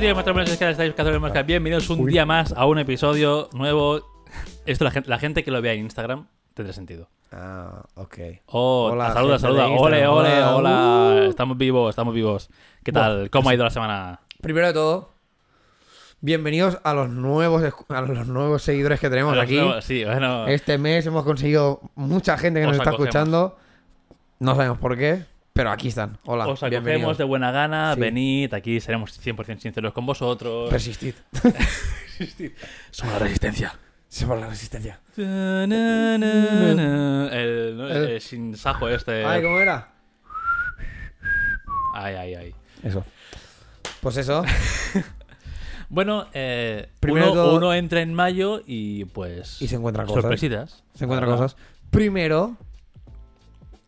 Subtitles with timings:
[0.00, 1.46] Buenos días, maestros, estáis.
[1.46, 4.00] Bienvenidos un día más a un episodio nuevo.
[4.64, 7.10] Esto la gente, la gente que lo vea en Instagram tendrá sentido.
[7.30, 8.16] Ah, ok.
[8.46, 9.66] Oh, Hola, saluda, saluda.
[9.68, 10.56] Ole, Hola.
[10.56, 11.24] hola.
[11.26, 11.28] Uh.
[11.28, 12.48] Estamos vivos, estamos vivos.
[12.82, 13.28] ¿Qué tal?
[13.28, 14.20] ¿Cómo ha ido la semana?
[14.40, 15.12] Primero de todo,
[16.22, 19.56] bienvenidos a los nuevos a los nuevos seguidores que tenemos aquí.
[19.56, 20.46] nuevos- Sí, bueno.
[20.46, 23.08] Este mes hemos conseguido mucha gente que nos Os está acogemos.
[23.14, 23.58] escuchando.
[24.38, 26.18] No sabemos por qué, pero aquí están.
[26.24, 27.18] Hola, Os acogemos bienvenidos.
[27.18, 28.00] de buena gana, Sí.
[28.00, 30.70] venid, aquí seremos 100% sinceros con vosotros.
[30.70, 31.14] Persistid.
[32.90, 33.74] Somos la resistencia.
[34.08, 35.00] Somos la resistencia.
[35.16, 35.72] El.
[37.32, 39.24] El- el sin sajo este.
[39.24, 39.88] Ay, ¿cómo era?
[41.94, 42.54] Ay, ay, ay.
[42.82, 43.04] Eso.
[44.00, 44.42] Pues eso.
[45.92, 49.60] Bueno, eh, Primero uno, de todo- uno entra en mayo y pues.
[49.60, 50.22] Y se encuentra cosas.
[50.22, 50.84] Sorpresitas.
[50.94, 51.42] Se encuentran verdad.
[51.46, 51.60] cosas.
[51.90, 52.56] Primero,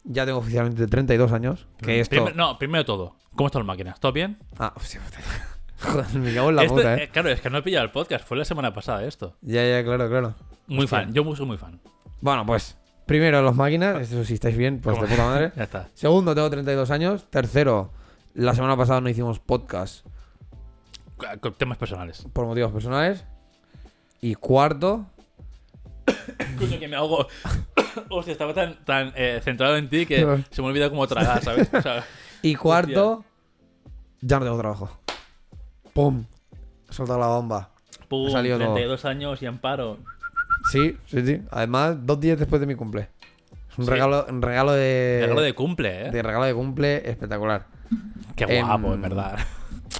[0.04, 1.66] ya tengo oficialmente 32 años.
[1.80, 2.30] Que esto.
[2.34, 3.16] No, primero todo.
[3.34, 3.98] ¿Cómo están las máquinas?
[4.00, 4.38] ¿Todo bien?
[4.58, 5.00] Ah, hostia.
[5.82, 7.04] Joder, me cago en la Esto- puta, eh.
[7.04, 8.24] eh, Claro, es que no he pillado el podcast.
[8.26, 9.36] Fue la semana pasada esto.
[9.40, 10.34] Ya, ya, claro, claro.
[10.68, 11.00] Muy Hostia.
[11.00, 11.12] fan.
[11.12, 11.80] Yo soy muy fan.
[12.20, 12.76] Bueno, pues.
[13.06, 14.00] Primero, los máquinas.
[14.00, 15.06] Eso si estáis bien, pues ¿Cómo?
[15.06, 15.52] de puta madre.
[15.56, 15.88] Ya está.
[15.94, 17.26] Segundo, tengo 32 años.
[17.30, 17.90] Tercero,
[18.34, 20.06] la semana pasada no hicimos podcast
[21.40, 22.26] Con temas personales.
[22.32, 23.24] por motivos personales.
[24.20, 25.06] Y cuarto,
[26.58, 27.26] Coño, que me ahogo.
[28.10, 31.68] Hostia, estaba tan, tan eh, centrado en ti que se me olvida cómo tragar, ¿sabes?
[31.72, 32.04] O sea,
[32.42, 33.24] y cuarto,
[34.20, 34.98] ya no tengo trabajo.
[35.92, 36.24] ¡Pum!
[36.90, 37.70] He soltado la bomba.
[38.08, 38.74] pum, Ha salido todo.
[38.74, 39.98] 32 años y amparo.
[40.70, 41.42] Sí, sí, sí.
[41.50, 43.08] Además, dos días después de mi cumple.
[43.70, 43.90] Es un Sí.
[43.90, 45.18] regalo, un regalo de.
[45.22, 46.10] Regalo de cumple, ¿eh?
[46.10, 47.66] de regalo de cumple espectacular.
[48.36, 49.38] Qué Em, guapo, en verdad.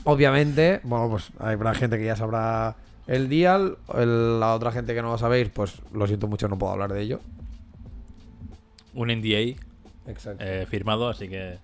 [0.05, 3.57] Obviamente, bueno, pues habrá gente que ya sabrá el día.
[3.57, 6.93] el- la otra gente que no lo sabéis, pues lo siento mucho, no puedo hablar
[6.93, 7.21] de ello.
[8.95, 9.57] Un NDA
[10.07, 10.45] Exacto.
[10.45, 11.59] eh, firmado, así que.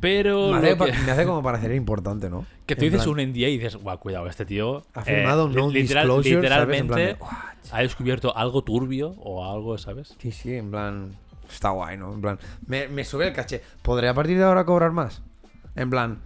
[0.00, 0.50] Pero.
[0.52, 2.46] me, hace, lo pa- que, me hace como parecer importante, ¿no?
[2.66, 4.84] que tú En dices plan, un NDA y dices, guau, cuidado, este tío.
[4.94, 7.30] Ha eh, firmado un no literal- disclosure, Literalmente plan de, "Guau,
[7.72, 10.14] ha descubierto algo turbio o algo, ¿sabes?
[10.18, 11.12] Sí, sí, en plan.
[11.50, 12.12] Está guay, ¿no?
[12.14, 12.38] En plan.
[12.66, 13.62] Me, me sube el caché.
[13.82, 15.22] ¿Podré a partir de ahora cobrar más?
[15.76, 16.18] En plan.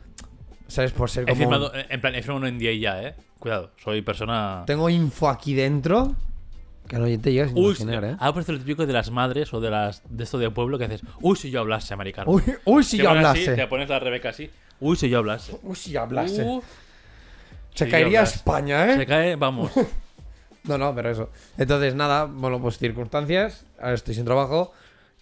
[0.69, 0.93] ¿Sabes?
[0.93, 1.39] Por ser He como.
[1.41, 3.15] firmado, eh, en plan, he firmado un NDA ya, ¿eh?
[3.39, 4.63] Cuidado, soy persona.
[4.67, 6.15] Tengo info aquí dentro.
[6.87, 8.17] Que no te llegas a Uy, imaginar, ¿eh?
[8.19, 10.85] ahora parece lo típico de las madres o de las de esto de pueblo que
[10.87, 12.31] haces, uy, si yo hablase, americano.
[12.31, 13.57] Uy, uy, si Te yo pones así, hablase.
[13.63, 15.55] te pones la Rebeca así, uy, si yo hablase.
[15.63, 16.43] Uy, si yo hablase.
[16.43, 16.63] Uh,
[17.75, 18.37] Se si caería hablase.
[18.37, 18.97] España, ¿eh?
[18.97, 19.71] Se cae, vamos.
[20.65, 21.31] No, no, pero eso.
[21.57, 23.65] Entonces, nada, bueno, pues circunstancias.
[23.81, 24.73] Ahora estoy sin trabajo.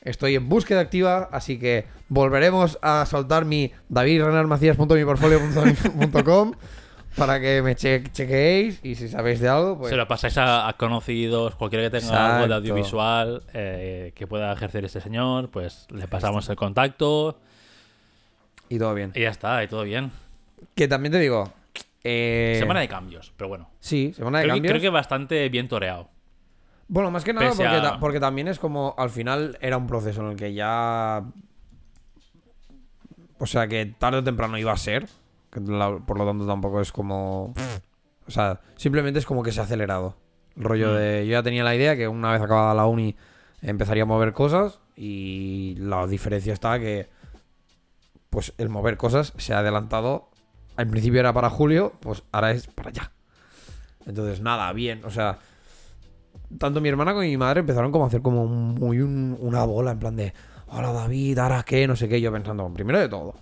[0.06, 6.53] Estoy en búsqueda activa, así que volveremos a soltar mi davidrenalmacías.miportfolio.com
[7.17, 9.91] para que me che- chequeéis y si sabéis de algo, pues...
[9.91, 14.53] Se lo pasáis a, a conocidos, cualquiera que tenga algo de audiovisual eh, que pueda
[14.53, 17.39] ejercer este señor, pues le pasamos el contacto
[18.69, 19.12] Y todo bien.
[19.15, 20.11] y ya está, y todo bien.
[20.75, 21.50] Que también te digo...
[22.05, 23.71] eh, Semana de cambios, pero bueno.
[23.81, 24.72] Sí, semana de Creo que, cambios.
[24.72, 26.09] creo que bastante bien toreado.
[26.89, 29.77] Bueno, más que nada Pese porque, a- ta- porque también es como al final era
[29.77, 31.25] un proceso en el que ya.
[33.39, 35.09] O sea, que tarde o temprano iba a ser.
[35.51, 37.55] que la- por lo tanto, tampoco es como.
[38.27, 40.17] O sea, simplemente es como que se ha acelerado.
[40.57, 40.97] El rollo Mm.
[40.97, 41.27] de.
[41.27, 43.17] Yo ya tenía la idea que una vez acabada la uni
[43.63, 44.81] empezaría a mover cosas.
[44.97, 47.09] Y la diferencia está que.
[48.31, 50.29] Pues el mover cosas se ha adelantado.
[50.77, 53.13] Al principio era para julio, pues ahora es para allá.
[54.05, 55.05] Entonces, nada, bien.
[55.07, 55.39] O sea,
[56.59, 59.65] tanto mi hermana como mi madre empezaron como a hacer como un- muy un- una
[59.65, 60.33] bola en plan de,
[60.69, 63.34] hola David, ahora qué, no sé qué, yo pensando, primero de todo,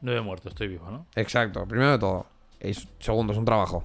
[0.00, 1.06] No he muerto, estoy vivo, ¿no?
[1.16, 2.26] exacto, primero de todo,
[2.60, 3.84] es, segundo, es un trabajo,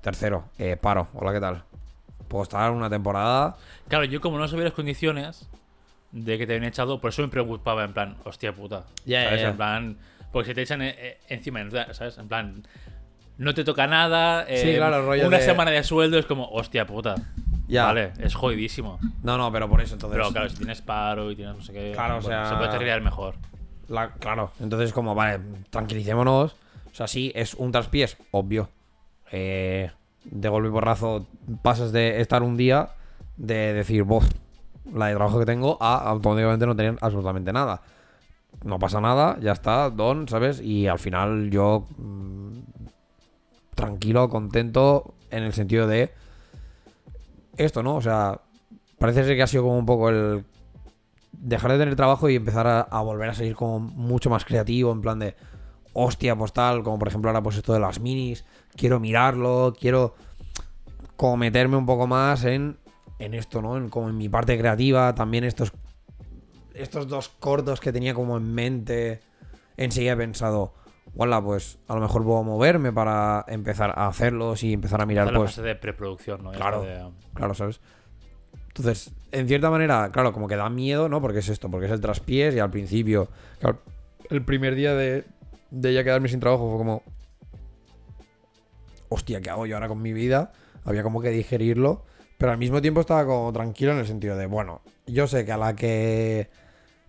[0.00, 1.64] tercero, eh, paro, hola, ¿qué tal?
[2.28, 3.56] Puedo estar una temporada,
[3.88, 5.48] Claro, yo como no sabía las condiciones
[6.12, 8.84] de que te habían echado, por eso me preocupaba en plan, hostia puta.
[9.04, 9.48] Ya, ya.
[9.50, 9.96] En plan,
[10.32, 11.60] porque si te echan eh, eh, encima,
[11.92, 12.18] ¿sabes?
[12.18, 12.66] En plan,
[13.38, 14.44] no te toca nada.
[14.48, 17.14] eh, Sí, claro, el rollo Una de- semana de sueldo es como, hostia puta.
[17.68, 17.84] Ya.
[17.84, 18.98] Vale, es jodidísimo.
[19.22, 21.72] no, no, pero por eso entonces, Pero claro, si tienes paro y tienes no sé
[21.72, 21.92] qué.
[21.94, 23.34] Claro, o sea- Se puede terminar mejor.
[23.88, 26.52] la- claro, entonces como, vale, tranquilicémonos,
[26.90, 28.68] o sea, sí, es un traspiés, obvio,
[29.30, 29.90] eh,
[30.24, 31.26] de golpe y porrazo
[31.62, 32.90] pasas de estar un día
[33.36, 34.26] de decir, vos,
[34.92, 37.82] la de trabajo que tengo, a automáticamente no tener absolutamente nada.
[38.64, 40.60] No pasa nada, ya está, don, ¿sabes?
[40.60, 42.58] Y al final yo mm,
[43.74, 46.12] tranquilo, contento, en el sentido de
[47.58, 47.96] esto, ¿no?
[47.96, 48.40] O sea,
[48.98, 50.44] parece ser que ha sido como un poco el
[51.32, 55.00] dejar de tener trabajo y empezar a, volver a salir como mucho más creativo, en
[55.00, 55.36] plan de
[55.92, 58.44] hostia, pues tal, como por ejemplo ahora pues esto de las minis,
[58.76, 60.14] quiero mirarlo, quiero
[61.16, 62.78] como meterme un poco más en,
[63.18, 63.76] en esto, ¿no?
[63.76, 65.72] En, como en mi parte creativa, también estos,
[66.74, 69.20] estos dos cortos que tenía como en mente,
[69.76, 70.74] enseguida he pensado,
[71.16, 75.32] Hola, pues a lo mejor puedo moverme para empezar a hacerlos y empezar a mirar,
[75.32, 75.50] la pues.
[75.52, 76.52] fase de preproducción, ¿no?
[76.52, 76.82] Claro.
[76.82, 77.80] de- Claro, ¿sabes?
[78.68, 81.20] Entonces, en cierta manera, claro, como que da miedo, ¿no?
[81.20, 83.28] Porque es esto, porque es el traspiés y al principio,
[83.58, 83.80] claro,
[84.30, 85.24] el primer día de,
[85.70, 87.02] de ya quedarme sin trabajo fue como,
[89.08, 90.52] hostia, ¿qué hago yo ahora con mi vida?
[90.84, 92.04] Había como que digerirlo,
[92.36, 95.52] pero al mismo tiempo estaba como tranquilo en el sentido de, bueno, yo sé que
[95.52, 96.48] a la que,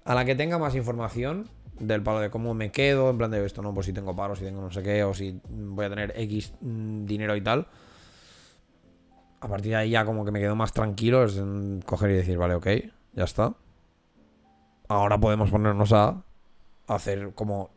[0.05, 1.47] a la que tenga más información
[1.79, 4.35] del palo de cómo me quedo, en plan de esto, no, pues si tengo paro,
[4.35, 7.67] si tengo no sé qué, o si voy a tener X mm, dinero y tal,
[9.41, 12.13] a partir de ahí ya como que me quedo más tranquilo es en coger y
[12.15, 12.67] decir, vale, ok,
[13.13, 13.53] ya está.
[14.89, 16.21] Ahora podemos ponernos a
[16.87, 17.69] hacer como,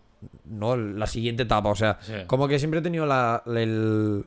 [0.47, 0.77] ¿no?
[0.77, 2.13] La siguiente etapa, o sea, Sí.
[2.27, 4.25] como que siempre he tenido la, el...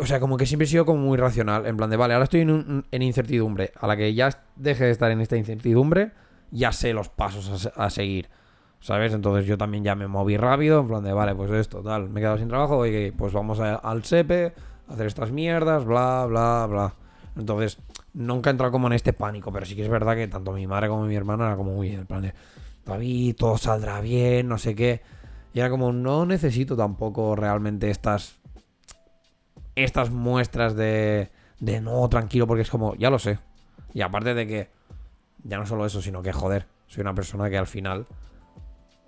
[0.00, 2.24] O sea, como que siempre he sido como muy racional, en plan de, vale, ahora
[2.24, 3.72] estoy en, un- en incertidumbre.
[3.80, 6.10] A la que ya deje de estar en esta incertidumbre,
[6.50, 8.28] ya sé los pasos a, se- a seguir.
[8.80, 9.12] ¿Sabes?
[9.14, 12.20] Entonces yo también ya me moví rápido, en plan de, vale, pues esto, tal, me
[12.20, 14.54] he quedado sin trabajo, oye, pues vamos a- al SEPE,
[14.88, 16.94] hacer estas mierdas, bla, bla, bla.
[17.36, 17.78] Entonces,
[18.14, 20.66] nunca he entrado como en este pánico, pero sí que es verdad que tanto mi
[20.66, 22.34] madre como mi hermana era como muy en plan de,
[22.84, 25.02] David, todo saldrá bien, no sé qué.
[25.52, 28.38] Y era como, no necesito tampoco realmente estas,
[29.74, 33.38] estas muestras de, de no, tranquilo, porque es como, ya lo sé.
[33.92, 34.70] Y aparte de que,
[35.46, 38.06] ya no solo eso, sino que, joder, soy una persona que al final,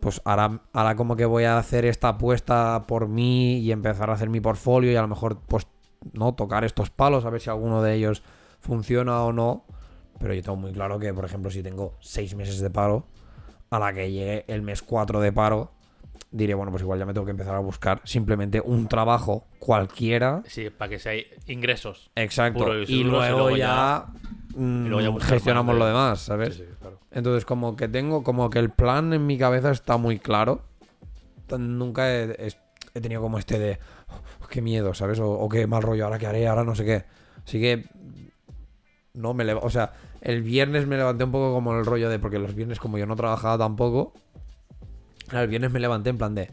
[0.01, 4.15] pues ahora, ahora como que voy a hacer esta apuesta por mí y empezar a
[4.15, 5.67] hacer mi portfolio y a lo mejor, pues,
[6.13, 8.23] no, tocar estos palos, a ver si alguno de ellos
[8.61, 9.65] funciona o no.
[10.19, 13.07] Pero yo tengo muy claro que, por ejemplo, si tengo seis meses de paro,
[13.71, 15.73] a la que llegue el mes 4 de paro,
[16.31, 20.43] diré, bueno, pues igual ya me tengo que empezar a buscar simplemente un trabajo cualquiera.
[20.47, 21.13] Sí, para que sea
[21.47, 22.11] ingresos.
[22.15, 22.61] Exacto.
[22.61, 24.07] Puro y Y, duros, y luego luego ya, y luego ya
[24.59, 26.57] buscar gestionamos lo demás, ¿sabes?
[26.57, 26.99] Sí, sí, claro.
[27.11, 30.63] Entonces, como que tengo, como que el plan en mi cabeza está muy claro.
[31.57, 32.53] Nunca he,
[32.93, 33.79] tenido como este de
[34.43, 35.19] "Oh, qué miedo, ¿sabes?
[35.21, 37.05] O, o qué mal rollo, ahora qué haré, ahora no sé qué.
[37.45, 37.87] Así que
[39.15, 42.19] no me levo, o sea, el viernes me levanté un poco como el rollo de
[42.19, 44.13] porque los viernes como yo no trabajaba tampoco,
[45.33, 46.51] el viernes me levanté en plan de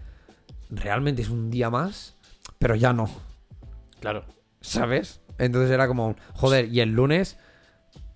[0.69, 2.16] realmente es un día más,
[2.58, 3.10] pero ya no.
[4.00, 4.25] Claro.
[4.62, 5.22] ¿Sabes?
[5.38, 7.38] Entonces era como, joder, y el lunes,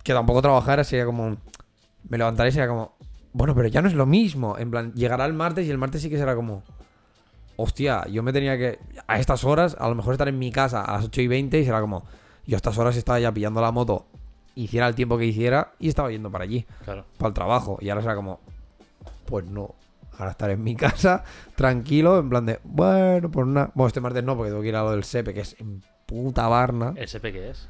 [0.02, 1.36] que tampoco trabajara, sería como,
[2.08, 2.96] me levantaré y sería como,
[3.32, 4.56] bueno, pero ya no es lo mismo.
[4.58, 6.62] En plan, llegará el martes y el martes sí que será como,
[7.56, 10.82] hostia, yo me tenía que, a estas horas, a lo mejor estar en mi casa
[10.82, 12.04] a las 8 y 20 y será como,
[12.46, 14.06] yo a estas horas estaba ya pillando la moto,
[14.54, 17.04] hiciera el tiempo que hiciera y estaba yendo para allí, Claro.
[17.18, 17.78] para el trabajo.
[17.80, 18.40] Y ahora será como,
[19.26, 19.74] pues no.
[20.18, 21.24] Ahora estar en mi casa,
[21.54, 23.70] tranquilo, en plan de, bueno, pues nada.
[23.74, 25.82] Bueno, este martes no, porque tengo que ir a lo del SEPE, que es en
[26.06, 26.92] puta Barna.
[26.96, 27.68] ¿El SP qué es?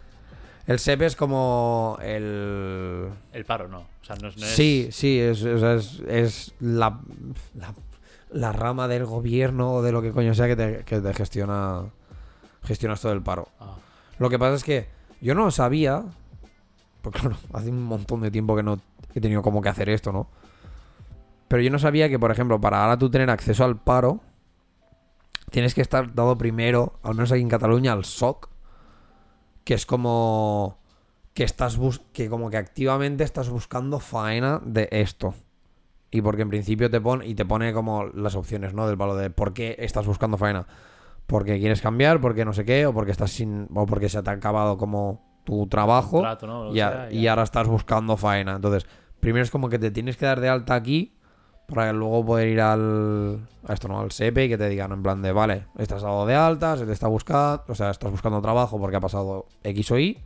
[0.66, 3.08] El SEPE es como el.
[3.32, 3.78] El paro, no.
[3.80, 4.36] O sea, no es.
[4.36, 7.00] no es- Sí, sí, es, o sea, es, es la,
[7.54, 7.74] la,
[8.30, 11.82] la rama del gobierno o de lo que coño sea que te, que te gestiona.
[12.62, 13.48] Gestionas todo el paro.
[13.58, 13.74] Ah,
[14.18, 14.86] Lo que pasa es que
[15.20, 16.04] yo no sabía.
[17.02, 18.78] Porque claro, hace un montón de tiempo que no
[19.14, 20.28] he tenido como que hacer esto, ¿no?
[21.48, 24.20] Pero yo no sabía que, por ejemplo, para ahora tú tener acceso al paro,
[25.50, 28.48] tienes que estar dado primero, al menos aquí en Cataluña, al SOC,
[29.64, 30.78] que es como
[31.34, 35.34] que estás bus que como que activamente estás buscando faena de esto.
[36.10, 38.86] Y porque en principio te pone y te pone como las opciones, ¿no?
[38.88, 40.66] Del palo de por qué estás buscando faena.
[41.26, 43.68] Porque quieres cambiar, porque no sé qué, o porque estás sin.
[43.72, 46.10] o porque se te ha acabado como tu trabajo.
[46.18, 46.64] contrato, ¿no?
[46.80, 48.56] A- y ahora estás buscando faena.
[48.56, 48.86] Entonces,
[49.20, 51.14] primero es como que te tienes que dar de alta aquí
[51.72, 54.00] para luego poder ir al a esto, ¿no?
[54.00, 56.86] Al SEPE y que te digan en plan de, vale, estás dado de alta, se
[56.86, 60.18] te está buscando, o sea, estás buscando trabajo porque ha pasado X o Y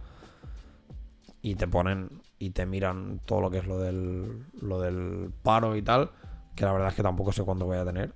[1.42, 2.08] y te ponen
[2.38, 6.10] y te miran todo lo que es lo del lo del paro y tal,
[6.54, 8.14] que la verdad es que tampoco sé cuándo voy a tener,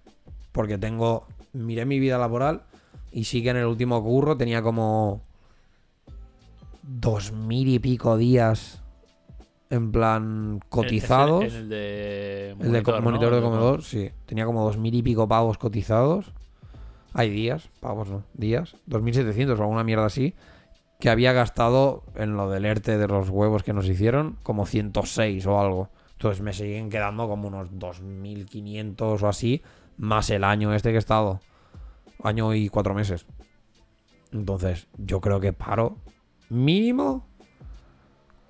[0.52, 2.62] porque tengo miré mi vida laboral
[3.12, 5.22] y sí que en el último curro tenía como
[6.82, 8.82] dos mil y pico días
[9.70, 11.44] en plan cotizados.
[11.44, 12.50] En, en el de.
[12.60, 13.02] el de co- ¿no?
[13.02, 14.10] monitor de comedor, sí.
[14.26, 16.32] Tenía como dos mil y pico pavos cotizados.
[17.14, 18.76] Hay días, pavos no, días.
[18.88, 20.34] 2.700 o alguna mierda así.
[21.00, 25.46] Que había gastado en lo del ERTE de los huevos que nos hicieron como 106
[25.46, 25.90] o algo.
[26.12, 29.62] Entonces me siguen quedando como unos 2.500 o así.
[29.96, 31.40] Más el año este que he estado.
[32.22, 33.26] Año y cuatro meses.
[34.32, 35.96] Entonces yo creo que paro
[36.50, 37.26] mínimo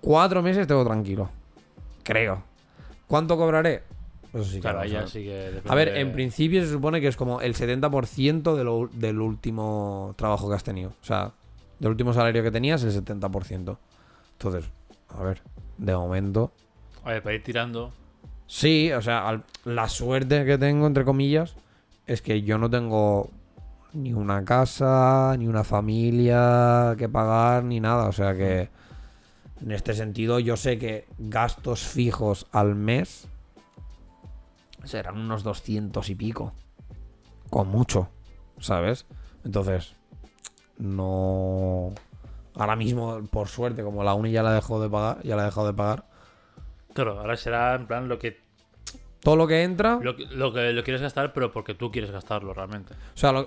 [0.00, 1.28] cuatro meses tengo tranquilo.
[2.02, 2.43] Creo.
[3.07, 3.83] ¿Cuánto cobraré?
[4.33, 5.33] Eso sí que Claro, ya sí que.
[5.35, 8.88] depende A ver, de- en principio se supone que es como el 70% de lo-
[8.93, 10.90] del último trabajo que has tenido.
[11.00, 11.33] O sea,
[11.78, 13.78] del último salario que tenías, el 70%.
[14.33, 14.71] Entonces,
[15.09, 15.40] a ver,
[15.78, 16.52] de momento.
[17.05, 17.93] A ver, para ir tirando.
[18.47, 21.55] Sí, o sea, al- la suerte que tengo, entre comillas,
[22.07, 23.31] es que yo no tengo
[23.95, 28.09] ni una casa, ni una familia que pagar, ni nada.
[28.09, 28.69] O sea que,
[29.62, 33.29] en este sentido, yo sé que gastos fijos al mes
[34.85, 36.53] serán unos 200 y pico.
[37.50, 38.09] Con mucho,
[38.59, 39.07] ¿sabes?
[39.45, 39.95] Entonces,
[40.79, 41.93] no...
[42.55, 45.47] Ahora mismo, por suerte, como la uni ya la dejó de pagar, ya la he
[45.47, 46.09] dejado de pagar,
[46.99, 48.41] Claro, ahora será en plan lo que
[49.23, 52.11] todo lo que entra, lo, que- lo que lo quieres gastar, pero porque tú quieres
[52.11, 52.95] gastarlo realmente.
[52.95, 53.47] o sea, lo-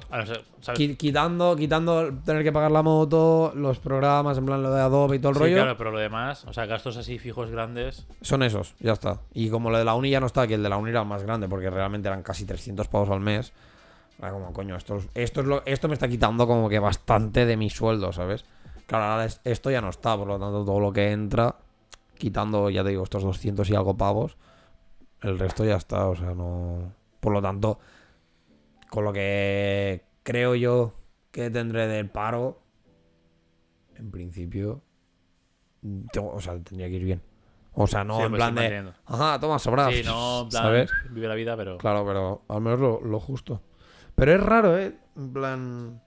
[0.97, 5.19] quitando, quitando tener que pagar la moto, los programas, en plan lo de Adobe y
[5.19, 8.05] todo el Sí, rollo, claro, pero lo demás, o sea, gastos así fijos grandes.
[8.21, 9.19] son esos, ya está.
[9.33, 11.03] Y como lo de la uni ya no está, que el de la uni era
[11.03, 13.53] más grande, porque realmente eran casi 300 pavos al mes.
[14.19, 17.45] Era como, coño, esto, es- esto, es lo, esto me está quitando como que bastante
[17.45, 18.45] de mi sueldo, ¿sabes?
[18.85, 21.55] Claro, ahora es- esto ya no está, por lo tanto, todo lo que entra,
[22.17, 24.35] quitando, ya te digo, estos 200 y algo pavos,
[25.21, 26.93] el resto ya está, o sea, no.
[27.19, 27.79] Por lo tanto,
[28.89, 30.93] con lo que creo yo
[31.31, 32.61] que tendré del paro,
[33.95, 34.81] en principio,
[36.11, 37.21] tengo- o sea, tendría que ir bien.
[37.73, 39.91] O sea, no Sí, en pues plan de, ajá, toma, sobrado.
[39.91, 40.91] Sí, no, en plan, ¿Sabes?
[41.09, 41.77] vive la vida, pero.
[41.77, 43.61] Claro, pero al menos lo, lo justo.
[44.15, 44.97] Pero es raro, ¿eh?
[45.15, 46.01] En plan...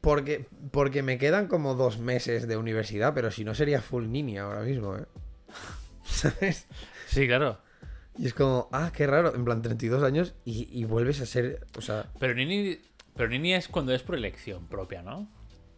[0.00, 4.38] Porque, porque me quedan como dos meses de universidad, pero si no sería full nini
[4.38, 5.04] ahora mismo, ¿eh?
[6.04, 6.66] ¿Sabes?
[7.06, 7.58] Sí, claro.
[8.18, 11.66] Y es como, ah, qué raro, en plan 32 años y, y vuelves a ser,
[11.76, 12.78] o sea, Pero Nini,
[13.16, 15.28] pero Nini es cuando es por elección propia, ¿no?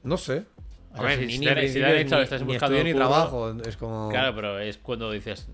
[0.02, 0.46] no sé.
[0.94, 4.08] O sea, si- te- estás ni buscando ni trabajo, es como...
[4.08, 5.48] Claro, pero es cuando dices.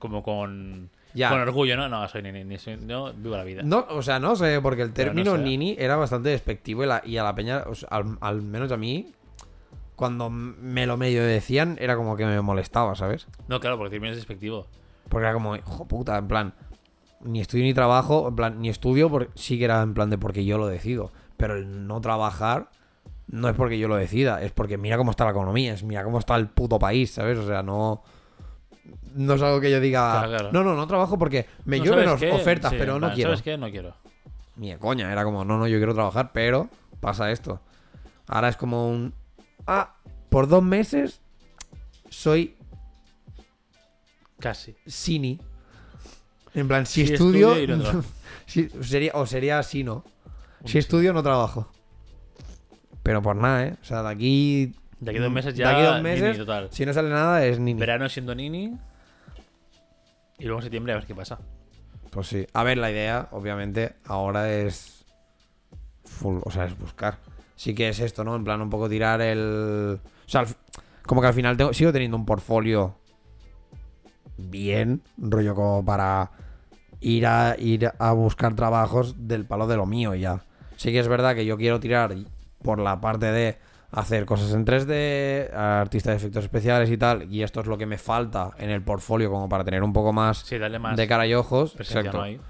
[0.00, 0.90] Como con.
[1.14, 1.28] Ya.
[1.30, 1.88] Con orgullo, ¿no?
[1.88, 3.62] No, soy Nini, ni soy, no, vivo la vida.
[3.62, 5.42] No, o sea, no sé, porque el no término sé.
[5.42, 8.72] nini era bastante despectivo y, la- y a la peña, o sea, al, al menos
[8.72, 9.12] a mí,
[9.98, 13.26] cuando me lo medio decían, era como que me molestaba, ¿sabes?
[13.48, 14.68] No, claro, porque también es despectivo.
[15.08, 16.54] Porque era como, hijo puta, en plan,
[17.20, 20.16] ni estudio ni trabajo, en plan, ni estudio, porque sí que era en plan de
[20.16, 21.10] porque yo lo decido.
[21.36, 22.68] Pero el no trabajar
[23.26, 26.04] no es porque yo lo decida, es porque mira cómo está la economía, es mira
[26.04, 27.36] cómo está el puto país, ¿sabes?
[27.36, 28.04] O sea, no.
[29.16, 30.12] No es algo que yo diga.
[30.12, 30.52] Claro, claro.
[30.52, 33.30] No, no, no trabajo porque me No, llueven ofertas, Sí, pero no plan, quiero.
[33.30, 33.58] ¿Sabes qué?
[33.58, 33.94] No quiero.
[34.54, 36.68] Ni de coña, era como, no, no, yo quiero trabajar, pero
[37.00, 37.60] pasa esto.
[38.28, 39.12] Ahora es como un.
[39.68, 39.94] Ah,
[40.30, 41.20] por dos meses
[42.10, 42.56] soy
[44.40, 44.74] Casi.
[44.86, 45.38] Sini.
[46.54, 47.54] En plan, si estudio.
[47.76, 48.02] no
[48.46, 50.04] si- sería, o sería Sino.
[50.64, 51.70] Si estudio, no trabajo.
[53.02, 53.76] Pero por nada, ¿eh?
[53.80, 54.74] O sea, de aquí.
[55.00, 55.70] De aquí a dos meses de ya.
[55.70, 56.68] aquí a dos Nini, meses, total.
[56.72, 57.78] Si no sale nada, es Nini.
[57.78, 58.76] Verano siendo Nini.
[60.38, 61.38] Y luego en septiembre a ver qué pasa.
[62.10, 62.46] Pues sí.
[62.52, 65.04] A ver, la idea, obviamente, ahora es.
[66.04, 67.18] Full, o sea, es buscar.
[67.58, 68.36] Sí que es esto, ¿no?
[68.36, 69.98] En plan, un poco tirar el.
[70.00, 70.46] O sea,
[71.04, 72.94] como que al final tengo, sigo teniendo un portfolio
[74.36, 76.30] bien, rollo como para
[77.00, 80.44] ir a ir a buscar trabajos del palo de lo mío ya.
[80.76, 82.14] Sí que es verdad que yo quiero tirar
[82.62, 83.58] por la parte de
[83.90, 87.86] hacer cosas en 3D, artista de efectos especiales y tal, y esto es lo que
[87.86, 90.96] me falta en el portfolio como para tener un poco más Sí, dale más.
[90.96, 91.74] de cara y ojos.
[91.76, 92.18] Exacto.
[92.18, 92.22] ¿no?
[92.22, 92.40] Ahí.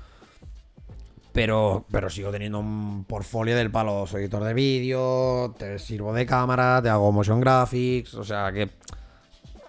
[1.38, 4.08] Pero, pero sigo teniendo un portfolio del palo.
[4.08, 8.70] Soy editor de vídeo, te sirvo de cámara, te hago motion graphics, o sea que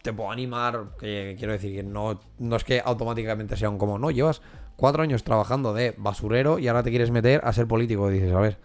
[0.01, 0.85] te puedo animar.
[0.99, 4.41] Que quiero decir que no, no es que automáticamente sea un como, no, llevas
[4.77, 8.09] cuatro años trabajando de basurero y ahora te quieres meter a ser político.
[8.09, 8.57] dices, a ver,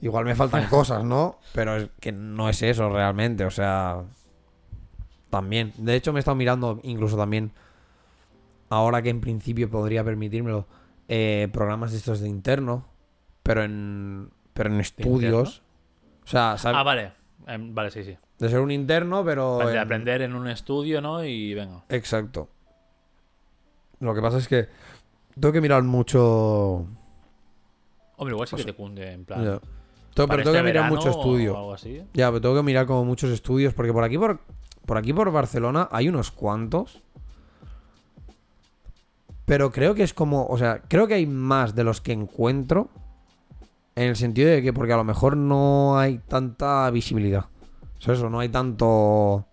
[0.00, 1.40] igual me faltan cosas, ¿no?
[1.54, 4.04] Pero es que no es eso realmente, o sea,
[5.28, 5.72] también.
[5.76, 7.50] De hecho, me he estado mirando incluso también,
[8.68, 10.68] ahora que en principio podría permitírmelo,
[11.08, 12.86] eh, programas de estos de interno,
[13.42, 15.62] pero en, pero en estudios.
[16.24, 16.78] O sea, ¿sabes?
[16.78, 17.12] Ah, vale.
[17.46, 18.16] Em, vale, sí, sí.
[18.38, 19.58] de ser un interno, pero...
[19.58, 21.24] De en- aprender en un estudio, ¿no?
[21.24, 21.84] Y venga.
[21.88, 22.48] Exacto.
[24.00, 24.68] Lo que pasa es que
[25.38, 26.86] tengo que mirar mucho...
[28.18, 29.42] Hombre, igual sí que te cunde, en plan.
[29.42, 29.60] Tengo-
[30.14, 31.76] pero tengo este que mirar verano mucho estudio.
[32.14, 34.40] Ya, pero tengo que mirar como muchos estudios, porque por aquí, por,
[34.86, 37.02] por aquí, por Barcelona, hay unos cuantos.
[39.46, 42.90] Pero creo que es como, o sea, creo que hay más de los que encuentro.
[43.94, 47.46] En el sentido de que, porque a lo mejor no hay tanta visibilidad.
[47.98, 48.20] ¿Sabes?
[48.20, 49.46] O no hay tanto...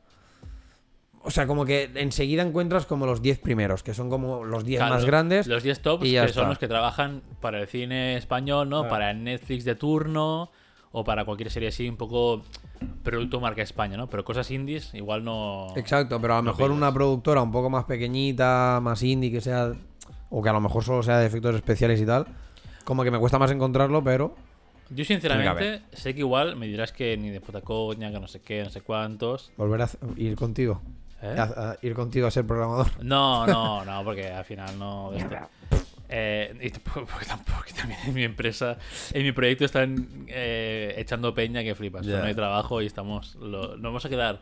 [1.25, 4.79] O sea, como que enseguida encuentras como los 10 primeros, que son como los 10
[4.79, 5.47] Claro, más grandes.
[5.47, 8.81] Los 10 tops y que son los que trabajan para el cine español, ¿no?
[8.81, 8.89] Claro.
[8.89, 10.51] Para Netflix de turno
[10.93, 12.41] o para cualquier serie así, un poco
[13.03, 14.07] producto marca España, ¿no?
[14.07, 15.67] Pero cosas indies igual no.
[15.75, 19.41] Exacto, pero a lo no mejor una productora un poco más pequeñita, más indie, que
[19.41, 19.73] sea.
[20.29, 22.25] O que a lo mejor solo sea de efectos especiales y tal.
[22.85, 24.35] Como que me cuesta más encontrarlo, pero.
[24.89, 28.27] Yo que sinceramente sé que igual me dirás que ni de puta coña, que no
[28.27, 29.51] sé qué, no sé cuántos.
[29.57, 30.81] Volver a ir contigo.
[31.21, 31.35] ¿Eh?
[31.39, 32.87] A- a ir contigo a ser programador.
[33.03, 35.11] No, no, no, porque al final no.
[36.15, 38.77] Eh, y tampoco- porque, tampoco, también en mi empresa,
[39.13, 42.05] en mi proyecto están eh, echando peña que flipas.
[42.05, 43.33] No hay trabajo y estamos.
[43.35, 44.39] lo- nos vamos a quedar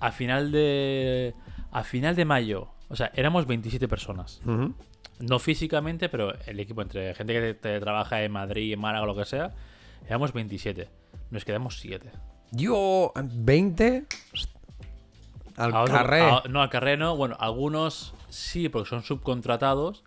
[0.00, 1.32] a final de.
[1.72, 2.68] A final de mayo.
[2.90, 4.40] O sea, éramos 27 personas.
[4.44, 4.74] Ujú.
[5.20, 9.06] No físicamente, pero el equipo entre gente que te, te trabaja en Madrid, en Málaga,
[9.06, 9.52] lo que sea,
[10.06, 10.88] éramos 27.
[11.30, 12.10] Nos quedamos 7.
[12.50, 14.04] Yo, 20.
[15.56, 16.22] Al carré.
[16.50, 17.16] no, al carré no.
[17.16, 20.02] Bueno, algunos sí, porque son subcontratados.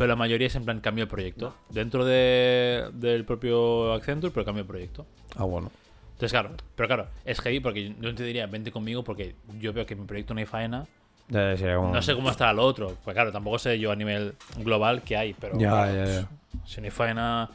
[0.00, 1.54] Pero la mayoría es en plan cambio de proyecto.
[1.68, 5.04] Dentro de- del propio Accenture, pero cambio de proyecto.
[5.36, 5.70] Ah, bueno.
[6.12, 9.84] Entonces, claro, pero claro, es heavy porque yo te diría, vente conmigo porque yo veo
[9.84, 10.86] que en mi proyecto no hay faena.
[11.28, 11.92] Ya sería como...
[11.92, 12.96] No sé cómo estará lo otro.
[13.04, 16.28] Pues claro, tampoco sé yo a nivel global qué hay, pero Ya, claro, ya, ya.
[16.64, 17.50] si no hay faena.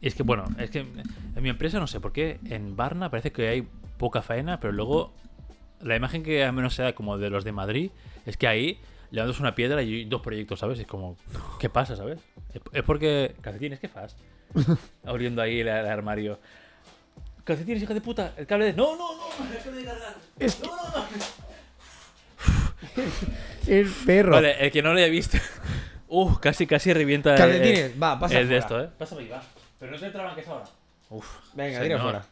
[0.00, 0.78] Y es que, bueno, es que
[1.34, 3.66] en mi empresa no sé por qué en Barna parece que hay
[3.98, 5.12] poca faena, pero luego
[5.80, 7.90] la imagen que al menos se da como de los de Madrid
[8.24, 8.78] es que ahí
[9.14, 10.78] levantas una piedra y dos proyectos, ¿sabes?
[10.78, 11.16] Es como,
[11.58, 12.18] ¿qué pasa, ¿sabes?
[12.52, 13.34] Es, es porque.
[13.40, 14.16] Calcetines, ¿qué fas?
[15.04, 16.38] Abriendo ahí el, el armario.
[17.44, 18.72] Calcetines, hija de puta, el cable de.
[18.74, 20.14] No, no, no, el cable de cargar.
[20.62, 21.04] No, no, no.
[23.66, 24.32] El perro.
[24.32, 25.38] Vale, el que no lo haya visto.
[26.08, 27.32] Uf, casi, casi revienta.
[27.32, 28.88] el- Calcetines, va, pasa El de esto, ¿eh?
[28.98, 29.42] Pásame ahí, va.
[29.78, 30.64] Pero no se entraban que es ahora.
[31.10, 31.26] Uf.
[31.54, 32.24] Venga, tira fuera.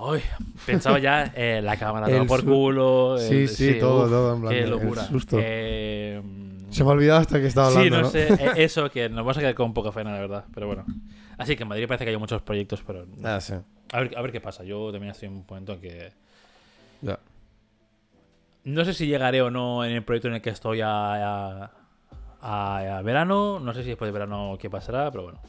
[0.00, 0.20] Uy,
[0.66, 3.16] pensaba ya eh, la cámara El por culo.
[3.18, 5.02] Sí, sí, todo, uf, todo, en plan Qué locura.
[5.06, 5.36] susto.
[5.40, 6.22] Eh,
[6.70, 8.10] Se me ha olvidado hasta que estaba hablando, sí, no, ¿no?
[8.10, 8.28] sé.
[8.44, 10.44] eh, Eso, que nos vamos a quedar con poca pena, la verdad.
[10.54, 10.84] Pero bueno.
[11.38, 13.06] Así que en Madrid parece que hay muchos proyectos, pero.
[13.24, 13.54] Ah, sí.
[13.92, 14.62] A ver, a ver qué pasa.
[14.64, 16.12] Yo también estoy en un momento en que.
[17.02, 17.18] Ya.
[18.64, 20.90] No sé si llegaré o no en el proyecto en el que estoy a,
[21.64, 21.70] a,
[22.42, 23.58] a- a verano.
[23.58, 25.40] No sé si después de verano qué pasará, pero bueno.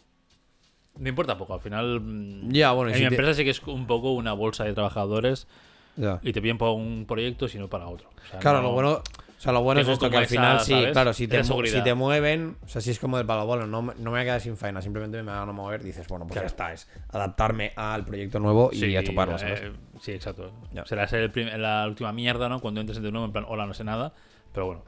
[0.98, 1.54] Me importa poco.
[1.54, 2.00] Al final.
[2.02, 4.34] mm, Ya, bueno, y en si mi te- empresa sí que es un poco una
[4.34, 5.48] bolsa de trabajadores
[5.96, 6.20] Ya.
[6.22, 8.10] y te piden para un proyecto, sino para otro.
[8.24, 10.24] O sea, Claro, no- lo bueno, o sea, lo bueno es Tengo esto que al
[10.24, 10.92] esa, final sí, ¿sabes?
[10.92, 13.66] claro, si te, Esa si te mueven, o sea, si es como del palo, bueno,
[13.66, 16.26] no, no me voy a quedar sin faena, simplemente me van a mover, dices, bueno,
[16.28, 16.46] pues Claro.
[16.48, 19.62] ya está, es adaptarme al proyecto nuevo y Sí, a chuparlo, ¿sabes?
[19.64, 20.52] eh, sí, exacto.
[20.74, 20.86] Ya.
[20.86, 22.60] Será ser el la última mierda, ¿no?
[22.60, 24.14] Cuando entres en de nuevo, en plan, hola, no sé nada.
[24.54, 24.84] Pero bueno,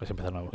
[0.00, 0.50] es empezar nuevo.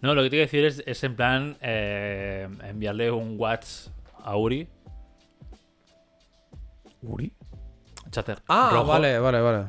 [0.00, 4.36] No, lo que te quiero decir es, es en plan eh, enviarle un WhatsApp a
[4.36, 4.68] Uri,
[7.02, 7.32] ¿Uri?
[8.10, 8.42] chatter.
[8.48, 9.66] Ah, rojo, vale, vale, vale.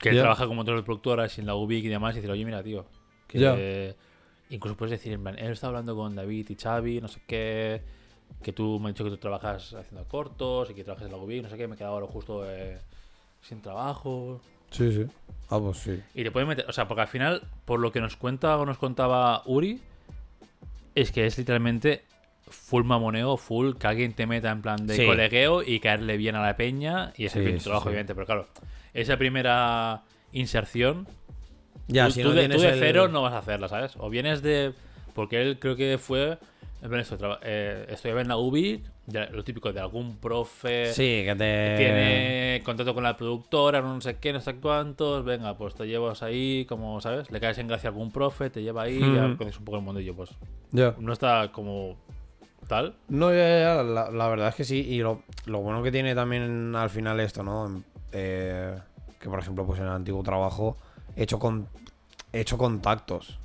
[0.00, 0.22] Que él Ya.
[0.22, 2.12] trabaja como otras productoras en la UBIC y demás.
[2.14, 2.84] Y decir, oye, mira, tío.
[3.26, 4.54] Que, Ya.
[4.54, 7.82] incluso puedes decir, en plan, él está hablando con David y Xavi, no sé qué.
[8.42, 11.18] Que tú me has dicho que tú trabajas haciendo cortos y que trabajas en la
[11.18, 11.66] UBIC, no sé qué.
[11.66, 12.78] Me he quedado ahora justo eh,
[13.40, 14.40] sin trabajo.
[14.70, 15.06] Sí, sí.
[15.48, 16.02] Ah, pues sí.
[16.14, 18.66] Y te pueden meter, o sea, porque al final, por lo que nos cuenta o
[18.66, 19.80] nos contaba Uri,
[20.94, 22.04] es que es literalmente
[22.48, 25.06] full mamoneo, full que alguien te meta en plan de Sí.
[25.06, 27.88] colegueo y caerle bien a la peña y ese Sí, trabajo, sí.
[27.88, 28.14] obviamente.
[28.14, 28.48] Pero claro,
[28.92, 30.02] esa primera
[30.32, 31.06] inserción,
[31.88, 33.94] Ya, tú, si tú no de, tú de el- cero no vas a hacerla, ¿sabes?
[33.98, 34.72] O vienes de.
[35.14, 36.38] Porque él creo que fue.
[36.98, 41.76] Esto, eh, estudiaba en la UBI, de- lo típico de algún profe Sí, que te...
[41.78, 45.24] tiene contacto con la productora, no sé qué, no sé cuántos.
[45.24, 47.30] Venga, pues te llevas ahí, como, ¿sabes?
[47.30, 49.36] Le caes en gracia a algún profe, te lleva ahí, ya Ujú.
[49.38, 50.14] conoces un poco el mundillo.
[50.14, 50.28] Pues
[50.72, 50.94] Ya.
[50.98, 51.96] no está como
[52.64, 52.96] tal.
[53.08, 54.80] No, ya, ya, la, la verdad es que sí.
[54.80, 57.82] Y lo, lo bueno que tiene también al final esto, ¿no?
[58.12, 58.78] Eh,
[59.18, 60.76] que por ejemplo, pues en el antiguo trabajo
[61.16, 61.68] he hecho, con,
[62.32, 63.38] he hecho contactos.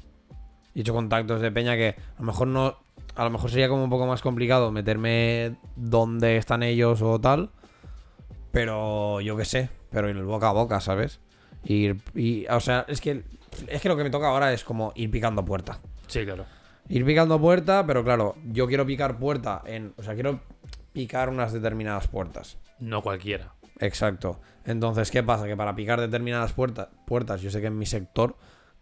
[0.75, 2.77] He hecho contactos de peña que a lo mejor no.
[3.15, 7.49] A lo mejor sería como un poco más complicado meterme donde están ellos o tal.
[8.51, 9.69] Pero yo qué sé.
[9.89, 11.19] Pero en el boca a boca, ¿sabes?
[11.63, 13.23] Ir, y, o sea, es que,
[13.67, 15.79] es que lo que me toca ahora es como ir picando puerta.
[16.07, 16.45] Sí, claro.
[16.89, 19.93] Ir picando puerta, pero claro, yo quiero picar puerta en.
[19.97, 20.41] O sea, quiero
[20.91, 22.57] picar unas determinadas puertas.
[22.79, 23.53] No cualquiera.
[23.79, 24.41] Exacto.
[24.65, 25.45] Entonces, ¿qué pasa?
[25.47, 28.35] Que para picar determinadas puerta- puertas, yo sé que en mi sector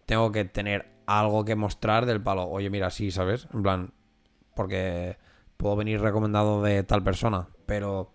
[0.05, 2.47] tengo que tener algo que mostrar del palo.
[2.47, 3.47] Oye, mira, sí, ¿sabes?
[3.53, 3.93] En plan,
[4.55, 5.17] porque
[5.57, 8.11] puedo venir recomendado de tal persona, pero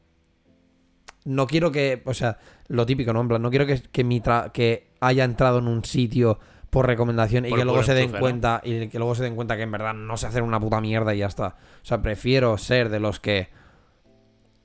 [1.24, 3.20] no quiero que, o sea, lo típico, ¿no?
[3.20, 6.38] En plan, no quiero que, que, mi tra- que haya entrado en un sitio
[6.72, 8.20] por recomendación y que luego se den enchufe, ¿no?
[8.20, 10.80] cuenta y que luego se den cuenta que en verdad no sé hacer una puta
[10.80, 11.48] mierda y ya está.
[11.82, 13.50] O sea, prefiero ser de los que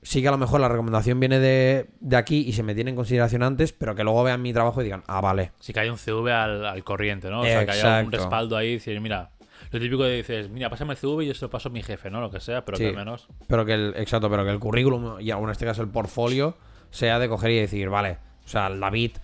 [0.00, 2.88] sí que a lo mejor la recomendación viene de, de aquí y se me tiene
[2.88, 5.52] en consideración antes, pero que luego vean mi trabajo y digan, ah, vale.
[5.60, 7.40] Sí que hay un CV al, al corriente, ¿no?
[7.42, 9.30] O sea, que haya un respaldo ahí y decir, mira.
[9.70, 11.82] Lo típico de dices, mira, pásame el CV y yo se lo paso a mi
[11.82, 12.22] jefe, ¿no?
[12.22, 12.84] Lo que sea, pero Sí.
[12.84, 13.28] que al menos.
[13.48, 16.56] Pero que el, exacto, pero que el currículum y en este caso el portfolio
[16.90, 18.16] sea de coger y decir, vale,
[18.46, 19.18] o sea, el David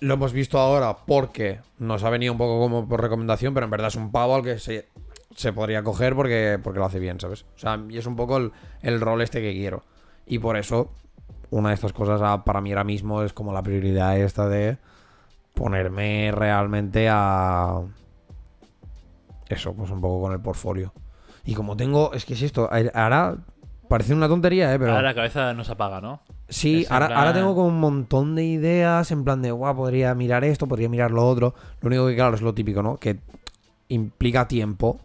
[0.00, 3.70] lo hemos visto ahora porque nos ha venido un poco como por recomendación, pero en
[3.70, 4.88] verdad es un pavo al que se,
[5.34, 7.44] se podría coger porque, porque lo hace bien, ¿sabes?
[7.56, 9.84] O sea, y es un poco el, el rol este que quiero.
[10.26, 10.92] Y por eso,
[11.50, 14.78] una de estas cosas ah, para mí ahora mismo es como la prioridad esta de
[15.54, 17.82] ponerme realmente a.
[19.48, 20.92] Eso, pues un poco con el portfolio.
[21.44, 22.12] Y como tengo.
[22.12, 22.68] Es que es esto.
[22.94, 23.36] Ahora.
[23.88, 24.78] Parece una tontería, ¿eh?
[24.80, 24.92] Pero.
[24.92, 26.20] Ahora la cabeza no se apaga, ¿no?
[26.48, 30.14] Sí, ahora, plan- ahora tengo como un montón de ideas en plan de, guau, podría
[30.14, 31.54] mirar esto, podría mirar lo otro.
[31.80, 32.96] Lo único que, claro, es lo típico, ¿no?
[32.98, 33.18] Que
[33.88, 34.98] implica tiempo.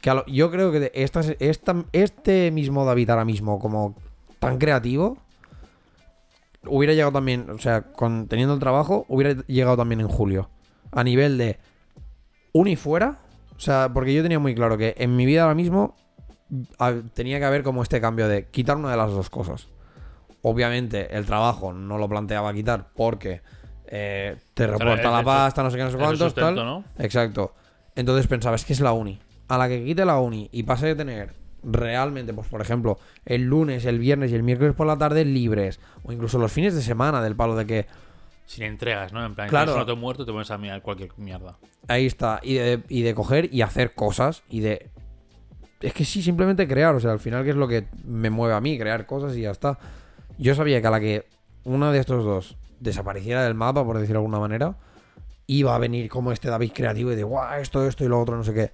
[0.00, 3.94] Que lo- yo creo que esta, esta- este mismo David ahora mismo, como
[4.38, 5.18] tan creativo,
[6.66, 10.48] hubiera llegado también, o sea, con, teniendo el trabajo, hubiera llegado también en julio.
[10.92, 11.58] A nivel de
[12.52, 13.18] un y fuera.
[13.56, 15.94] O sea, porque yo tenía muy claro que en mi vida ahora mismo
[16.78, 19.68] a- tenía que haber como este cambio de quitar una de las dos cosas.
[20.42, 23.42] Obviamente el trabajo no lo planteaba quitar porque
[23.86, 26.64] eh, te reporta la pasta, no sé qué, no sé cuántos, sustento, tal.
[26.64, 26.84] ¿no?
[26.98, 27.54] Exacto.
[27.96, 29.18] Entonces pensaba, es que es la uni.
[29.48, 33.42] A la que quite la uni y pase de tener realmente, pues por ejemplo, el
[33.42, 36.82] lunes, el viernes y el miércoles por la tarde libres, o incluso los fines de
[36.82, 37.86] semana, del palo de que
[38.46, 39.24] Sin entregas, ¿no?
[39.26, 39.72] En plan, Claro.
[39.72, 39.80] claro.
[39.80, 41.58] no te muerto, te pones a mirar cualquier mierda.
[41.88, 42.40] Ahí está.
[42.42, 44.42] Y de, y de coger y hacer cosas.
[44.48, 44.90] Y de.
[45.80, 46.94] Es que sí, simplemente crear.
[46.94, 48.78] O sea, al final, que es lo que me mueve a mí?
[48.78, 49.78] Crear cosas y ya está.
[50.40, 51.26] Yo sabía que a la que
[51.64, 54.74] uno de estos dos desapareciera del mapa, por decirlo de alguna manera,
[55.46, 58.38] iba a venir como este David creativo y de guau, esto, esto y lo otro,
[58.38, 58.72] no sé qué.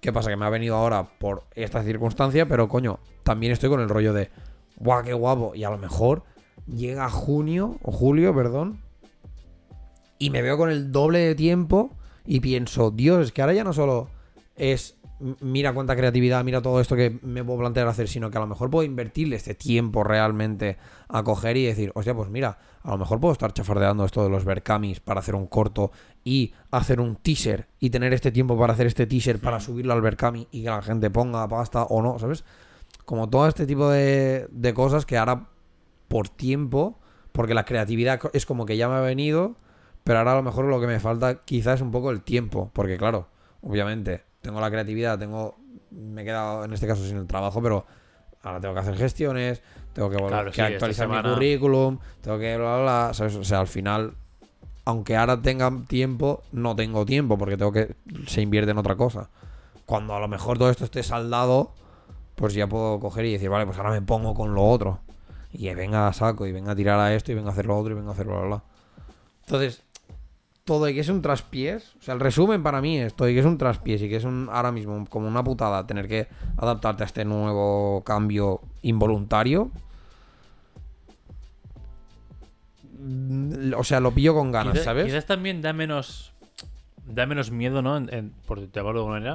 [0.00, 0.28] ¿Qué pasa?
[0.28, 4.12] Que me ha venido ahora por esta circunstancia, pero coño, también estoy con el rollo
[4.12, 4.30] de
[4.76, 5.54] guau, qué guapo.
[5.54, 6.24] Y a lo mejor
[6.66, 8.80] llega junio, o julio, perdón,
[10.18, 11.92] y me veo con el doble de tiempo
[12.26, 14.08] y pienso, Dios, es que ahora ya no solo
[14.56, 14.96] es
[15.40, 18.46] mira cuánta creatividad, mira todo esto que me puedo plantear hacer, sino que a lo
[18.46, 20.76] mejor puedo invertirle este tiempo realmente
[21.08, 24.28] a coger y decir, hostia, pues mira, a lo mejor puedo estar chafardeando esto de
[24.28, 25.92] los Berkamis para hacer un corto
[26.24, 30.02] y hacer un teaser y tener este tiempo para hacer este teaser para subirlo al
[30.02, 32.44] Berkami y que la gente ponga pasta o no, ¿sabes?
[33.06, 35.48] Como todo este tipo de, de cosas que ahora
[36.08, 37.00] por tiempo,
[37.32, 39.56] porque la creatividad es como que ya me ha venido,
[40.04, 42.70] pero ahora a lo mejor lo que me falta quizás es un poco el tiempo,
[42.74, 43.28] porque claro,
[43.62, 45.56] obviamente tengo la creatividad, tengo
[45.90, 47.86] me he quedado en este caso sin el trabajo, pero
[48.42, 52.38] ahora tengo que hacer gestiones, tengo que, volver, Claro, que sí, actualizar mi currículum, tengo
[52.38, 53.34] que bla bla bla, ¿sabes?
[53.36, 54.14] O sea, al final
[54.84, 59.30] aunque ahora tenga tiempo, no tengo tiempo porque tengo que se invierte en otra cosa.
[59.86, 61.72] Cuando a lo mejor todo esto esté saldado,
[62.34, 65.00] pues ya puedo coger y decir, vale, pues ahora me pongo con lo otro.
[65.52, 67.78] Y venga a saco, y venga a tirar a esto, y venga a hacer lo
[67.78, 68.62] otro, y venga a hacer bla, bla, bla.
[69.46, 69.83] Entonces,
[70.64, 73.34] todo y que es un traspiés, o sea, el resumen para mí es todo y
[73.34, 76.26] que es un traspiés y que es un ahora mismo como una putada tener que
[76.56, 79.70] adaptarte a este nuevo cambio involuntario.
[82.98, 85.04] Mm, O sea, lo pillo con ganas, ¿sabes?
[85.06, 86.32] Quizás también da menos.
[87.06, 87.98] Da menos miedo, ¿no?
[87.98, 89.34] En- en- por llamarlo de alguna manera.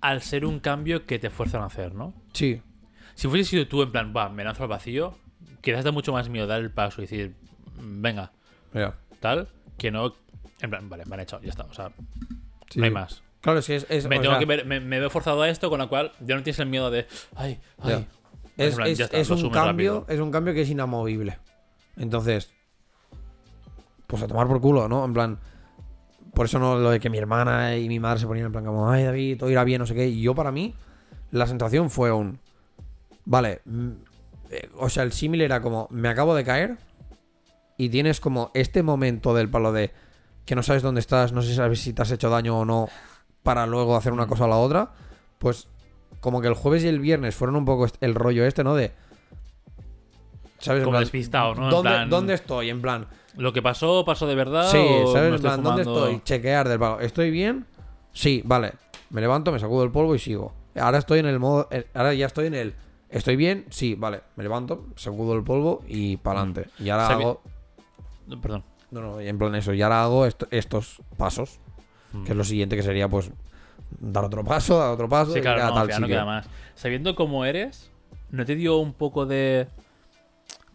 [0.00, 2.14] Al ser un cambio que te fuerzan a hacer, ¿no?
[2.32, 2.62] Sí.
[3.14, 5.12] Si fuese sido tú en plan, va, me lanzo al vacío,
[5.60, 7.34] quizás da mucho más miedo dar el paso y decir,
[7.78, 8.32] "Mm, venga,
[9.20, 9.48] tal,
[9.80, 10.14] que no.
[10.60, 11.64] En plan, vale, me han echado, ya está.
[11.64, 11.90] O sea,
[12.70, 12.94] Sí, no hay sí.
[12.94, 13.22] más.
[13.40, 13.86] Claro, que es.
[13.88, 16.12] es- Me, tengo sea, que ver- me, me veo forzado a esto, con lo cual
[16.20, 18.06] ya no tienes el miedo de, ay, ay.
[18.58, 18.64] Ya.
[18.66, 20.06] es, plan, es- ya está, es un cambio, rápido.
[20.14, 21.38] es un cambio que es inamovible.
[21.96, 22.52] Entonces,
[24.06, 25.04] pues a tomar por culo, ¿no?
[25.04, 25.38] En plan,
[26.34, 28.64] por eso no lo de que mi hermana y mi madre se ponían en plan
[28.64, 30.06] como, ay David, todo irá bien, no sé qué.
[30.08, 30.74] Y yo para mí,
[31.30, 32.38] la sensación fue un,
[33.24, 33.90] vale, mm,
[34.50, 36.76] eh, o sea, el símil era como, me acabo de caer
[37.84, 39.90] y tienes como este momento del palo de
[40.44, 42.64] que no sabes dónde estás, no sé si sabes si te has hecho daño o
[42.64, 42.88] no,
[43.42, 44.90] para luego hacer una cosa o la otra,
[45.38, 45.68] pues
[46.20, 48.74] como que el jueves y el viernes fueron un poco el rollo este, ¿no?
[48.74, 48.92] De...
[50.58, 50.82] ¿Sabes?
[50.82, 51.64] Como plan, despistado, ¿no?
[51.64, 52.68] En ¿Dónde, plan- ¿Dónde estoy?
[52.70, 53.06] En plan...
[53.36, 54.70] Lo que pasó, pasó de verdad.
[54.70, 55.34] Sí, o ¿sabes?
[55.34, 56.20] En plan, ¿dónde estoy?
[56.24, 57.00] Chequear del palo.
[57.00, 57.64] ¿Estoy bien?
[58.12, 58.72] Sí, vale.
[59.10, 60.52] Me levanto, me sacudo el polvo y sigo.
[60.78, 61.68] Ahora estoy en el modo...
[61.70, 62.74] eh, Ahora ya estoy en el...
[63.08, 63.64] ¿Estoy bien?
[63.70, 64.20] Sí, vale.
[64.36, 66.68] Me levanto, sacudo el polvo y para adelante.
[66.78, 67.40] Y ahora hago...
[68.38, 68.64] Perdón.
[68.90, 69.72] No, no, en plan eso.
[69.72, 71.58] Y ahora hago esto- estos pasos.
[72.12, 72.24] Mm.
[72.24, 73.30] Que es lo siguiente que sería, pues...
[73.98, 76.46] Dar otro paso, dar otro paso Sí, y claro, a no, tal no queda más.
[76.76, 77.90] Sabiendo cómo eres,
[78.30, 79.66] ¿no te dio un poco de.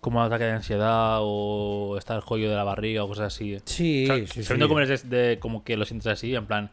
[0.01, 3.57] como ataque de ansiedad o estar joyo de la barriga o cosas así?
[3.63, 4.69] Sí, O sea, sí, sabiendo sí.
[4.69, 6.69] cómo eres de, de- como que lo sientes así, en plan.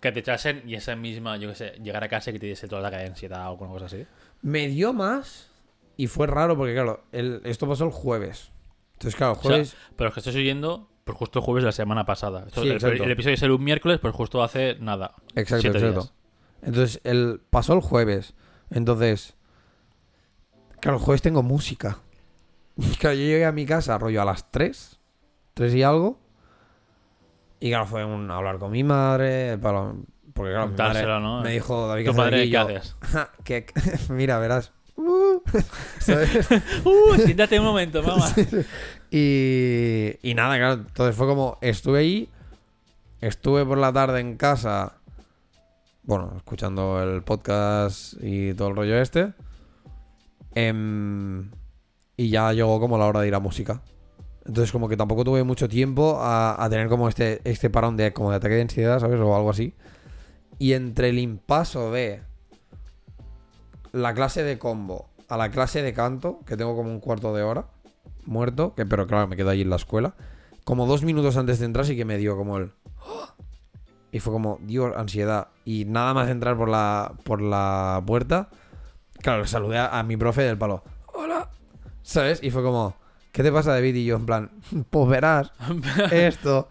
[0.00, 2.46] Que te echasen y esa misma, yo qué sé, llegar a casa y que te
[2.46, 4.06] diese todo el ataque de ansiedad o alguna cosa así.
[4.40, 5.50] Me dio más
[5.98, 8.50] y fue raro porque, claro, el- esto pasó el jueves.
[9.02, 9.76] Entonces, claro, el O sea, jueves...
[9.96, 12.44] pero es que estoy oyendo por justo el jueves de la semana pasada.
[12.46, 15.14] Esto- Sí, el, el episodio es el un miércoles, pues justo hace nada.
[15.34, 15.90] Exacto, exacto.
[16.00, 16.12] días.
[16.62, 18.34] Entonces, el, pasó el jueves.
[18.70, 19.34] Entonces,
[20.80, 21.98] claro, el jueves tengo música.
[22.98, 24.98] Claro, yo llegué a mi casa rollo a las 3,
[25.54, 26.18] 3 y algo.
[27.60, 29.92] Y claro, fue un hablar con mi madre, para-
[30.34, 31.42] porque claro, mi madre Contárselo, ¿no?
[31.42, 32.96] me dijo, David, Tu ¿qué haces madre, aquí?" ¿qué haces?
[33.02, 33.66] "Ja, que-
[34.08, 34.72] mira, verás.
[35.98, 36.48] ¿Sabes?
[36.84, 38.26] Uh, siéntate un momento, mamá.
[39.14, 40.72] Y, y nada, claro.
[40.74, 42.28] Entonces fue como, estuve ahí,
[43.20, 44.94] estuve por la tarde en casa,
[46.04, 49.34] bueno, escuchando el podcast y todo el rollo este.
[50.54, 51.50] em,
[52.16, 53.82] y ya llegó como la hora de ir a música.
[54.46, 58.14] Entonces como que tampoco tuve mucho tiempo a, a tener como este, este parón de,
[58.14, 59.20] como de ataque de ansiedad, ¿sabes?
[59.20, 59.74] O algo así.
[60.58, 62.22] Y entre el impaso de
[63.92, 67.42] la clase de combo a la clase de canto, que tengo como un cuarto de
[67.42, 67.64] hora
[68.26, 70.14] muerto, que pero claro, me quedo allí en la escuela.
[70.64, 72.72] Como dos minutos antes de entrar sí que me dio como el...
[74.10, 75.48] Y fue como, Dios, ansiedad.
[75.64, 78.50] Y nada más entrar por la, por la puerta,
[79.22, 80.84] claro, saludé a, a mi profe del palo.
[81.06, 81.48] Hola.
[82.02, 82.42] ¿Sabes?
[82.42, 82.94] Y fue como,
[83.32, 83.94] ¿qué te pasa, David?
[83.94, 84.50] Y yo en plan,
[84.90, 85.50] pues verás
[86.12, 86.68] esto.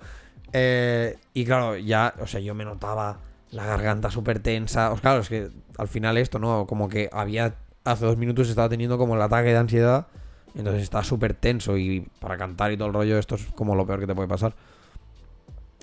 [0.53, 3.17] Eh, y claro, ya, o sea, yo me notaba
[3.49, 4.91] la garganta súper tensa.
[4.91, 6.67] O sea, claro, es que al final esto, ¿no?
[6.67, 10.07] Como que había, hace dos minutos estaba teniendo como el ataque de ansiedad.
[10.55, 13.85] Entonces estaba súper tenso y para cantar y todo el rollo, esto es como lo
[13.85, 14.53] peor que te puede pasar.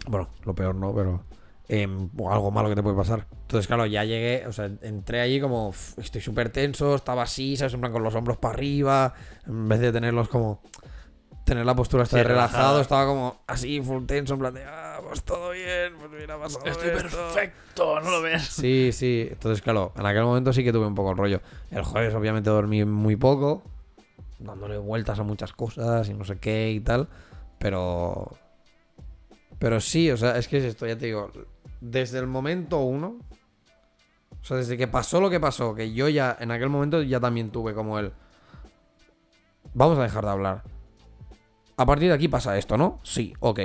[0.07, 1.23] Bueno, lo peor no, pero
[1.69, 3.27] em, algo malo que te puede pasar.
[3.43, 7.57] Entonces, claro, ya llegué, o sea, entré allí como, "Uf, estoy súper tenso, estaba así,
[7.57, 7.75] ¿sabes?
[7.75, 9.15] En plan con los hombros para arriba,
[9.47, 10.61] en vez de tenerlos como,
[11.49, 12.81] tener la postura Sí, relajado, relajada.
[12.83, 16.65] estaba como así, full tenso, en plan de, ah, pues todo bien, pues mira, pasado
[16.67, 17.03] Estoy esto".
[17.03, 18.43] perfecto, ¿no lo ves?
[18.45, 19.27] Sí, sí.
[19.31, 21.41] Entonces, claro, en aquel momento sí que tuve un poco el rollo.
[21.71, 23.63] El jueves, obviamente, dormí muy poco,
[24.39, 27.09] dándole vueltas a muchas cosas y no sé qué y tal.
[27.59, 28.37] Pero.
[29.59, 31.33] Pero sí, o sea, es que es esto, ya te digo.
[31.81, 33.19] Desde el momento uno.
[34.41, 37.19] O sea, desde que pasó lo que pasó, que yo ya en aquel momento ya
[37.19, 38.13] también tuve como el.
[39.75, 40.63] Vamos a dejar de hablar.
[41.79, 43.01] A partir de aquí pasa esto, ¿no?
[43.03, 43.61] Sí, ok.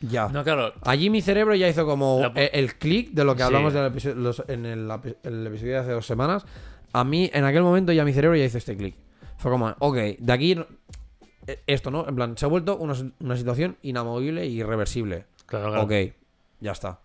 [0.00, 0.28] Ya.
[0.28, 0.72] No, claro.
[0.82, 3.44] Allí mi cerebro ya hizo como La- el, el clic de lo que Sí.
[3.46, 4.90] hablamos del episodio- los- en el,
[5.22, 6.44] el episodio de hace dos semanas.
[6.92, 8.96] A mí, en aquel momento, ya mi cerebro ya hizo este clic.
[9.38, 10.52] Fue como, ok, de aquí.
[11.46, 12.06] eh, Esto, ¿no?
[12.08, 15.26] En plan, se ha vuelto una, una situación inamovible e irreversible.
[15.46, 15.82] claro, claro.
[15.84, 15.92] Ok,
[16.60, 17.00] ya está.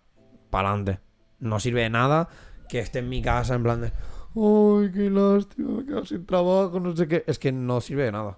[0.50, 1.00] Para adelante.
[1.40, 2.30] No sirve de nada
[2.70, 3.88] que esté en mi casa en plan de.
[4.36, 7.24] Ay, qué lástima, me he quedado sin trabajo, no sé qué.
[7.28, 8.38] Es que no sirve de nada.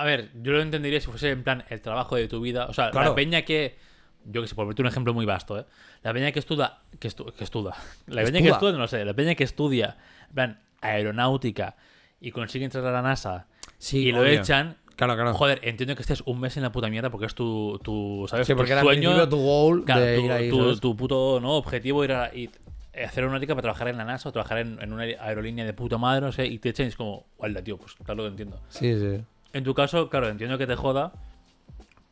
[0.00, 2.66] A ver, yo lo entendería si fuese en plan el trabajo de tu vida.
[2.66, 3.10] O sea, Claro.
[3.10, 3.76] la peña que.
[4.24, 5.64] Yo que sé, por ponerte un ejemplo muy vasto, ¿eh?
[6.02, 6.78] La peña que estudia.
[6.98, 7.72] Que, estu- que estudia.
[8.06, 8.52] La peña que Estuda.
[8.52, 9.04] estudia, no lo sé.
[9.04, 9.96] La peña que estudia,
[10.28, 11.76] en plan, aeronáutica
[12.20, 13.46] y consigue entrar a la NASA
[13.78, 14.76] Sí, y lo echan.
[14.96, 15.32] Claro, claro.
[15.34, 18.46] Joder, entiendo que estés un mes en la puta mierda porque es tu, tu ¿sabes?
[18.46, 19.28] Sí, tu porque era al sueño.
[19.28, 20.48] tu goal Claro, de tu, ir ahí.
[20.50, 21.52] tu- tu puto ¿no?
[21.54, 22.50] objetivo era ir
[22.92, 25.72] a hacer aeronáutica para trabajar en la NASA o trabajar en, en una aerolínea de
[25.72, 28.28] puta madre, no sé, y te echan y es como, guarda, tío, pues claro que
[28.30, 28.60] entiendo.
[28.68, 29.22] Sí, sí.
[29.52, 31.12] En tu caso, claro, entiendo que te joda,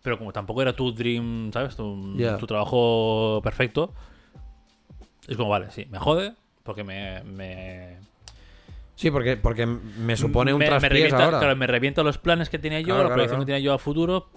[0.02, 1.76] pero como tampoco era tu dream, ¿sabes?
[1.76, 3.92] Tu, trabajo perfecto,
[5.26, 7.22] es como, vale, sí, me jode porque me...
[7.24, 7.96] me
[8.94, 11.38] Sí, porque, porque me supone un me, me revienta, ahora.
[11.38, 13.74] Claro, me revienta los planes que tenía yo, Claro, la claro, proyección que tenía yo
[13.74, 14.30] a futuro,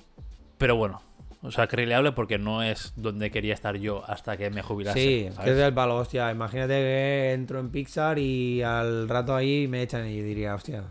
[0.58, 1.02] pero bueno.
[1.42, 5.00] O sea, creíble porque no es donde quería estar yo hasta que me jubilase.
[5.00, 5.46] Sí, ¿sabes?
[5.46, 6.30] que es del palo, hostia.
[6.32, 10.84] Imagínate que entro en Pixar y al rato ahí me echan y diría, hostia,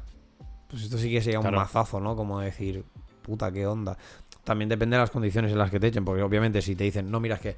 [0.68, 2.14] pues esto sí que sería un mazazo, ¿no?
[2.16, 2.85] Como decir,
[3.22, 3.96] puta, qué onda.
[4.44, 7.11] También depende de las condiciones en las que te echen, porque obviamente si te dicen,
[7.11, 7.57] no, mira, es que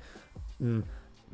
[0.58, 0.78] mm,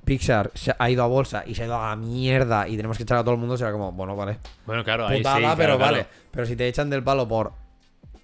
[0.04, 2.96] Pixar se ha ido a bolsa y se ha ido a la mierda y tenemos
[2.96, 4.38] que echar a todo el mundo, será como, bueno, vale.
[4.66, 5.92] Bueno, claro, ahí Putada, sí, claro, pero claro.
[5.92, 6.06] vale.
[6.30, 7.52] Pero si te echan del palo por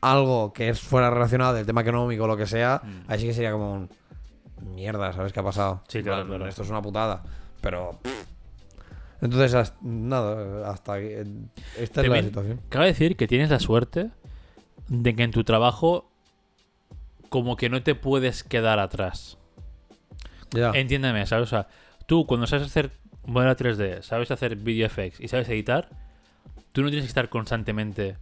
[0.00, 3.10] algo que es fuera relacionado del tema económico o lo que sea, Mm.
[3.10, 3.90] ahí sí que sería como un
[4.74, 5.82] mierda, ¿sabes qué ha pasado?
[5.88, 6.46] Sí, claro, claro.
[6.46, 7.22] Esto es una putada.
[7.60, 7.98] Pero.
[8.02, 8.31] pff.
[9.22, 11.06] Entonces, hasta- nada, hasta aquí.
[11.06, 11.24] eh,
[11.78, 12.60] Esta es la situación.
[12.68, 14.10] Cabe decir que tienes la suerte
[14.88, 16.10] de que en tu trabajo
[17.30, 19.38] como que no te puedes quedar atrás.
[20.50, 20.72] Ya.
[20.74, 21.44] Entiéndeme, ¿sabes?
[21.44, 21.68] O sea,
[22.06, 22.90] tú cuando sabes hacer
[23.24, 25.88] modelo 3D, sabes hacer VFX y sabes editar,
[26.72, 28.16] tú no tienes que estar constantemente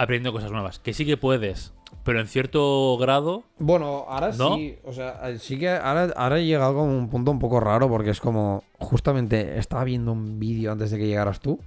[0.00, 0.78] aprendiendo cosas nuevas.
[0.78, 3.44] Que sí que puedes, pero en cierto grado...
[3.58, 4.56] Bueno, ahora ¿No?
[4.56, 4.78] sí.
[4.82, 7.86] O sea, eh, sí que ahora, ahora he llegado como un punto un poco raro
[7.88, 8.64] porque es como.
[8.78, 11.60] Justamente estaba viendo un vídeo antes de que llegaras tú.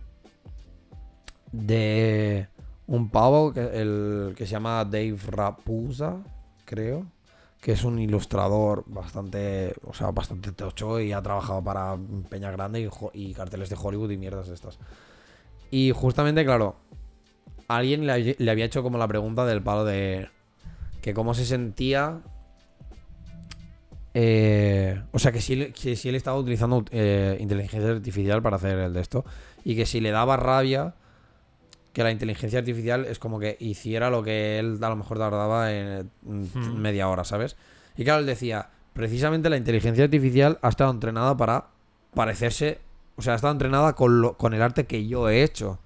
[1.51, 2.47] De
[2.87, 6.17] un pavo que, el, que se llama Dave Rapusa,
[6.65, 7.05] creo.
[7.61, 9.75] Que es un ilustrador bastante.
[9.85, 11.95] O sea, bastante tocho y ha trabajado para
[12.29, 14.79] Peña Grande y, y carteles de Hollywood y mierdas de estas.
[15.69, 16.77] Y justamente, claro.
[17.67, 20.30] Alguien le, le había hecho como la pregunta del palo de
[21.02, 22.19] que cómo se sentía.
[24.13, 28.58] eh, o sea, que si, él- que si él estaba utilizando eh, inteligencia artificial para
[28.58, 29.26] hacer el de esto.
[29.65, 30.93] Y que si le daba rabia
[31.93, 35.71] que la inteligencia artificial es como que hiciera lo que él a lo mejor tardaba
[35.73, 36.78] en mm, Hmm.
[36.82, 37.56] media hora, ¿sabes?
[37.95, 41.67] Y claro, él decía, precisamente la inteligencia artificial ha estado entrenada para
[42.15, 42.80] parecerse.
[43.15, 45.80] O sea, ha estado entrenada con, lo- con el arte que yo he hecho.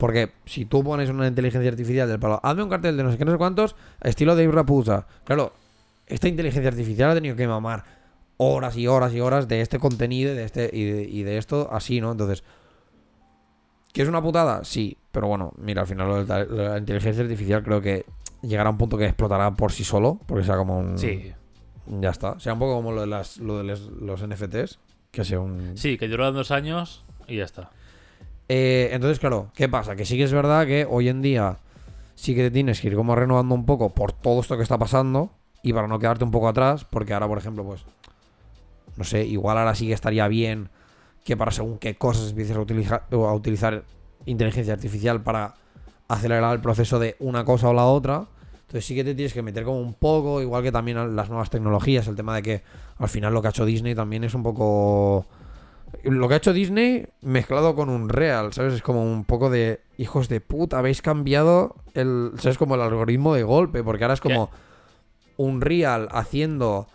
[0.00, 3.18] Porque si tú pones una inteligencia artificial del palo, hazme un cartel de no sé
[3.18, 5.06] qué, no sé cuántos, estilo de Rapusa.
[5.24, 5.52] Claro,
[6.06, 7.84] esta inteligencia artificial ha tenido que mamar
[8.38, 11.36] horas y horas y horas de este contenido y de, este, y de, y de
[11.36, 12.12] esto así, ¿no?
[12.12, 12.42] Entonces,
[13.92, 14.64] ¿que es una putada?
[14.64, 18.06] Sí, pero bueno, mira, al final lo de la, inteligencia artificial creo que
[18.40, 20.96] llegará a un punto que explotará por sí solo, porque sea como un...
[20.98, 21.30] Sí.
[22.00, 22.40] Ya está.
[22.40, 24.78] Sea un poco como lo de, las, lo de les- los NFTs,
[25.10, 25.76] que sea un...
[25.76, 27.70] Sí, que duran dos años y ya está.
[28.52, 29.94] Eh, entonces, claro, ¿qué pasa?
[29.94, 31.58] Que sí que es verdad que hoy en día
[32.16, 34.76] sí que te tienes que ir como renovando un poco por todo esto que está
[34.76, 35.30] pasando
[35.62, 37.84] y para no quedarte un poco atrás, porque ahora, por ejemplo, pues,
[38.96, 40.68] no sé, igual ahora sí que estaría bien
[41.24, 43.84] que para según qué cosas empieces a utilizar, a utilizar
[44.26, 45.54] inteligencia artificial para
[46.08, 48.26] acelerar el proceso de una cosa o la otra.
[48.62, 51.50] Entonces sí que te tienes que meter como un poco, igual que también las nuevas
[51.50, 52.62] tecnologías, el tema de que
[52.98, 55.24] al final lo que ha hecho Disney también es un poco...
[56.04, 58.74] Lo que ha hecho Disney mezclado con un real, ¿sabes?
[58.74, 62.58] Es como un poco de hijos de puta, habéis cambiado el, ¿sabes?
[62.58, 64.50] Como el algoritmo de golpe, porque ahora es como
[65.36, 66.86] un real haciendo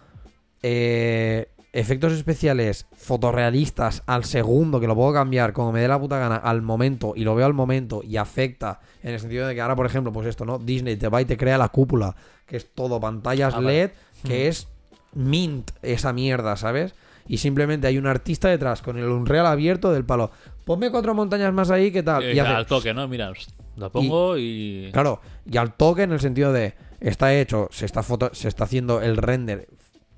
[0.64, 6.18] eh, efectos especiales fotorrealistas al segundo, que lo puedo cambiar como me dé la puta
[6.18, 9.62] gana al momento y lo veo al momento y afecta en el sentido de que
[9.62, 10.58] ahora, por ejemplo, pues esto, ¿no?
[10.58, 13.74] Disney te va y te crea la cúpula, que es todo pantallas Ah, vale.
[13.74, 13.92] LED,
[14.24, 14.68] que es
[15.14, 16.96] mint esa mierda, ¿sabes?
[17.28, 20.32] Y simplemente hay un artista detrás con el Unreal abierto del palo.
[20.64, 22.24] Ponme cuatro montañas más ahí, ¿qué tal?
[22.24, 23.08] Eh, Y hace- al toque, ¿no?
[23.08, 23.32] Mira,
[23.78, 24.90] lo pongo y.
[24.94, 28.64] Claro, y al toque en el sentido de está hecho, se está foto, se está
[28.66, 29.68] haciendo el render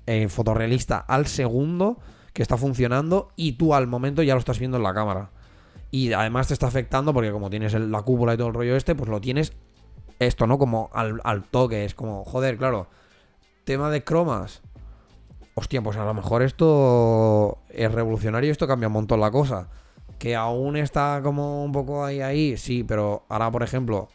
[0.06, 1.98] eh, fotorrealista al segundo
[2.32, 5.30] que está funcionando y tú al momento ya lo estás viendo en la cámara.
[5.90, 8.76] Y además te está afectando porque como tienes el- la cúpula y todo el rollo
[8.76, 9.52] este, pues lo tienes
[10.18, 10.58] esto, ¿no?
[10.58, 12.88] Como al, al toque, es como, joder, claro,
[13.64, 14.62] tema de cromas.
[15.58, 19.66] Hostia, pues a lo mejor esto es revolucionario, esto cambia un montón la cosa.
[20.16, 24.08] Que aún está como un poco ahí, ahí, sí, pero ahora, por ejemplo,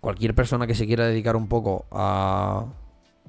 [0.00, 2.66] cualquier persona que se quiera dedicar un poco a,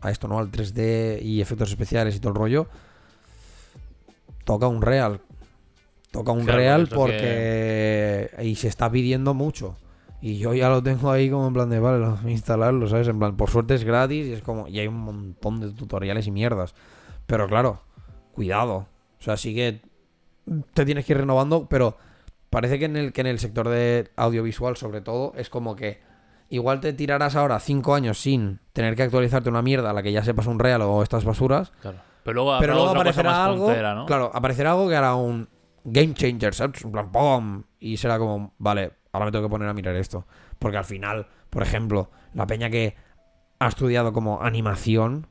[0.01, 0.37] a esto, ¿no?
[0.37, 2.67] Al 3D y efectos especiales y todo el rollo,
[4.43, 5.21] toca un real.
[6.11, 8.31] Toca un Claro, real porque...
[8.41, 9.77] Y se está pidiendo mucho.
[10.21, 13.07] Y yo ya lo tengo ahí como en plan de, vale, instalarlo, ¿sabes?
[13.07, 14.67] En plan, por suerte es gratis y es como...
[14.67, 16.75] Y hay un montón de tutoriales y mierdas.
[17.25, 17.81] Pero claro,
[18.33, 18.87] cuidado.
[19.19, 19.81] O sea, sí que
[20.73, 21.97] te tienes que ir renovando, pero
[22.51, 26.01] parece que en el, que en el sector de audiovisual, sobre todo, es como que
[26.49, 30.11] igual te tirarás ahora cinco años sin tener que actualizarte una mierda a la que
[30.11, 31.71] ya sepas un real o estas basuras.
[31.81, 31.97] Claro.
[32.23, 33.65] Pero luego, pero luego aparecerá algo.
[33.65, 34.05] puntera, ¿no?
[34.05, 35.49] Claro, aparecerá algo que hará un
[35.83, 36.83] game changer, ¿sabes?
[36.83, 37.63] En plan, ¡pum!
[37.79, 40.25] Y será como, vale, ahora me tengo que poner a mirar esto.
[40.59, 42.95] Porque al final, por ejemplo, la peña que
[43.59, 45.27] ha estudiado como animación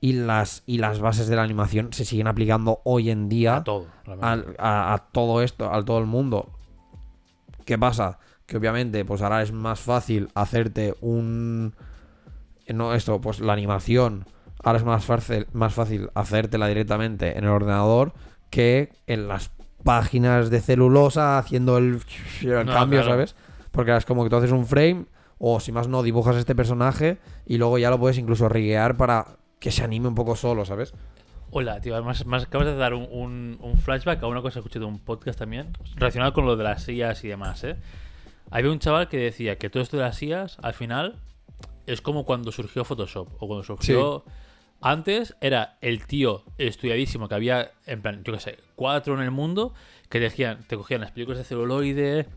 [0.00, 3.64] y las, y las bases de la animación se siguen aplicando hoy en día A
[3.64, 3.86] todo.
[4.04, 4.26] realmente.
[4.26, 6.50] al- a, a todo esto, a todo el mundo.
[7.64, 8.18] ¿Qué pasa?
[8.46, 11.74] Que obviamente, pues ahora es más fácil hacerte un.
[12.72, 14.26] No, esto, pues la animación.
[14.62, 18.12] Ahora es más fácil, más fácil hacértela directamente en el ordenador
[18.50, 19.50] que en las
[19.84, 22.00] páginas de celulosa haciendo el,
[22.42, 23.10] el No, cambio, claro.
[23.14, 23.36] ¿sabes?
[23.70, 25.06] Porque es como que tú haces un frame
[25.38, 29.36] o si más no dibujas este personaje y luego ya lo puedes incluso riguear para
[29.60, 30.94] que se anime un poco solo, ¿sabes?
[31.50, 34.58] Hola, tío, además, más acabas de dar un, un- un flashback a una cosa que
[34.60, 37.76] escuché de un podcast también, relacionado con lo de las sillas y demás, ¿eh?
[38.50, 41.16] Había un chaval que decía que todo esto de las sillas, al final,
[41.86, 44.24] es como cuando surgió Photoshop, o cuando surgió...
[44.84, 49.30] Antes era el tío estudiadísimo que había, en plan, yo qué sé, cuatro en el
[49.30, 49.72] mundo,
[50.10, 52.28] que te, decían, te cogían las películas de celuloide,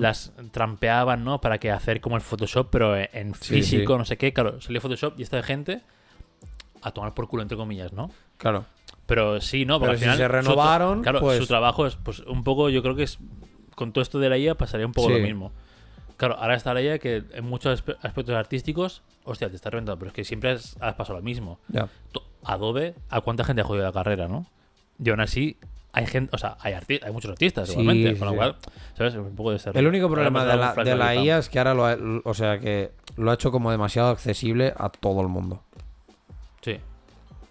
[0.00, 1.40] las trampeaban, ¿no?
[1.40, 3.98] Para que hacer como el Photoshop, pero en- Sí, físico, sí.
[3.98, 4.32] no sé qué.
[4.32, 5.82] Claro, salió Photoshop y esta gente
[6.82, 8.10] a tomar por culo, entre comillas, ¿no?
[8.38, 8.64] Claro.
[9.06, 9.78] Pero sí, ¿no?
[9.78, 12.42] Porque Pero al si final se su- renovaron, claro, pues- su trabajo es pues un
[12.44, 13.18] poco, yo creo que es
[13.74, 15.14] con todo esto de la IA pasaría un poco Sí.
[15.14, 15.52] lo mismo.
[16.20, 19.98] Claro, ahora está la IA que en muchos aspe- aspectos artísticos, hostia, te está reventando,
[19.98, 21.58] pero es que siempre has, has pasado lo mismo.
[22.44, 24.44] Adobe, ¿a cuánta gente ha jodido la carrera, no?
[25.02, 25.56] Y aún así,
[25.92, 28.56] hay gente, o sea, hay, arti- hay muchos artistas, Sí, igualmente, sí, con lo cual,
[28.98, 29.14] ¿sabes?
[29.14, 29.74] Un poco de ser.
[29.74, 32.58] El único problema de la, de la IA es que ahora lo ha, o sea
[32.58, 35.62] que lo ha hecho como demasiado accesible a todo el mundo.
[36.60, 36.78] Sí.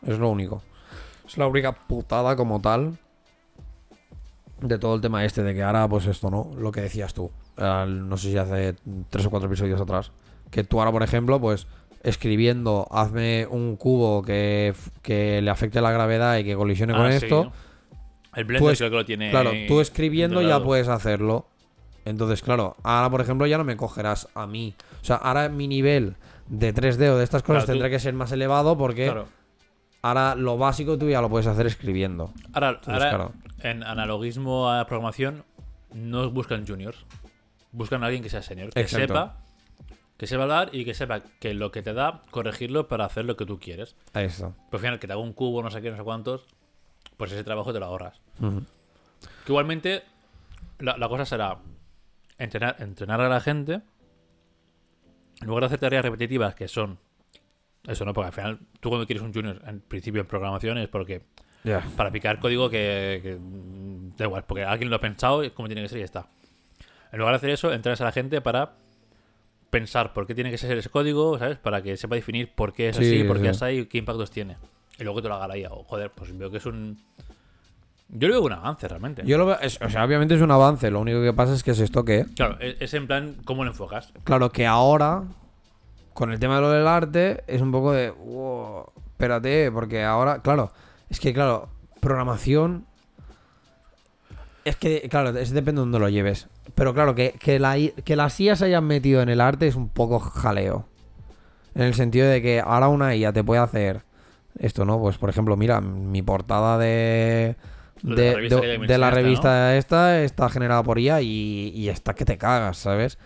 [0.05, 0.61] Es lo único.
[1.27, 2.99] Es la única putada como tal
[4.61, 6.51] de todo el tema este de que ahora pues esto, ¿no?
[6.55, 7.31] Lo que decías tú.
[7.59, 8.75] No sé si hace
[9.09, 10.11] tres o cuatro episodios atrás.
[10.51, 11.67] Que tú ahora, por ejemplo, pues
[12.03, 17.11] escribiendo, hazme un cubo que, que le afecte la gravedad y que colisione con Ah,
[17.11, 17.51] sí, esto.
[18.35, 19.31] El Blender Tú es- creo que lo tiene.
[19.31, 21.47] Claro, tú escribiendo ya puedes hacerlo.
[22.05, 24.73] Entonces, claro, ahora por ejemplo ya no me cogerás a mí.
[25.01, 26.15] O sea, ahora mi nivel
[26.47, 29.27] de 3D o de estas cosas Claro, tú- tendrá que ser más elevado porque Claro.
[30.01, 32.31] ahora lo básico tú ya lo puedes hacer escribiendo.
[32.53, 33.33] Ahora, Entonces, ahora, claro.
[33.61, 35.43] en analogismo a programación,
[35.93, 37.05] no buscan juniors.
[37.71, 39.07] Buscan a alguien que sea senior, que Exacto.
[39.07, 39.37] sepa,
[40.17, 43.37] que sepa hablar y que sepa que lo que te da, corregirlo para hacer lo
[43.37, 43.95] que tú quieres.
[44.13, 44.49] Ahí está.
[44.69, 46.45] Pues al final, que te haga un cubo, no sé qué, no sé cuántos,
[47.17, 48.19] pues ese trabajo te lo ahorras.
[48.39, 50.03] Que igualmente,
[50.79, 51.57] la, la cosa será
[52.37, 53.81] entrenar, entrenar a la gente,
[55.41, 56.97] en lugar de hacer tareas repetitivas que son.
[57.87, 60.89] Eso no, porque al final, tú cuando quieres un junior, en principio en programación, es
[60.89, 61.21] porque
[61.63, 61.81] Ya.
[61.95, 63.37] para picar código que, que,
[64.17, 66.27] da igual, porque alguien lo ha pensado y como tiene que ser y ya está.
[67.11, 68.73] En lugar de hacer eso, entrenas a la gente para
[69.69, 71.57] pensar por qué tiene que ser ese código, ¿sabes?
[71.57, 73.49] Para que sepa definir por qué es Sí, así, por qué sí.
[73.49, 74.57] es así y qué impactos tiene.
[74.97, 75.69] Y luego te lo haga la IA.
[75.71, 76.99] O, joder, pues veo que es un.
[78.09, 79.21] Yo lo veo un avance realmente.
[79.25, 81.63] Yo lo veo, es- o sea, obviamente es un avance, lo único que pasa es
[81.63, 84.11] que es esto que, Claro, es, es en plan, ¿cómo lo enfocas?
[84.23, 85.23] claro, que ahora,
[86.15, 90.41] con el tema de lo del arte, es un poco de, wow, espérate, porque ahora,
[90.41, 90.71] claro,
[91.09, 92.87] es que, claro, programación,
[94.65, 97.93] es que, claro, es depende de dónde lo lleves, pero claro, que, que, la, I-
[98.05, 100.85] que las IA se hayan metido en el arte es un poco jaleo,
[101.75, 104.03] en el sentido de que ahora una IA te puede hacer
[104.59, 104.99] esto, ¿no?
[104.99, 107.55] Pues, por ejemplo, mira, mi portada de...
[108.01, 108.15] De,
[108.87, 112.25] de la revista de- de la esta está generada por IA y, y está que
[112.25, 113.17] te cagas, ¿sabes?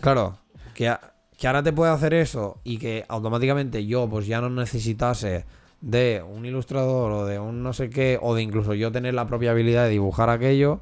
[0.00, 0.38] Claro,
[0.74, 1.00] que, a-
[1.38, 5.44] que ahora te puede hacer eso y que automáticamente yo pues ya no necesitase
[5.80, 9.26] de un ilustrador o de un no sé qué, o de incluso yo tener la
[9.26, 10.80] propia habilidad de dibujar aquello,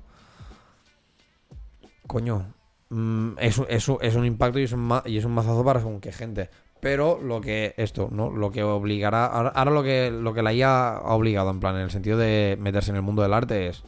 [2.11, 2.53] coño,
[2.89, 3.67] mm, es, un-
[4.01, 6.51] es un- impacto y es un, ma- y es un mazazo para según qué gente.
[6.81, 8.31] Pero lo que esto, ¿no?
[8.31, 9.27] Lo que obligará.
[9.27, 12.19] Ahora, ahora lo que lo que la IA ha obligado, en plan, en el sentido
[12.19, 13.85] de meterse en el mundo del arte, es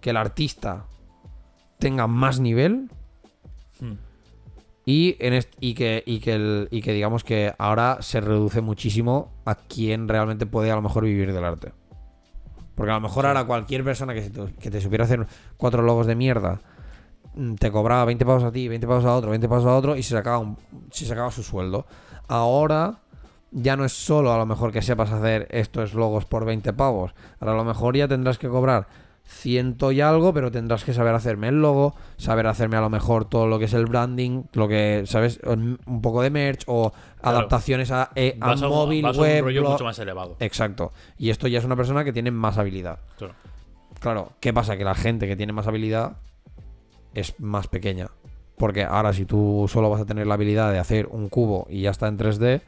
[0.00, 0.84] que el artista
[1.80, 2.88] tenga más nivel
[3.80, 3.94] Hmm.
[4.84, 9.32] y, en y, que, y, que el- y que digamos que ahora se reduce muchísimo
[9.44, 11.72] a quien realmente puede a lo mejor vivir del arte.
[12.74, 15.26] Porque a lo mejor ahora cualquier persona que, se te, que te supiera hacer
[15.56, 16.60] cuatro logos de mierda
[17.58, 20.02] te cobraba 20 pavos a ti, 20 pavos a otro, 20 pavos a otro y
[20.02, 20.56] se sacaba, un-
[20.90, 21.86] se sacaba su sueldo.
[22.28, 22.98] Ahora
[23.52, 27.12] ya no es solo a lo mejor que sepas hacer estos logos por 20 pavos.
[27.40, 28.86] Ahora a lo mejor ya tendrás que cobrar
[29.24, 33.24] ciento y algo, pero tendrás que saber hacerme el logo, saber hacerme a lo mejor
[33.26, 35.38] todo lo que es el branding, lo que, ¿sabes?
[35.46, 39.20] Un poco de merch o adaptaciones a, eh, a Vas a un, móvil, vas a
[39.20, 39.44] un web.
[39.44, 39.72] rollo blog.
[39.72, 40.36] mucho más elevado.
[40.40, 40.92] Exacto.
[41.16, 42.98] Y esto ya es una persona que tiene más habilidad.
[43.18, 43.34] Claro.
[44.00, 44.76] Claro, ¿qué pasa?
[44.76, 46.16] Que la gente que tiene más habilidad
[47.14, 48.08] es más pequeña.
[48.56, 51.82] Porque ahora si tú solo vas a tener la habilidad de hacer un cubo y
[51.82, 52.62] ya está en 3D,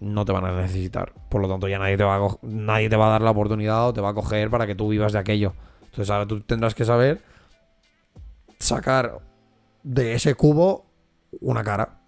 [0.00, 1.12] no te van a necesitar.
[1.28, 3.88] Por lo tanto, ya nadie te va a, nadie te va a dar la oportunidad
[3.88, 5.54] o te va a coger para que tú vivas de aquello.
[5.84, 7.20] Entonces ahora tú tendrás que saber
[8.58, 9.18] sacar
[9.82, 10.86] de ese cubo
[11.40, 12.00] una cara.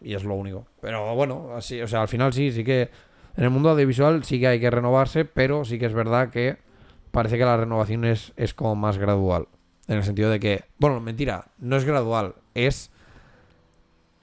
[0.00, 0.66] Y es lo único.
[0.80, 2.90] Pero bueno, así, o sea, al final sí, sí que
[3.36, 6.58] en el mundo audiovisual sí que hay que renovarse, pero sí que es verdad que
[7.10, 9.46] parece que la renovación es, es como más gradual.
[9.88, 12.90] En el sentido de que, bueno, mentira, no es gradual, es...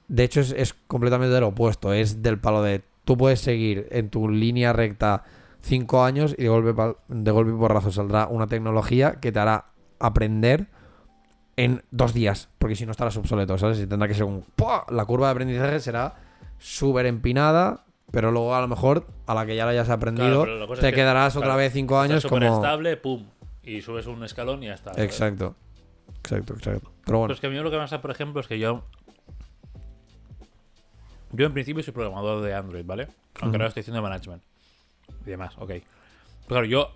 [0.08, 1.92] De hecho, es, es completamente lo opuesto.
[1.92, 5.24] Es del palo de tú puedes seguir en tu línea recta
[5.60, 6.74] cinco años y de golpe,
[7.08, 9.66] de golpe y porrazo saldrá una tecnología que te hará
[9.98, 10.66] aprender
[11.56, 12.48] en dos días.
[12.58, 13.78] Porque si no estarás obsoleto, ¿sabes?
[13.80, 14.44] Y tendrá que ser un...
[14.56, 14.84] ¡pua!
[14.90, 16.14] La curva de aprendizaje será
[16.58, 20.74] súper empinada, pero luego a lo mejor a la que ya la hayas aprendido, te
[20.74, 22.54] es que, quedarás otra vez cinco años como...
[22.54, 23.24] estable, pum.
[23.64, 24.92] Y subes un escalón y ya está.
[25.02, 25.54] Exacto.
[26.18, 26.92] Exacto, exacto.
[27.04, 27.32] Pero bueno.
[27.32, 28.84] Pues que a mí lo que me pasa, por ejemplo, es que yo.
[31.32, 33.08] Yo en principio soy programador de Android, ¿vale?
[33.40, 34.42] Aunque ahora estoy haciendo management.
[35.24, 35.68] Y demás, ok.
[35.68, 35.84] Pero
[36.46, 36.90] claro, yo.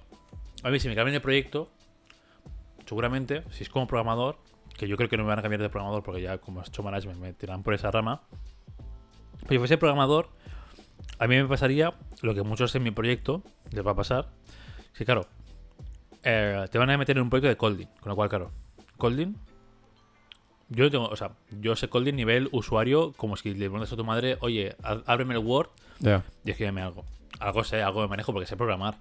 [0.62, 1.70] A mí, si me cambian de proyecto,
[2.86, 4.38] seguramente, si es como programador,
[4.76, 6.64] que yo creo que no me van a cambiar de programador porque ya como he
[6.66, 8.22] hecho management me tiran por esa rama.
[9.40, 10.28] Pero si fuese programador,
[11.18, 14.28] a mí me pasaría lo que muchos en mi proyecto les va a pasar.
[14.96, 15.26] Que, claro,
[16.26, 17.86] eh, te van a meter en un proyecto de Colding.
[18.00, 18.50] Con lo cual, claro,
[18.98, 19.34] Colding.
[20.68, 24.04] Yo tengo, o sea, yo sé Colding nivel usuario, como si le preguntas a tu
[24.04, 25.68] madre, oye, ábreme el Word
[26.00, 26.24] Ya.
[26.44, 27.04] y escríbeme algo.
[27.38, 28.96] Algo sé, algo de manejo porque sé programar,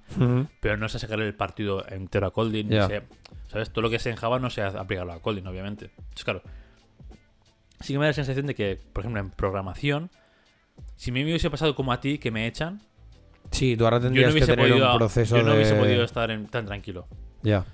[0.60, 2.70] pero no sé sacarle el partido entero a Colding.
[2.88, 3.02] sé-
[3.48, 3.72] ¿Sabes?
[3.72, 5.86] Todo lo que sé en Java no sé aplicarlo a Colding, obviamente.
[5.98, 6.42] Entonces, claro,
[7.80, 10.12] sí que me da la sensación de que, por ejemplo, en programación,
[10.98, 12.82] si me hubiese pasado como a ti, que me echan,
[13.52, 15.56] Sí, tú ahora tendrías no que tener podido, un proceso yo no de...
[15.58, 17.08] hubiese podido estar en- tan tranquilo.
[17.44, 17.66] Ya.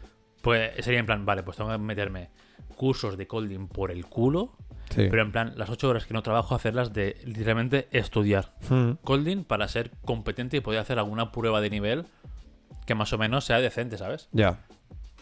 [0.42, 2.30] Pues sería en plan, vale, pues tengo que meterme
[2.76, 4.54] cursos de Colding por el culo,
[4.90, 5.08] Sí.
[5.10, 8.98] pero en plan, las ocho horas que no trabajo, hacerlas de literalmente estudiar Ujú.
[9.04, 12.06] Colding para ser competente y poder hacer alguna prueba de nivel
[12.86, 14.28] que más o menos sea decente, ¿sabes?
[14.34, 14.60] Ya.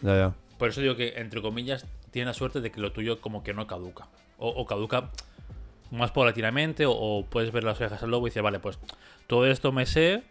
[0.02, 0.32] Ya, ya.
[0.58, 3.54] Por eso digo que, entre comillas, tiene la suerte de que lo tuyo como que
[3.54, 4.08] no caduca.
[4.38, 5.10] O, o caduca
[5.92, 8.78] más paulatinamente, o, o puedes ver las orejas al lobo y decir, vale, pues
[9.28, 10.24] todo esto me sé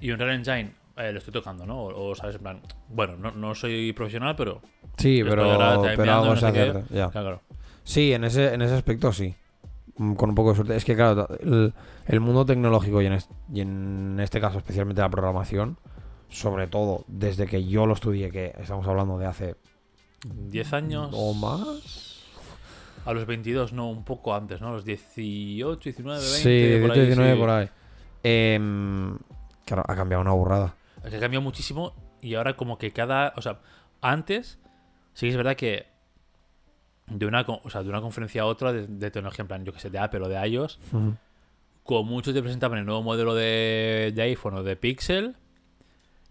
[0.00, 1.80] y Unreal Engine eh, lo estoy tocando, ¿no?
[1.82, 4.60] O, o, sabes, en plan, bueno, no, no soy profesional, pero
[4.96, 5.42] Sí, pero,
[5.96, 6.60] pero no sé qué.
[6.60, 6.84] acerta.
[6.94, 7.10] Ya.
[7.10, 7.40] Claro.
[7.82, 9.34] Sí, en ese, en ese aspecto sí.
[9.96, 10.76] Mm, Con un poco de suerte.
[10.76, 11.72] Es que, claro, el,
[12.06, 15.78] el mundo tecnológico y en, es- y en este caso especialmente la programación,
[16.28, 19.56] sobre todo desde que yo lo estudié, que estamos hablando de hace
[20.24, 21.10] 10 años.
[21.12, 22.22] o más.
[23.04, 24.68] A los 22, no, un poco antes, ¿no?
[24.68, 26.38] A los 18, 19, 20.
[26.38, 27.38] sí, por 18, ahí, 19 sí.
[27.40, 27.68] por ahí.
[28.22, 29.18] Em,
[29.64, 30.74] claro, ha cambiado una burrada.
[31.02, 33.32] Es que ha cambiado muchísimo y ahora como que cada...
[33.36, 33.60] O sea,
[34.00, 34.58] antes
[35.12, 35.86] sí que es verdad que
[37.06, 39.72] de una, o sea, de una conferencia a otra de, de tecnología, en plan, yo
[39.72, 41.16] que sé, de Apple o de iOS, Ujú.
[41.82, 45.36] como muchos te presentaban el nuevo modelo de, de iPhone o de Pixel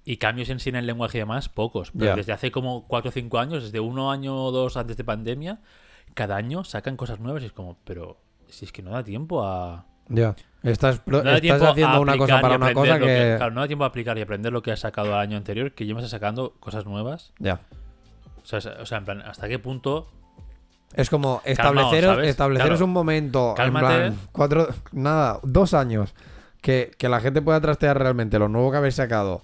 [0.06, 1.92] y cambios en sí en el lenguaje y demás, pocos.
[1.98, 5.04] Pero desde hace como 4 o 5 años, desde uno año o dos antes de
[5.04, 5.62] pandemia,
[6.16, 8.18] cada año sacan cosas nuevas y es como, pero
[8.50, 9.86] si es que no da tiempo a...
[10.10, 10.36] Ya.
[10.64, 13.36] Estás, No estás haciendo una cosa para una cosa que.
[13.38, 15.74] Claro, no da tiempo a aplicar y aprender lo que has sacado el año anterior,
[15.74, 17.34] que llevas sacando cosas nuevas.
[17.39, 17.60] Ya.
[18.41, 20.08] O sea, o sea, en plan, ¿hasta qué punto?
[20.93, 22.30] Es como Calmaos, estableceros, ¿sabes?
[22.30, 22.86] estableceros Claro.
[22.86, 23.49] un momento.
[23.51, 23.86] en Cálmate.
[23.86, 24.68] plan, cuatro.
[24.91, 26.14] Nada, dos años.
[26.62, 29.43] Que, que la gente pueda trastear realmente lo nuevo que habéis sacado.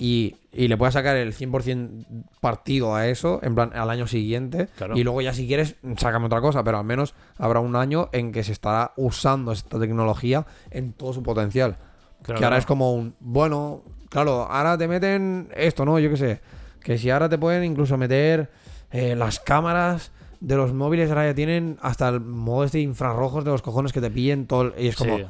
[0.00, 2.04] Y, y le pueda sacar el 100%
[2.40, 4.68] partido a eso, en plan, al año siguiente.
[4.76, 4.96] Claro.
[4.96, 6.62] Y luego ya si quieres, sácame otra cosa.
[6.62, 11.12] Pero al menos habrá un año en que se estará usando esta tecnología en todo
[11.12, 11.76] su potencial.
[12.22, 15.98] Claro, que ahora es como un, bueno, claro, ahora te meten esto, ¿no?
[15.98, 16.40] Yo qué sé.
[16.80, 18.50] Que si ahora te pueden incluso meter
[18.92, 23.44] eh, las cámaras de los móviles, ahora ya tienen hasta el modo este de infrarrojos
[23.44, 24.62] de los cojones que te pillen todo.
[24.62, 25.24] el- y es como, Sí.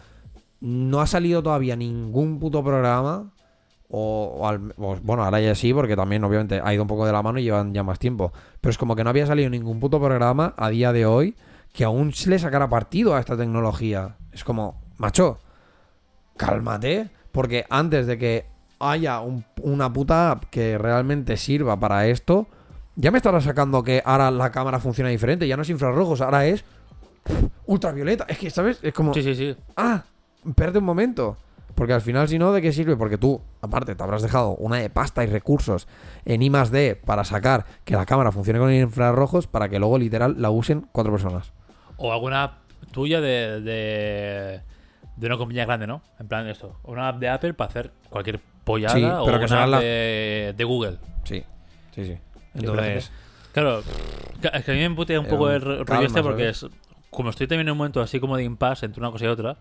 [0.61, 3.33] no ha salido todavía ningún puto programa.
[3.91, 7.07] O, o al- o, bueno, ahora ya sí, porque también obviamente ha ido un poco
[7.07, 8.33] de la mano y llevan ya más tiempo.
[8.61, 11.35] Pero es como que no había salido ningún puto programa a día de hoy
[11.73, 14.17] que aún se le sacara partido a esta tecnología.
[14.33, 15.39] Es como, macho,
[16.37, 18.47] cálmate, porque antes de que
[18.81, 22.47] haya un- una puta app que realmente sirva para esto,
[22.97, 26.47] ya me estarás sacando que ahora la cámara funciona diferente, ya no es infrarrojos, ahora
[26.47, 26.65] es
[27.67, 28.25] ultravioleta.
[28.29, 28.79] Es que, ¿sabes?
[28.83, 29.57] Es como, Sí, sí, sí.
[29.77, 30.03] ah,
[30.47, 31.37] espérate un momento.
[31.79, 32.97] Porque al final, si no, ¿de qué sirve?
[32.97, 35.87] Porque tú, aparte, te habrás dejado una de pasta y recursos
[36.25, 39.97] en I más D para sacar que la cámara funcione con infrarrojos para que luego,
[39.97, 41.53] literal, la usen cuatro personas.
[41.97, 42.53] O alguna app
[42.91, 44.61] tuya de, de,
[45.17, 46.03] de una compañía grande, ¿no?
[46.19, 46.77] En plan esto.
[46.83, 50.55] Una app de Apple para hacer cualquier pollada Sí, o que una app la- de,
[50.57, 50.99] de Google.
[51.23, 51.45] Sí,
[51.95, 52.19] sí, sí.
[52.55, 53.13] Entonces,
[53.53, 53.81] Claro,
[54.53, 56.67] es que a mí me putea un poco el ro- rollo este porque es...
[57.11, 59.59] Como estoy también en un momento así como de impasse entre una cosa y otra,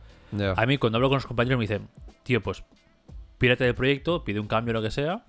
[0.55, 1.87] a mí cuando hablo con los compañeros me dicen,
[2.23, 2.63] tío, pues
[3.37, 5.25] pírate del proyecto, pide un cambio o lo que sea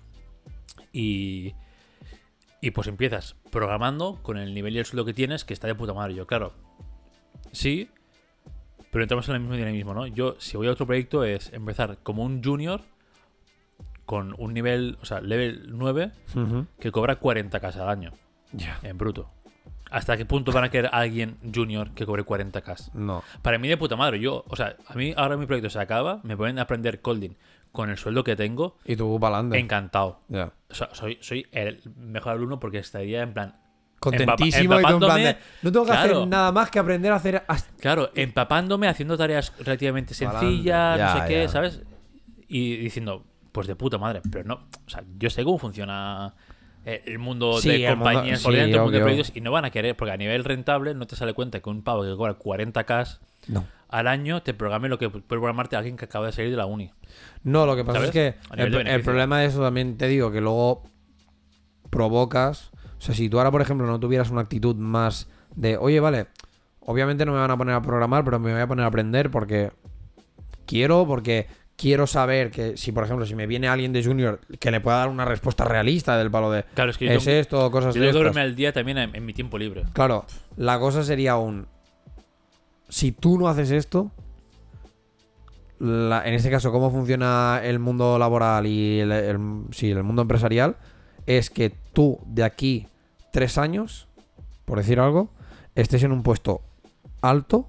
[0.93, 1.55] y...
[2.61, 5.77] Y pues empiezas programando con el nivel y el sueldo que tienes, que está de
[5.77, 6.15] puta madre.
[6.17, 6.55] Yo, claro,
[7.53, 7.89] sí,
[8.91, 10.09] pero entramos en el mismo dinamismo, ¿no?
[10.09, 12.81] Yo, si voy a otro proyecto, es empezar como un junior
[14.07, 16.67] con un nivel, o sea, level 9, Ujú.
[16.81, 18.13] que cobra 40k al año,
[18.53, 18.81] Ya.
[18.83, 19.31] en bruto.
[19.91, 22.91] ¿Hasta qué punto van a querer alguien junior que cobre 40k?
[22.95, 23.23] No.
[23.43, 26.21] Para mí de puta madre, yo, o sea, a mí ahora mi proyecto se acaba,
[26.25, 27.31] me ponen a aprender coding
[27.73, 29.59] con el sueldo que tengo, Y tú para adelante.
[29.59, 30.21] encantado.
[30.31, 33.57] O sea, soy, soy el mejor alumno porque estaría en plan,
[34.01, 36.17] Contentísimo y tú en plan de, empapándome- No tengo que Claro.
[36.19, 37.45] hacer nada más que aprender a hacer.
[37.81, 41.49] claro, empapándome, haciendo tareas relativamente sencillas, no sé qué, ya.
[41.49, 41.83] ¿sabes?
[42.47, 46.35] Y diciendo, pues de puta madre, pero no, o sea, yo sé cómo funciona
[46.85, 49.07] el mundo Sí, de el compañías por sí, dentro, el mundo de obvio.
[49.15, 51.69] proyectos, y no van a querer, porque a nivel rentable no te sale cuenta que
[51.71, 53.19] un pavo que cobra 40k
[53.49, 53.67] No.
[53.89, 56.67] al año te programe lo que puede programarte alguien que acaba de salir de la
[56.67, 56.91] uni.
[57.43, 58.15] No, lo que pasa ¿Sabes?
[58.17, 60.83] es que el, el problema de eso también te digo que luego
[61.91, 62.71] provocas.
[62.99, 66.27] O sea, si tú ahora, por ejemplo, no tuvieras una actitud más de, oye, vale,
[66.81, 69.31] obviamente no me van a poner a programar, pero me voy a poner a aprender
[69.31, 69.71] porque
[70.67, 71.47] quiero, porque
[71.79, 74.99] quiero saber que si, por ejemplo, si me viene alguien de junior que le pueda
[74.99, 77.95] dar una respuesta realista del palo de, Claro, es que yo es tengo- esto, cosas
[77.95, 79.85] Yo de verme al día también en, en mi tiempo libre.
[79.93, 80.27] Claro,
[80.57, 81.67] la cosa sería un.
[82.91, 84.11] Si tú no haces esto,
[85.79, 89.39] la- en este caso, cómo funciona el mundo laboral y el, el-
[89.71, 90.77] sí, el mundo empresarial,
[91.27, 92.89] es que tú de aquí
[93.33, 94.09] tres años,
[94.65, 95.31] por decir algo,
[95.75, 96.63] estés en un puesto
[97.23, 97.69] alto,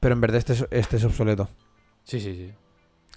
[0.00, 1.48] pero en verdad estés, estés obsoleto.
[2.08, 2.52] Sí, sí, sí.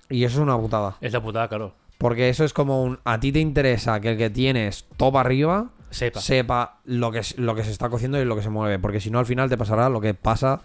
[0.09, 0.97] Y eso es una putada.
[0.99, 1.73] Es la putada, claro.
[1.97, 2.99] Porque eso es como un.
[3.05, 6.19] A ti te interesa que el que tienes top arriba Sepa.
[6.19, 8.79] sepa lo que, lo que se está cociendo y lo que se mueve.
[8.79, 10.59] Porque si no, al final te pasará lo que pasa.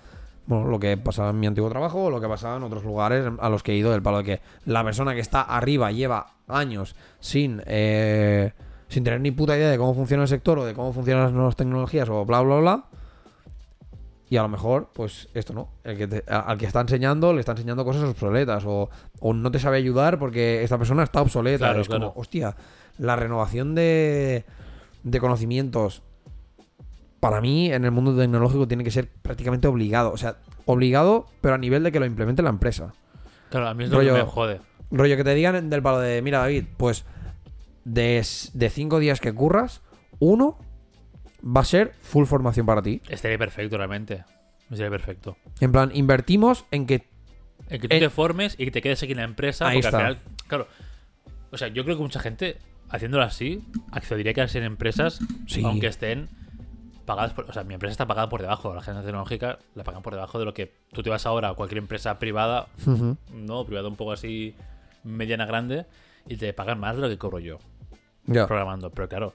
[0.46, 3.24] Bueno, lo que pasaba en mi antiguo trabajo o lo que pasaba en otros lugares
[3.38, 6.34] a los que he ido, del palo de que la persona que está arriba lleva
[6.48, 8.52] años sin, eh,
[8.88, 11.32] sin tener ni puta idea de cómo funciona el sector o de cómo funcionan las
[11.32, 12.84] nuevas tecnologías o bla, bla, bla.
[14.28, 15.68] Y a lo mejor, pues esto no.
[15.84, 19.50] El que te- al que está enseñando le está enseñando cosas obsoletas o, o no
[19.52, 21.58] te sabe ayudar porque esta persona está obsoleta.
[21.66, 22.08] Claro, es claro.
[22.10, 22.56] como, hostia,
[22.98, 24.44] la renovación de,
[25.04, 26.02] de conocimientos
[27.20, 30.12] para mí, en el mundo tecnológico tiene que ser prácticamente obligado.
[30.12, 32.92] O sea, obligado, pero a nivel de que lo implemente la empresa.
[33.50, 34.60] Claro, a mí es lo Rollo- que me jode.
[34.90, 37.04] Rollo que te digan del palo de, mira, David, pues
[37.84, 38.24] de,
[38.54, 39.82] de cinco días que curras,
[40.18, 40.58] uno
[41.46, 43.00] va a ser full formación para ti.
[43.08, 44.24] Estaría perfecto, realmente.
[44.70, 45.36] Estaría perfecto.
[45.60, 47.06] En plan, invertimos en que
[47.68, 49.66] En que tú Eh, te formes y que te quedes aquí en la empresa.
[49.68, 50.06] Ahí porque está.
[50.06, 50.68] al final, claro.
[51.52, 52.58] O sea, yo creo que mucha gente,
[52.90, 55.62] haciéndolo así, accedería a quedarse en empresas, Sí.
[55.64, 56.28] aunque estén
[57.06, 57.48] pagadas por.
[57.48, 58.74] O sea, mi empresa está pagada por debajo.
[58.74, 61.54] La agencia tecnológica la pagan por debajo de lo que tú te vas ahora a
[61.54, 62.66] cualquier empresa privada,
[63.32, 64.54] no, privada un poco así,
[65.04, 65.86] mediana grande,
[66.28, 67.58] y te pagan más de lo que cobro yo
[68.26, 68.46] Ya.
[68.48, 68.90] programando.
[68.90, 69.34] Pero claro.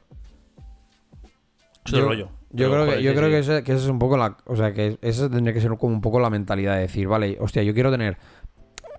[1.86, 2.30] Es Yo, rollo.
[2.52, 4.38] yo Pero, creo que, yo creo que, esa es un poco la.
[4.46, 7.38] O sea, que esa tendría que ser como un poco la mentalidad de decir, vale,
[7.40, 8.18] hostia, yo quiero tener.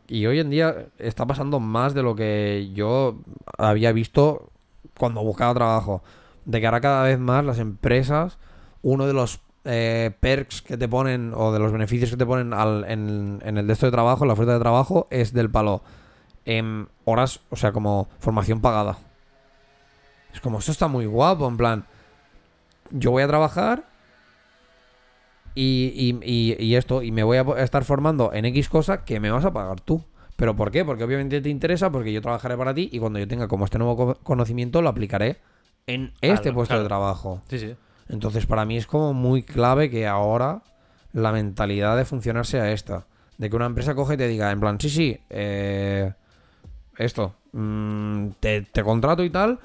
[0.09, 3.19] Y hoy en día está pasando más de lo que yo
[3.57, 4.51] había visto
[4.99, 6.03] cuando buscaba trabajo.
[6.45, 8.37] De que ahora cada vez más las empresas,
[8.83, 12.53] uno de los eh, perks que te ponen o de los beneficios que te ponen
[12.53, 15.51] al- en, en el de esto de trabajo, en la oferta de trabajo, es del
[15.51, 15.83] palo.
[16.45, 18.99] En horas, o sea, como formación pagada.
[20.35, 21.85] Es como, eso está muy guapo, en plan
[22.93, 23.85] yo voy a trabajar
[25.55, 26.21] y, y-
[26.59, 29.45] y- y esto, y me voy a estar formando en X cosa que me vas
[29.45, 30.03] a pagar tú.
[30.37, 30.85] ¿Pero por qué?
[30.85, 33.79] Porque obviamente te interesa, porque yo trabajaré para ti y cuando yo tenga como este
[33.79, 35.39] nuevo co- conocimiento lo aplicaré
[35.87, 36.83] en este Claro, puesto claro.
[36.83, 37.43] de trabajo.
[37.49, 37.75] Sí, sí.
[38.09, 40.63] Entonces para mí es como muy clave que ahora
[41.13, 43.05] la mentalidad de funcionar sea esta.
[43.37, 46.13] De que una empresa coge y te diga, en plan, sí, sí, eh,
[46.97, 49.59] esto, mm, te, te contrato y tal,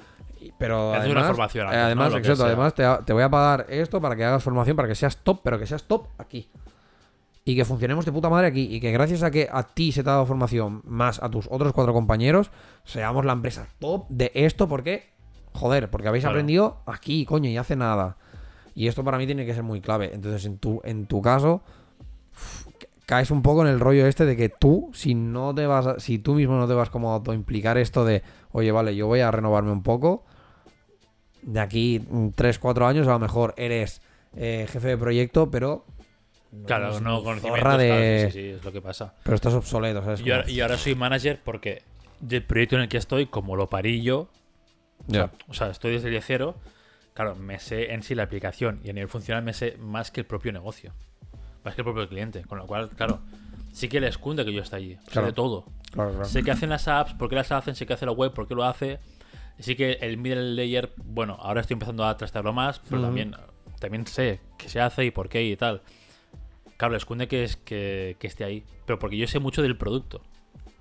[0.58, 4.00] pero Haces una además, formación eh, además, exacto, además te, te voy a pagar esto
[4.00, 6.48] para que hagas formación, para que seas top, pero que seas top aquí.
[7.44, 8.68] Y que funcionemos de puta madre aquí.
[8.70, 11.46] Y que gracias a que a ti se te ha dado formación, más a tus
[11.50, 12.50] otros cuatro compañeros,
[12.84, 15.08] seamos la empresa top de esto, porque,
[15.54, 16.34] joder, porque habéis Claro.
[16.36, 18.18] aprendido aquí, coño, y hace nada.
[18.74, 20.10] Y esto para mí tiene que ser muy clave.
[20.12, 21.62] Entonces, en tu, en tu caso,
[23.08, 25.98] caes un poco en el rollo este de que tú, si no te vas, a-
[25.98, 29.20] si tú mismo no te vas como a autoimplicar esto de, oye, vale, yo voy
[29.20, 30.26] a renovarme un poco,
[31.40, 32.02] de aquí
[32.34, 34.02] 3, 4 años a lo mejor eres
[34.36, 35.86] eh, jefe de proyecto, pero...
[36.66, 37.78] Claro, no conocimientos.
[37.78, 39.14] de- claro, sí, sí, es lo que pasa.
[39.22, 40.20] Pero estás obsoleto, ¿sabes?
[40.20, 41.82] Y ahora, Como- y ahora soy manager porque
[42.20, 44.28] del proyecto en el que estoy, como lo parí yo,
[45.48, 46.56] o sea, estoy desde el día cero,
[47.14, 50.20] claro, me sé en sí la aplicación y a nivel funcional me sé más que
[50.20, 50.92] el propio negocio,
[51.64, 53.20] más que el propio cliente, con lo cual, claro,
[53.72, 55.26] sí que les cunde que yo esté allí, sé Claro.
[55.28, 55.64] de todo.
[55.92, 56.24] Claro, claro.
[56.24, 58.46] Sé que hacen las apps, por qué las hacen, sé que hace la web, por
[58.46, 58.98] qué lo hace.
[59.58, 63.34] Sí que el middle layer, bueno, ahora estoy empezando a trastearlo más, pero también,
[63.80, 65.82] también sé qué se hace y por qué y tal.
[66.76, 69.76] Claro, les cunde que, es, que, que esté ahí, pero porque yo sé mucho del
[69.76, 70.22] producto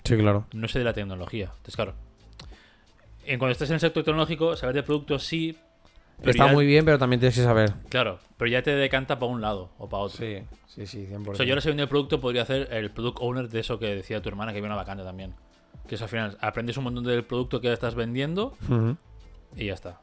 [0.03, 0.45] Sí, claro.
[0.53, 1.45] no sé de la tecnología.
[1.45, 1.95] Entonces, claro.
[3.25, 5.57] En cuando estés en el sector tecnológico, saber de productos sí.
[6.17, 7.73] Pero Está ya- muy bien, pero también tienes que saber.
[7.89, 10.17] Claro, pero ya te decanta para un lado o para otro.
[10.17, 11.29] Sí, sí, sí, 100%.
[11.31, 13.87] O sea, yo ahora sabiendo el producto podría hacer el product owner de eso que
[13.95, 15.33] decía tu hermana, que había una vacante también.
[15.87, 18.57] Que es al final, aprendes un montón del producto que estás vendiendo
[19.55, 19.99] y ya está.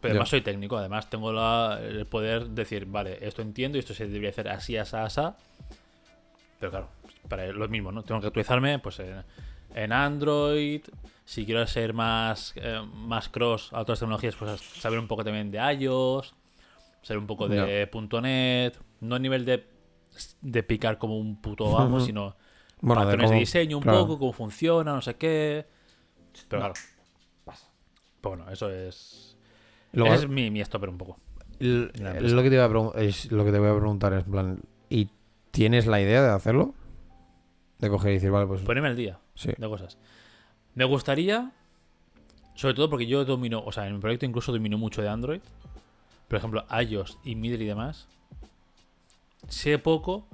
[0.00, 3.94] Pero además soy técnico, además tengo la- el poder decir, vale, esto entiendo y esto
[3.94, 5.20] se debería hacer así, así, así.
[6.60, 6.88] Pero claro,
[7.28, 8.02] para lo mismo, ¿no?
[8.02, 9.22] Tengo que actualizarme pues en,
[9.74, 10.82] en Android.
[11.26, 15.50] Si quiero ser más, eh, más cross a otras tecnologías, pues saber un poco también
[15.50, 16.34] de iOS,
[17.02, 17.88] saber un poco de
[18.22, 19.66] .NET, no a nivel de,
[20.40, 22.06] de picar como un puto amo, Ujú.
[22.06, 22.36] sino
[22.80, 24.00] Bueno, patrones de, cómo- diseño un claro.
[24.02, 25.66] poco, cómo funciona, no sé qué.
[26.48, 26.74] Pero claro,
[27.44, 27.68] pues
[28.22, 29.36] bueno, eso es...
[29.92, 31.18] Luego- es mi, mi stopper un poco.
[31.58, 34.60] Es lo que te iba a es lo que te voy a preguntar es plan
[34.90, 35.08] ¿y
[35.50, 36.74] tienes la idea de hacerlo?
[37.78, 39.50] De coger y decir, vale, pues Ponerme al día sí.
[39.56, 39.98] de cosas.
[40.76, 41.50] Me gustaría,
[42.54, 45.40] sobre todo porque yo domino, o sea, en mi proyecto incluso domino mucho de Android.
[46.28, 48.06] Por ejemplo, iOS y Middle y demás.
[49.48, 50.28] Sé poco.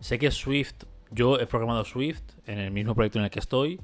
[0.00, 3.80] Sé que Swift, yo he programado Swift en el mismo proyecto en el que estoy.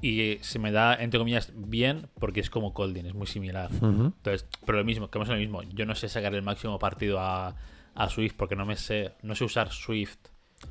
[0.00, 3.70] Y se me da, entre comillas, bien porque es como Colding, es muy similar.
[3.72, 5.62] Entonces, pero lo mismo, que es lo mismo.
[5.62, 7.54] Yo no sé sacar el máximo partido a,
[7.94, 10.18] a Swift porque no me sé, no sé usar Swift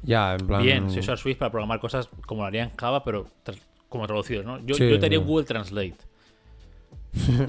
[0.01, 3.03] Ya, en plan bien, sé usar Swift para programar cosas como lo haría en Java,
[3.03, 3.27] pero
[3.89, 4.59] como traducidos, ¿no?
[4.65, 5.95] Yo, Sí, yo te haría un Google Translate.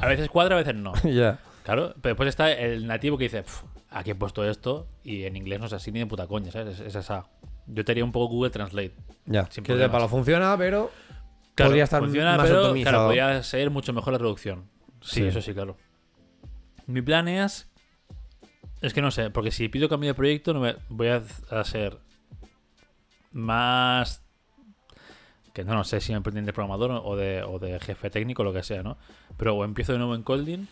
[0.00, 0.92] A veces cuadra, a veces no.
[1.04, 1.38] ya.
[1.64, 5.36] Claro, pero después está el nativo que dice, "Pf, aquí he puesto esto y en
[5.36, 6.78] inglés no es así ni de puta coña, ¿sabes?
[6.78, 7.26] Es, es esa.
[7.66, 8.94] Yo te haría un poco Google Translate.
[9.24, 9.46] Ya.
[9.50, 10.90] Sin que de palo funciona, pero
[11.56, 12.92] Claro, podría estar funciona, más pero, optimizado.
[12.92, 14.68] Claro, podría ser mucho mejor la traducción.
[15.00, 15.26] Sí, Sí.
[15.26, 15.76] eso sí, claro.
[16.86, 17.68] Mi plan es.
[18.82, 21.64] Es que no sé, porque si pido cambio de proyecto, no me voy a a
[21.64, 21.98] ser
[23.32, 24.22] más.
[25.56, 28.52] Que no, no sé si me pretende programador o de, o de jefe técnico lo
[28.52, 28.98] que sea, ¿no?
[29.38, 30.66] Pero o empiezo de nuevo en Colding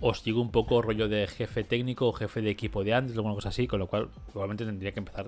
[0.00, 3.34] o sigo un poco rollo de jefe técnico o jefe de equipo de antes, alguna
[3.34, 5.26] cosa así, con lo cual probablemente tendría que empezar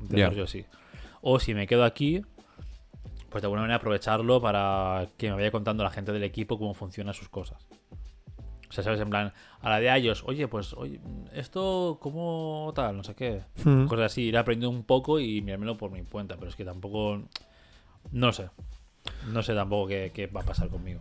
[0.00, 0.64] de rollo así.
[1.22, 2.22] O si me quedo aquí,
[3.30, 6.74] pues de alguna manera aprovecharlo para que me vaya contando la gente del equipo cómo
[6.74, 7.68] funcionan sus cosas.
[8.68, 9.00] O sea, ¿sabes?
[9.00, 10.98] En plan, a la de ellos, oye, pues, oye,
[11.32, 12.96] esto, ¿cómo tal?
[12.96, 13.42] No sé qué.
[13.64, 13.86] Hmm.
[13.86, 17.22] Cosas así, ir aprendiendo un poco y mirármelo por mi cuenta, pero es que tampoco.
[18.12, 18.48] No sé.
[19.32, 21.00] No sé tampoco qué, qué va a pasar conmigo.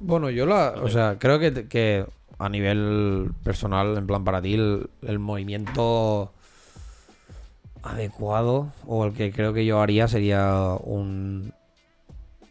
[0.00, 0.74] Bueno, yo la.
[0.82, 2.06] O sea, creo que, que
[2.38, 6.32] a nivel personal, en plan para ti, el, el movimiento
[7.82, 11.52] adecuado o el que creo que yo haría sería un.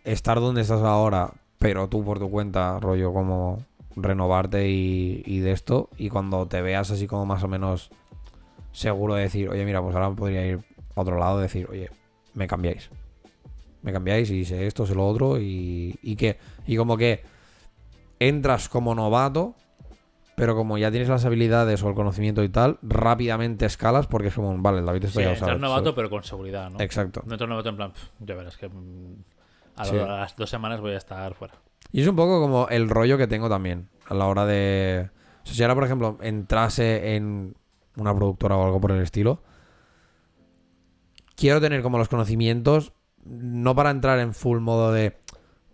[0.03, 3.63] Estar donde estás ahora, pero tú por tu cuenta, rollo como
[3.95, 5.89] renovarte y, y de esto.
[5.97, 7.91] Y cuando te veas así como más o menos
[8.71, 10.59] seguro de decir, oye, mira, pues ahora podría ir
[10.95, 11.91] a otro lado, decir, oye,
[12.33, 12.89] me cambiáis
[13.81, 17.23] me cambiáis y sé esto, sé lo otro y, y que y como que
[18.19, 19.55] entras como novato,
[20.35, 24.35] pero como ya tienes las habilidades o el conocimiento y tal, rápidamente escalas porque es
[24.35, 25.59] como, vale, David esto Sí, ya lo entrar sabe.
[25.61, 26.79] novato, pero con seguridad, ¿no?
[26.79, 27.23] Exacto.
[27.25, 29.15] No entrar novato en plan, "Pf, ya verás que mm,
[29.75, 29.95] a, Sí.
[29.95, 31.55] las dos semanas voy a estar fuera.
[31.91, 35.09] Y es un poco como el rollo que tengo también a la hora de...
[35.43, 37.55] O sea, si ahora, por ejemplo, entrase en
[37.97, 39.41] una productora o algo por el estilo,
[41.35, 42.93] quiero tener como los conocimientos,
[43.25, 45.17] no para entrar en full modo de...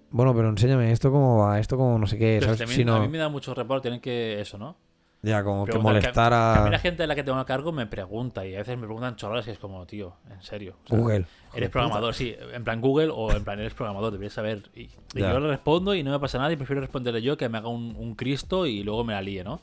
[0.10, 2.60] Bueno, pero enséñame esto cómo va, esto como no sé qué, Pero ¿sabes?
[2.60, 4.76] también, Sino- a mí me da mucho reparo tener que eso, ¿no?
[5.24, 7.88] Ya, como que molestar a mí la gente de la que tengo a cargo me
[7.88, 10.76] pregunta y a veces me preguntan chorradas y es como, tío, en serio.
[10.86, 11.26] O sea, Google.
[11.56, 14.70] Eres programador, sí, en plan Google o en plan eres programador, deberías saber.
[14.76, 17.50] Y, y yo le respondo y no me pasa nada y prefiero responderle yo que
[17.50, 19.60] me haga un, un Cristo y luego me la líe, ¿no?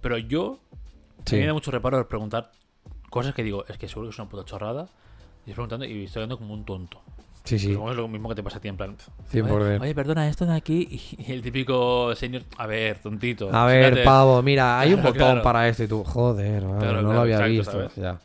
[0.00, 1.36] Pero yo, a Sí.
[1.36, 2.50] mí me da mucho reparo preguntar
[3.10, 4.88] cosas que digo, es que seguro que es una puta chorrada.
[5.46, 7.00] Y estoy preguntando y estoy dando como un tonto.
[7.44, 7.66] Sí, sí.
[7.68, 8.96] Que es lo mismo que te pasa a ti en plan.
[9.32, 9.50] 100%.
[9.50, 11.00] Oye, oye, perdona, esto de aquí.
[11.18, 12.42] Y el típico señor.
[12.58, 13.54] A ver, tontito.
[13.54, 15.42] A ver, pavo, mira, hay un botón claro.
[15.42, 18.00] para esto y tú, joder, vale, Claro, no lo había exacto, visto.
[18.00, 18.20] Ya.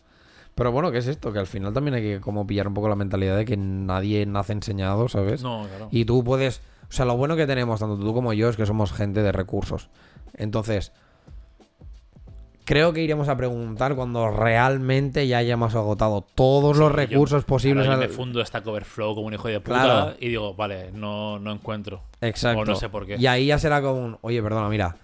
[0.53, 1.33] Pero bueno, ¿qué es esto?
[1.33, 4.25] Que al final también hay que como pillar un poco la mentalidad de que nadie
[4.25, 5.43] nace enseñado, ¿sabes?
[5.43, 5.89] No, claro.
[5.91, 8.65] Y tú puedes, o sea, lo bueno que tenemos, tanto tú como yo, es que
[8.65, 9.89] somos gente de recursos.
[10.33, 10.93] Entonces,
[12.65, 17.45] creo que iremos a preguntar cuando realmente ya hayamos agotado todos los Sí, yo- recursos
[17.45, 17.85] posibles.
[17.85, 20.13] Claro, yo me fundo Stack Overflow como un hijo de puta Claro.
[20.19, 22.01] y digo, vale, no, no encuentro.
[22.21, 22.61] Exacto.
[22.61, 23.15] O no sé por qué.
[23.17, 24.97] Y ahí ya será como un, oye, perdona, mira,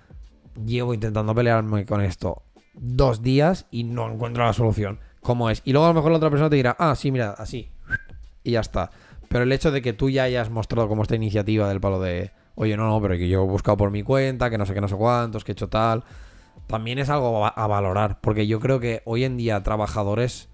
[0.65, 2.41] llevo intentando pelearme con esto
[2.73, 4.99] dos días y no encuentro la solución.
[5.21, 5.61] ¿Cómo es?
[5.65, 7.69] Y luego a lo mejor la otra persona te dirá, ah, sí, mira, así.
[8.43, 8.89] Y ya está.
[9.29, 12.31] Pero el hecho de que tú ya hayas mostrado como esta iniciativa del palo de,
[12.55, 14.81] oye, no, no, pero que yo he buscado por mi cuenta, que no sé qué,
[14.81, 16.03] no sé cuántos, que he hecho tal,
[16.67, 18.19] también es algo a, valorar.
[18.21, 20.49] Porque yo creo que hoy en día trabajadores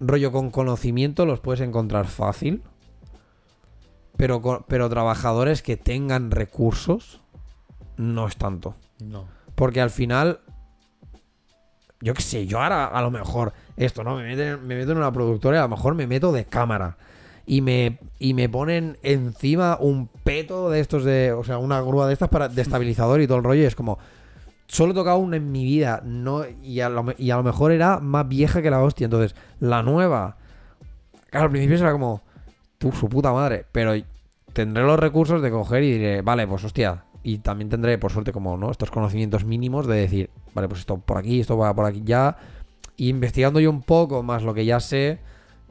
[0.00, 2.62] rollo con conocimiento los puedes encontrar fácil.
[4.16, 7.20] Pero, pero trabajadores que tengan recursos
[7.96, 8.74] no es tanto.
[9.02, 9.26] No.
[9.54, 10.40] Porque al final,
[12.00, 14.16] yo qué sé, yo ahora a lo mejor esto, ¿no?
[14.16, 16.96] Me, meten- me meto en una productora y a lo mejor me meto de cámara.
[17.46, 21.32] Y me, y me ponen encima un peto de estos de.
[21.32, 23.62] O sea, una grúa de estas para de estabilizador y todo el rollo.
[23.62, 23.98] Y es como.
[24.72, 26.00] Solo he tocado una en mi vida.
[26.02, 29.04] No, y, a lo, y a lo mejor era más vieja que la hostia.
[29.04, 30.38] Entonces, la nueva.
[31.28, 32.22] Claro, al principio será como.
[32.78, 33.66] Tú, su puta madre.
[33.70, 33.92] Pero
[34.54, 37.04] tendré los recursos de coger y diré, vale, pues hostia.
[37.22, 38.70] Y también tendré, por suerte, como, ¿no?
[38.70, 42.38] Estos conocimientos mínimos de decir, vale, pues esto por aquí, esto va por aquí ya.
[42.96, 45.18] Y investigando yo un poco más lo que ya sé,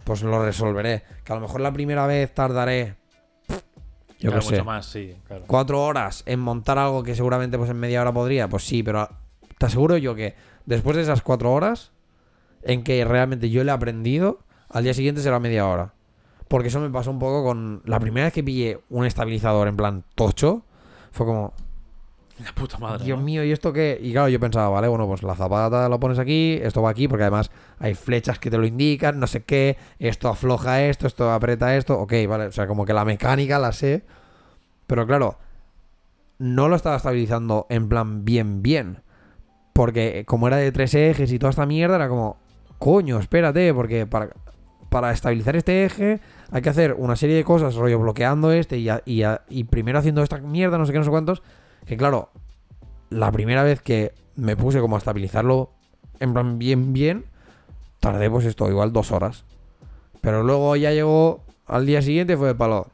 [0.03, 1.01] pues lo resolveré.
[1.23, 2.97] Que a lo mejor la primera vez tardaré.
[4.21, 5.43] Yo Claro, qué sé mucho más, sí, claro.
[5.47, 9.09] cuatro horas en montar algo que seguramente pues en media hora podría, pues sí, pero
[9.57, 11.91] te aseguro yo que después de esas cuatro horas
[12.61, 15.93] en que realmente yo le he aprendido, al día siguiente será media hora.
[16.47, 19.75] Porque eso me pasó un poco con la primera vez que pillé un estabilizador en
[19.75, 20.63] plan tocho,
[21.11, 21.53] fue como,
[22.43, 23.03] La puta madre.
[23.05, 23.25] Dios ¿no?
[23.25, 23.99] mío, ¿y esto qué?
[24.01, 27.07] Y claro, yo pensaba, vale, bueno, pues la zapata lo pones aquí, esto va aquí,
[27.07, 31.31] porque además hay flechas que te lo indican, no sé qué, esto afloja esto, esto
[31.31, 34.03] aprieta esto, ok, vale, o sea, como que la mecánica la sé,
[34.87, 35.37] pero claro,
[36.39, 38.99] no lo estaba estabilizando en plan bien, bien,
[39.73, 42.37] porque como era de tres ejes y toda esta mierda, era como,
[42.79, 44.29] coño, espérate, porque para,
[44.89, 46.19] para estabilizar este eje
[46.51, 49.65] hay que hacer una serie de cosas, rollo bloqueando este y, a- y, a- y
[49.65, 51.43] primero haciendo esta mierda, no sé qué, no sé cuántos,
[51.85, 52.29] que claro,
[53.09, 55.71] la primera vez que me puse como a estabilizarlo
[56.19, 57.25] en plan bien, bien,
[57.99, 59.43] tardé pues esto, igual dos horas.
[60.21, 62.87] Pero luego ya llegó al día siguiente fue de palo.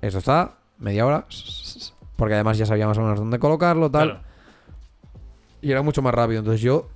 [0.00, 1.26] Esto está, media hora.
[2.16, 4.10] Porque además ya sabía más o menos dónde colocarlo, tal.
[4.10, 4.24] Claro.
[5.62, 6.40] Y era mucho más rápido.
[6.40, 6.88] Entonces yo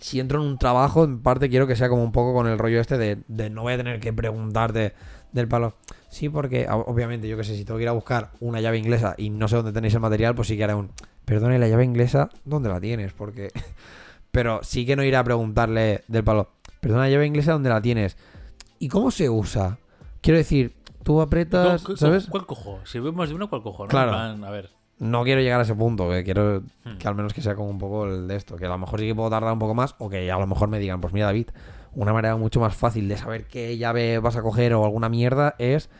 [0.00, 2.58] si entro en un trabajo, en parte quiero que sea como un poco con el
[2.58, 4.94] rollo este de, de no voy a tener que preguntarte
[5.32, 5.74] del palo.
[6.10, 9.14] Sí, porque obviamente, yo que sé, si tengo que ir a buscar una llave inglesa
[9.16, 10.90] y no sé dónde tenéis el material, pues sí que haré un.
[11.24, 13.12] Perdone, la llave inglesa, ¿dónde la tienes?
[13.12, 13.48] Porque.
[14.32, 16.50] Pero sí que no iré a preguntarle del palo.
[16.80, 18.16] Perdona, la llave inglesa, ¿dónde la tienes?
[18.78, 19.78] ¿Y cómo se usa?
[20.20, 22.26] Quiero decir, tú aprietas, ¿Cuál, ¿sabes?
[22.26, 22.80] ¿Cuál cojo?
[22.84, 23.84] Si vemos de uno, ¿cuál cojo?
[23.84, 23.88] ¿no?
[23.88, 24.12] Claro.
[24.14, 24.70] A ver.
[24.98, 26.98] No quiero llegar a ese punto, que quiero Hmm.
[26.98, 29.00] que al menos que sea como un poco el de esto, que a lo mejor
[29.00, 31.12] sí que puedo tardar un poco más, o que a lo mejor me digan, pues
[31.14, 31.48] mira David,
[31.94, 35.54] una manera mucho más fácil de saber qué llave vas a coger o alguna mierda
[35.58, 35.90] es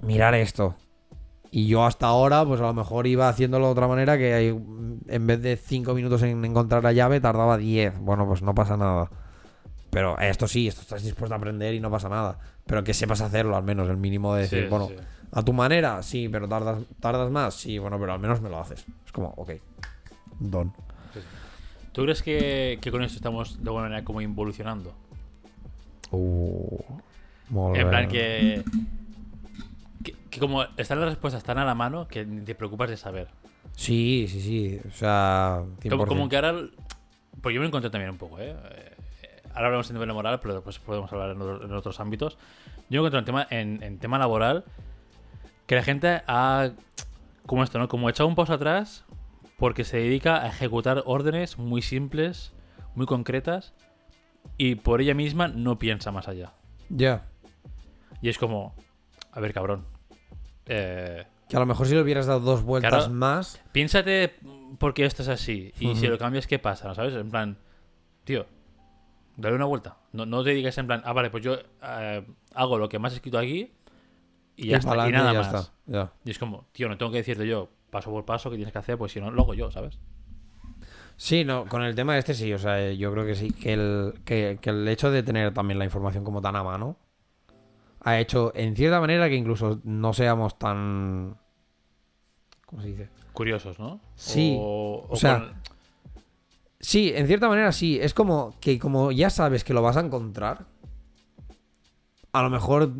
[0.00, 0.74] mirar esto.
[1.50, 5.26] Y yo hasta ahora, pues a lo mejor iba haciéndolo de otra manera, que en
[5.26, 8.00] vez de 5 minutos en encontrar la llave, tardaba 10.
[8.00, 9.08] Bueno, pues no pasa nada.
[9.90, 12.38] Pero esto sí, esto estás dispuesto a aprender y no pasa nada.
[12.66, 14.96] Pero que sepas hacerlo, al menos, el mínimo de decir, Sí, bueno, sí.
[15.30, 18.58] a tu manera, sí, pero tardas, tardas más, sí, bueno, pero al menos me lo
[18.58, 18.84] haces.
[19.06, 19.52] Es como, ok,
[20.40, 20.72] don.
[21.94, 24.92] ¿Tú crees que, que con esto estamos de alguna manera como involucionando?
[26.10, 26.78] Uh,
[27.50, 28.62] molt En plan que,
[30.02, 32.96] que, que como están las respuestas tan a la mano que ni te preocupas de
[32.96, 33.28] saber.
[33.76, 34.80] Sí, sí, sí.
[34.88, 35.88] O sea, 100%.
[35.90, 36.54] Como, como que ahora...
[37.40, 38.54] Pues yo me encontré también un poco, ¿eh?
[38.72, 38.90] Eh,
[39.54, 42.38] Ahora hablamos en nivel moral, pero después podemos hablar en, otro- en otros ámbitos.
[42.90, 44.64] Yo me encontré en tema, en, en tema laboral
[45.66, 46.70] que la gente ha...
[47.46, 47.88] Como esto, ¿no?
[47.88, 49.03] Como echado un paso atrás
[49.64, 52.52] porque se dedica a ejecutar órdenes muy simples,
[52.94, 53.72] muy concretas
[54.58, 56.52] y por ella misma no piensa más allá.
[56.90, 57.24] Ya.
[58.20, 58.74] Y es como,
[59.32, 59.86] a ver, cabrón.
[60.66, 63.10] Eh, Que a lo mejor si le hubieras dado dos vueltas Claro.
[63.14, 63.58] más.
[63.72, 64.34] piénsate
[64.76, 65.72] por qué esto es así.
[65.80, 66.86] Y si lo cambias, ¿qué pasa?
[66.88, 67.14] ¿no ¿Sabes?
[67.14, 67.56] En plan,
[68.24, 68.44] tío,
[69.38, 69.96] dale una vuelta.
[70.12, 72.22] No, no te digas en plan, ah, vale, pues yo eh,
[72.54, 73.72] hago lo que más he escrito aquí
[74.56, 75.08] y ya está.
[75.08, 75.72] Y nada ya más.
[75.86, 76.12] está.
[76.22, 78.78] Y es como, tío, no tengo que decirte yo paso por paso qué tienes que
[78.80, 79.98] hacer, pues si no, lo hago yo, ¿sabes?
[81.16, 84.14] Sí, no, con el tema este sí, o sea, yo creo que sí, que el,
[84.24, 86.96] que, que el hecho de tener también la información como tan a mano
[88.00, 91.38] ha hecho, en cierta manera, que incluso no seamos tan...
[92.66, 93.08] ¿Cómo se dice?
[93.32, 94.00] Curiosos, ¿no?
[94.16, 95.54] Sí, O, o sea, con-
[96.80, 97.98] Sí, en cierta manera sí.
[97.98, 100.66] Es como que como ya sabes que lo vas a encontrar,
[102.32, 102.92] a lo mejor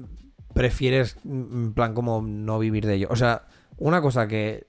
[0.54, 3.08] prefieres, mm, en plan, como no vivir de ello.
[3.10, 3.42] O sea,
[3.76, 4.66] una cosa que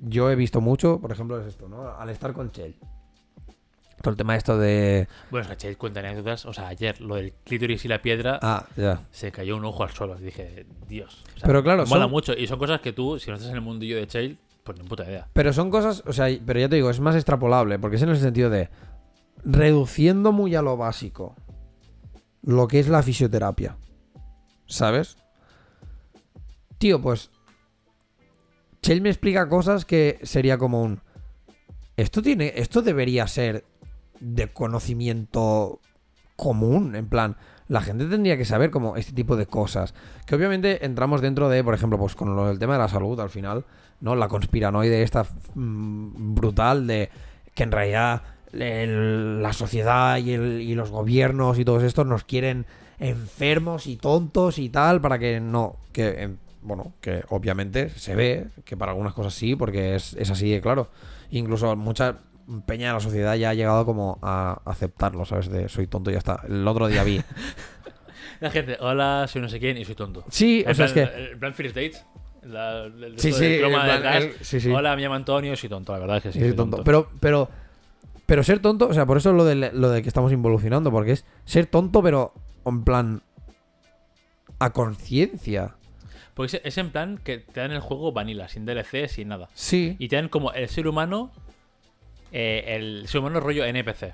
[0.00, 1.90] yo he visto mucho, por ejemplo, es esto, ¿no?
[1.90, 2.76] Al estar con Chell.
[4.02, 5.08] Todo el tema esto de...
[5.30, 6.44] Bueno, es que Chase cuenta anécdotas.
[6.44, 9.00] O sea, ayer lo del clítoris y la piedra Ah, ya.
[9.10, 10.14] se cayó un ojo al suelo.
[10.16, 11.24] Dije, Dios.
[11.34, 12.34] O sea, Pero claro, mola son- mucho.
[12.34, 14.86] Y son cosas que tú, si no estás en el mundillo de Chale, pues ni
[14.86, 15.26] puta idea.
[15.32, 18.10] Pero son cosas, o sea, pero ya te digo, es más extrapolable, porque es en
[18.10, 18.68] el sentido de
[19.44, 21.34] reduciendo muy a lo básico
[22.42, 23.76] lo que es la fisioterapia.
[24.66, 25.16] ¿Sabes?
[26.78, 27.30] Tío, pues
[28.86, 31.00] Chell me explica cosas que sería como un
[31.96, 33.64] esto tiene esto debería ser
[34.20, 35.80] de conocimiento
[36.36, 39.92] común, en plan, la gente tendría que saber como este tipo de cosas,
[40.24, 43.18] que obviamente entramos dentro de, por ejemplo, pues con lo del tema de la salud
[43.18, 43.64] al final,
[44.00, 44.14] ¿no?
[44.14, 45.26] La conspiranoide esta
[45.56, 47.10] mm, brutal de
[47.56, 48.22] que en realidad
[48.52, 52.66] la sociedad y los gobiernos y todos estos nos quieren
[53.00, 58.48] enfermos y tontos y tal para que no, que em, bueno, que obviamente se ve
[58.64, 60.88] que para algunas cosas sí, porque es, es así de claro.
[61.30, 62.18] Incluso mucha
[62.66, 65.48] peña de la sociedad ya ha llegado como a aceptarlo, ¿sabes?
[65.48, 66.40] De soy tonto y ya está.
[66.48, 67.20] El otro día vi.
[68.40, 70.24] La gente, hola, soy no sé quién y soy tonto.
[70.28, 71.30] Sí, o En sea, es plan, que...
[71.32, 72.04] En plan First Dates.
[72.42, 74.24] La, el- Sí, sí, en plan, detrás.
[74.24, 74.70] él- sí, sí.
[74.70, 75.92] Hola, me llamo Antonio, soy tonto.
[75.92, 76.40] La verdad es que sí.
[76.40, 76.84] Soy tonto.
[76.84, 77.48] Pero, pero,
[78.26, 81.12] pero ser tonto, o sea, por eso lo de, lo de que estamos involucionando, porque
[81.12, 82.34] es ser tonto, pero
[82.66, 83.22] en plan
[84.58, 85.74] a conciencia.
[86.36, 89.48] Porque es, en plan que te dan el juego vanilla, sin DLC, sin nada.
[89.54, 89.96] Sí.
[89.98, 91.32] Y te dan como el ser humano,
[92.30, 94.12] eh, el ser humano rollo NPC.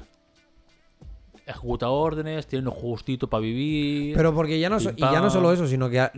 [1.45, 4.15] Ejecuta órdenes, tiene un justito para vivir.
[4.17, 6.09] Pero porque ya no, y ya no solo eso, sino que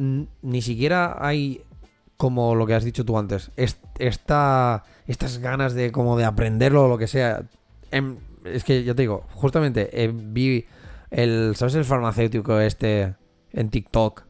[0.43, 1.63] ni siquiera hay
[2.19, 6.85] como lo que has dicho tú antes, es- esta, estas ganas de como de aprenderlo
[6.85, 7.45] o lo que sea.
[7.91, 10.67] Em, es que ya te digo, justamente eh, vi
[11.11, 13.15] el, ¿sabes el farmacéutico este
[13.53, 14.25] en TikTok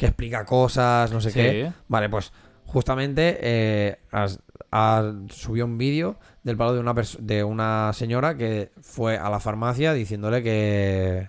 [0.00, 1.38] que explica cosas, no sé Sí.
[1.38, 1.72] qué?
[1.88, 2.32] Vale, pues
[2.64, 4.40] justamente eh, has-
[4.70, 9.40] has- subió un vídeo del palo de una, de una señora que fue a la
[9.40, 11.28] farmacia diciéndole que,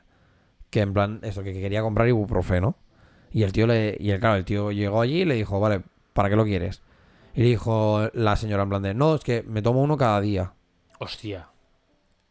[0.70, 2.78] que en plan, eso, que quería comprar ibuprofeno.
[3.34, 5.82] Y el tío le, y el, claro, el tío llegó allí y le dijo, vale,
[6.14, 6.82] ¿para qué lo quieres?
[7.34, 10.22] Y le dijo la señora en plan de, no, es que me tomo uno cada
[10.22, 10.54] día.
[11.00, 11.50] Hostia.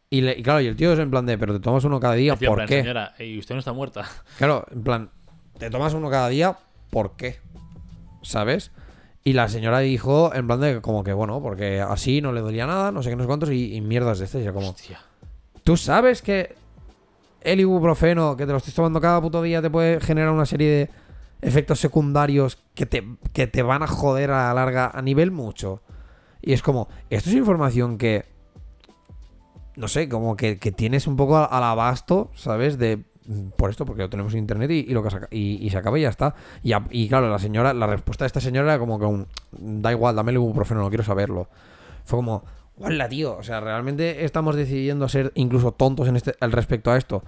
[0.09, 1.99] Y, le- y claro, y el tío es en plan de, pero te tomas uno
[1.99, 2.81] cada día, ¿por plan, qué?
[2.81, 4.05] Señora, y usted no está muerta.
[4.39, 5.09] Claro, en plan,
[5.61, 6.57] te tomas uno cada día,
[6.89, 7.37] ¿por qué?
[8.23, 8.71] ¿Sabes?
[9.23, 12.65] Y la señora dijo, en plan de como que, bueno, porque así no le dolía
[12.65, 14.41] nada, no sé qué, no sé cuántos, y, y mierdas de este.
[14.41, 14.99] Y yo como, Hostia.
[15.63, 16.55] ¿tú sabes que
[17.41, 20.67] el ibuprofeno, que te lo estés tomando cada puto día, te puede generar una serie
[20.67, 20.89] de
[21.47, 25.83] efectos secundarios que te, que te van a joder a la larga a nivel mucho?
[26.41, 28.25] Y es como, esto es información que,
[29.75, 32.79] no sé, como que, que tienes un poco al abasto, ¿sabes?
[32.79, 33.10] De,
[33.55, 36.09] por esto, porque lo tenemos en internet y, lo que y, se acaba y ya
[36.09, 36.33] está.
[36.63, 40.15] Y, claro, la señora, la respuesta de esta señora era como que un, da igual,
[40.15, 41.47] dame el ibuprofeno, no quiero saberlo.
[42.05, 42.43] Fue como,
[42.77, 43.37] ¡Hola, tío!
[43.37, 47.23] O sea, realmente estamos decidiendo ser incluso tontos en este, al respecto a esto.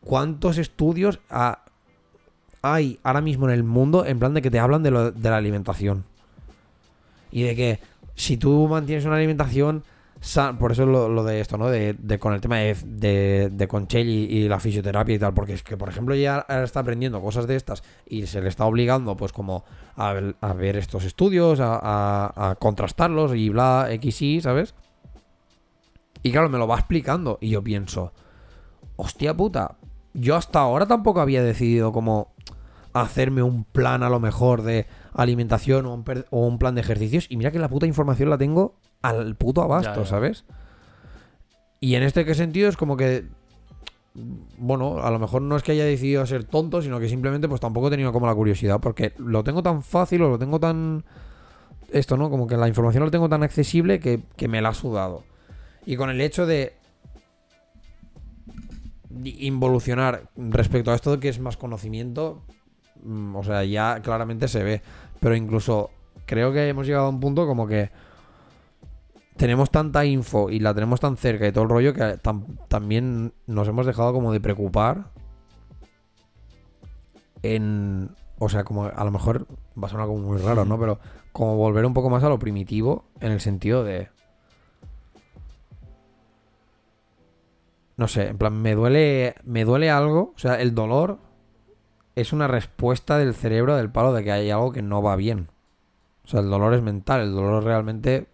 [0.00, 1.18] ¿Cuántos estudios
[2.62, 5.30] hay ahora mismo en el mundo en plan de que te hablan de, lo- de
[5.30, 6.04] la alimentación?
[7.30, 7.80] Y de que
[8.14, 9.84] si tú mantienes una alimentación
[10.58, 11.68] por eso lo, lo de esto, ¿no?
[11.68, 15.76] De, con el tema de, de, de y, la fisioterapia y tal, porque es que,
[15.76, 19.64] por ejemplo, ya está aprendiendo cosas de estas y se le está obligando, pues, como
[19.94, 24.74] a, ver- estos estudios, a, contrastarlos y bla, x, y, ¿sabes?
[26.22, 28.12] Y claro, me lo va explicando y yo pienso,
[28.96, 29.76] hostia puta,
[30.14, 32.32] yo hasta ahora tampoco había decidido como
[32.92, 37.52] hacerme un plan a lo mejor de alimentación o un plan de ejercicios y mira
[37.52, 40.06] que la puta información la tengo al puto abasto, Ya.
[40.06, 40.44] ¿sabes?
[41.80, 43.26] Y en este sentido es como que
[44.58, 47.60] bueno, a lo mejor no es que haya decidido ser tonto, sino que simplemente pues
[47.60, 51.04] tampoco he tenido como la curiosidad porque lo tengo tan fácil o lo tengo tan
[51.92, 52.30] esto, ¿no?
[52.30, 55.24] Como que la información lo tengo tan accesible que, que me la ha sudado.
[55.86, 56.74] Y con el hecho de
[59.24, 62.42] involucionar respecto a esto de que es más conocimiento,
[63.02, 64.82] mm, o sea, ya claramente se ve.
[65.20, 65.90] Pero incluso
[66.26, 67.90] creo que hemos llegado a un punto como que
[69.38, 73.32] tenemos tanta info y la tenemos tan cerca y todo el rollo que tam- también
[73.46, 75.10] nos hemos dejado como de preocupar
[77.42, 78.10] en...
[78.38, 79.46] O sea, como a lo mejor
[79.82, 80.78] va a sonar como muy raro, ¿no?
[80.78, 81.00] Pero
[81.32, 84.10] como volver un poco más a lo primitivo en el sentido de...
[87.96, 90.32] No sé, en plan, me duele, me duele algo.
[90.36, 91.18] O sea, el dolor
[92.14, 95.50] es una respuesta del cerebro del palo de que hay algo que no va bien.
[96.24, 98.28] O sea, el dolor es mental, el dolor realmente...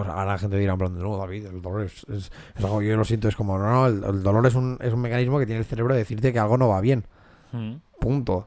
[0.00, 2.64] O sea, ahora la gente dirá, en plan, no, David, el dolor es, es- es
[2.64, 5.00] algo yo lo siento, es como, no, no, el, el dolor es un, es un
[5.00, 7.04] mecanismo que tiene el cerebro de decirte que algo no va bien.
[7.52, 7.74] Mm.
[8.00, 8.46] Punto.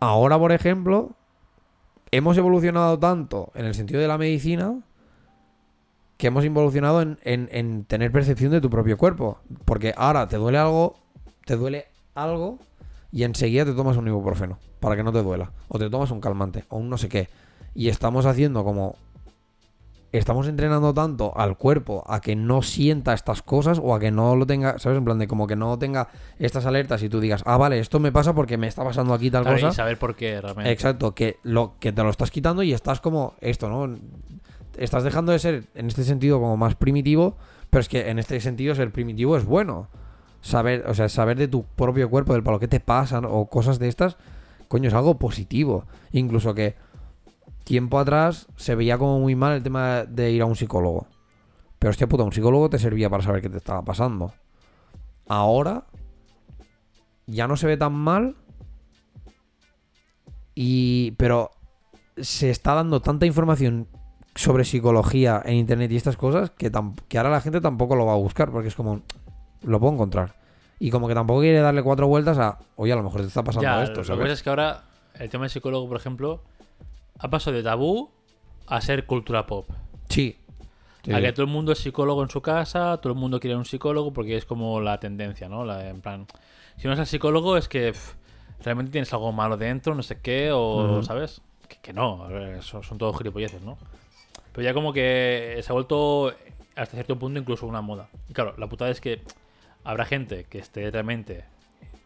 [0.00, 1.12] Ahora, por ejemplo,
[2.10, 4.80] hemos evolucionado tanto en el sentido de la medicina
[6.16, 9.38] que hemos evolucionado en, en- en tener percepción de tu propio cuerpo.
[9.64, 10.96] Porque ahora te duele algo,
[11.44, 12.58] te duele algo
[13.10, 15.52] y enseguida te tomas un ibuprofeno para que no te duela.
[15.68, 17.28] O te tomas un calmante o un no sé qué.
[17.74, 18.96] Y estamos haciendo como...
[20.16, 24.36] Estamos entrenando tanto al cuerpo a que no sienta estas cosas o a que no
[24.36, 24.98] lo tenga, ¿sabes?
[24.98, 26.06] En plan de como que no tenga
[26.38, 29.28] estas alertas y tú digas, ah, vale, esto me pasa porque me está pasando aquí
[29.28, 29.68] tal Claro, cosa.
[29.70, 30.70] y saber por qué realmente.
[30.70, 33.98] Exacto, que lo que te lo estás quitando y estás como esto, ¿no?
[34.78, 37.36] Estás dejando de ser en este sentido como más primitivo,
[37.70, 39.88] pero es que en este sentido ser primitivo es bueno.
[40.42, 43.80] Saber, o sea, saber de tu propio cuerpo, del palo que te pasan o cosas
[43.80, 44.16] de estas,
[44.68, 45.86] coño, es algo positivo.
[46.12, 46.76] Incluso que
[47.64, 51.06] tiempo atrás se veía como muy mal el tema de ir a un psicólogo.
[51.78, 54.32] Pero hostia puta, un psicólogo te servía para saber qué te estaba pasando.
[55.26, 55.84] Ahora
[57.26, 58.36] ya no se ve tan mal
[60.54, 61.12] y.
[61.12, 61.50] Pero
[62.16, 63.88] se está dando tanta información
[64.34, 66.70] sobre psicología en internet y estas cosas que,
[67.08, 69.02] que ahora la gente tampoco lo va a buscar porque es como.
[69.62, 70.36] Lo puedo encontrar.
[70.78, 72.58] Y como que tampoco quiere darle cuatro vueltas a.
[72.76, 74.82] Oye, a lo mejor te está pasando Ya, esto, lo que pasa es que ahora
[75.14, 76.42] el tema del psicólogo, por ejemplo,
[77.18, 78.10] ha pasado de tabú
[78.66, 79.68] a ser cultura pop.
[80.08, 80.36] Sí.
[81.02, 83.56] Sí, a que todo el mundo es psicólogo en su casa, todo el mundo quiere
[83.56, 85.62] un psicólogo porque es como la tendencia, ¿no?
[85.64, 86.26] La, en plan,
[86.78, 88.14] si no eres psicólogo es que pf,
[88.62, 91.02] realmente tienes algo malo dentro, no sé qué, o, Ujú.
[91.02, 91.42] ¿sabes?
[91.68, 93.76] Que, que no, ver, eso son todos gilipolleces, ¿no?
[94.52, 96.32] Pero ya como que se ha vuelto
[96.74, 98.08] hasta cierto punto incluso una moda.
[98.30, 99.20] Y claro, la putada es que
[99.84, 101.44] habrá gente que esté realmente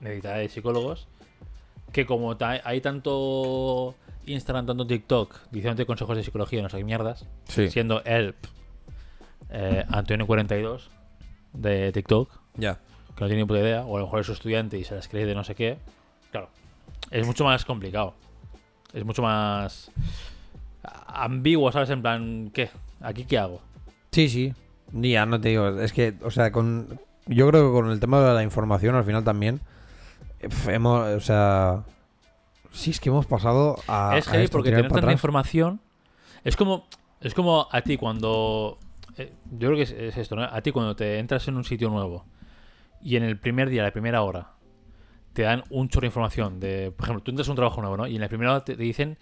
[0.01, 1.07] necesitada de psicólogos
[1.93, 3.95] que como ta- hay tanto
[4.29, 7.71] Instagram, tanto TikTok diciéndote consejos de psicología no sé qué mierdas, Sí.
[7.71, 8.35] siendo él
[9.51, 10.89] eh, Antonio42
[11.55, 12.75] de TikTok, Ya.
[13.17, 14.95] que no tiene ni puta idea, o a lo mejor es su estudiante y se
[14.95, 15.79] las cree de no sé qué,
[16.31, 16.51] claro,
[17.11, 18.15] es mucho más complicado.
[18.95, 19.91] Es mucho más
[21.07, 21.91] ambiguo, ¿sabes?
[21.91, 22.71] En plan, ¿qué?
[23.03, 23.61] ¿Aquí qué hago?
[24.13, 24.55] Sí, sí.
[24.93, 25.69] Ya, no te digo.
[25.81, 26.99] Es que, o sea, con.
[27.27, 29.61] Yo creo que con el tema de la información al final también.
[30.67, 31.83] Hemos, o sea.
[32.73, 34.17] Sí, es que hemos pasado a.
[34.19, 35.13] es heavy porque tener tanta atrás.
[35.13, 35.81] información
[36.45, 36.87] es como
[37.21, 38.79] es como a ti cuando
[39.17, 40.45] eh, yo creo que es, es esto, ¿no?
[40.45, 42.25] A ti cuando te entras en un sitio nuevo
[43.03, 44.53] y en el primer día, la primera hora,
[45.33, 46.61] te dan un chorro de información.
[46.61, 48.07] De, por ejemplo, tú entras a un trabajo nuevo, ¿no?
[48.07, 49.19] Y en el primero te, te dicen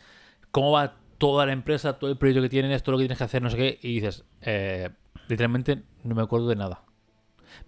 [0.51, 3.25] cómo va toda la empresa, todo el proyecto que tienen, todo lo que tienes que
[3.25, 3.79] hacer, no sé qué.
[3.83, 4.91] Y dices, eh,
[5.29, 6.83] literalmente no me acuerdo de nada.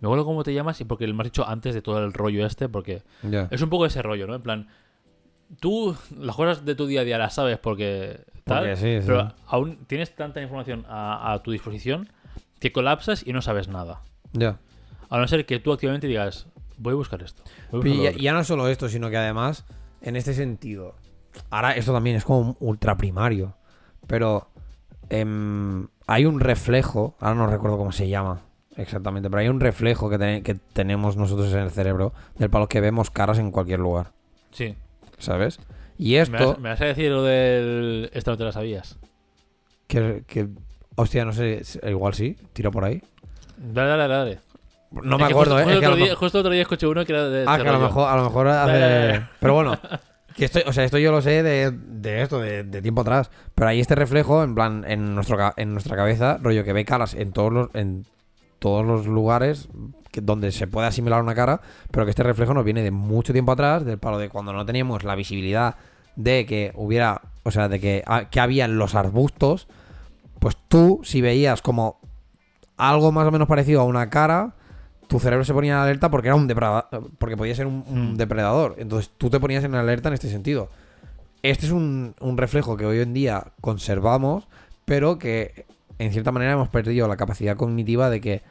[0.01, 2.45] Me acuerdo cómo te llamas y porque me has dicho antes de todo el rollo
[2.45, 3.49] este, porque Ya.
[3.51, 4.35] es un poco ese rollo, ¿no?
[4.35, 4.68] En plan,
[5.61, 9.05] tú las cosas de tu día a día las sabes porque tal, Porque sí, sí.
[9.07, 12.09] pero aún tienes tanta información a, a tu disposición
[12.61, 14.03] que colapsas y no sabes nada.
[14.32, 14.59] Ya.
[15.11, 16.46] A no ser que tú activamente digas,
[16.76, 17.42] voy a buscar esto.
[17.70, 18.20] voy a buscar Y ya, otro".
[18.22, 19.64] ya no solo esto, sino que además,
[20.03, 20.94] en este sentido,
[21.51, 23.55] ahora esto también es como ultra primario,
[24.07, 24.49] pero
[25.11, 28.42] em, hay un reflejo, ahora no recuerdo cómo se llama
[28.76, 32.80] exactamente, pero hay un reflejo que, que tenemos nosotros en el cerebro del palo que
[32.80, 34.12] vemos caras en cualquier lugar,
[34.51, 34.74] Sí.
[35.19, 35.59] ¿Sabes?
[35.97, 38.11] Y ¿Me esto, vas, me vas a decir lo del...
[38.12, 38.99] Esto no te lo sabías.
[39.87, 40.49] que, que-
[40.97, 43.03] hostia, no sé, igual sí, tiro por ahí.
[43.57, 44.39] Dale, dale, dale.
[44.91, 45.62] No Es me acuerdo, justo, ¿eh?
[45.62, 47.45] Es justo que lo otro día, justo otro día escuché uno que era de...
[47.47, 48.73] Ah, que a lo mejor, a lo mejor hace...
[48.73, 49.27] Dale, dale, dale.
[49.41, 49.79] Pero bueno,
[50.37, 53.31] que esto, o sea, esto yo lo sé de, de esto, de, de tiempo atrás.
[53.55, 57.14] Pero hay este reflejo, en plan, en, nuestro, en nuestra cabeza, rollo que ve caras
[57.14, 58.07] en todos los, en
[58.59, 59.69] todos los lugares
[60.11, 63.33] que- donde se puede asimilar una cara, pero que este reflejo nos viene de mucho
[63.33, 65.77] tiempo atrás, del palo de cuando no teníamos la visibilidad
[66.17, 69.69] de que hubiera, o sea, de que, que había en los arbustos,
[70.41, 72.01] pues tú, si veías como
[72.77, 74.55] algo más o menos parecido a una cara,
[75.09, 76.87] tu cerebro se ponía en alerta porque era un depredador,
[77.19, 78.17] porque podía ser un, un Mm.
[78.17, 78.75] depredador.
[78.79, 80.69] Entonces tú te ponías en alerta en este sentido.
[81.43, 84.49] Este es un, un reflejo que hoy en día conservamos,
[84.85, 85.67] pero que
[85.99, 88.42] en cierta manera hemos perdido la capacidad cognitiva de que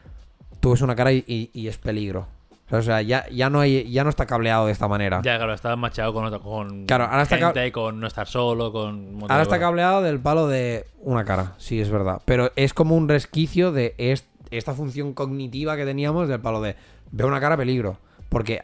[0.60, 2.28] tú ves una cara y, y- y es peligro.
[2.70, 5.22] O sea, ya, ya no hay, ya no está cableado de esta manera.
[5.24, 8.28] Ya, claro, estaba machado con, otra, con Claro, ahora está gente, cab- con no estar
[8.28, 9.20] solo, con...
[9.30, 12.22] Ahora está cableado del palo de una cara, sí, es verdad.
[12.26, 16.76] Pero es como un resquicio de est- esta función cognitiva que teníamos del palo de
[17.12, 18.00] ver una cara peligro.
[18.28, 18.60] Porque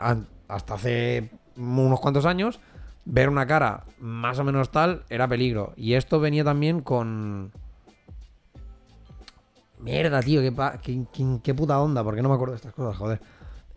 [0.50, 2.60] hasta hace unos cuantos años,
[3.06, 5.72] ver una cara más o menos tal era peligro.
[5.78, 7.54] Y esto venía también con.
[9.84, 12.74] Mierda, tío, qué, qué- qué- qué puta onda, ¿por qué no me acuerdo de estas
[12.74, 12.98] cosas?
[12.98, 13.20] Joder.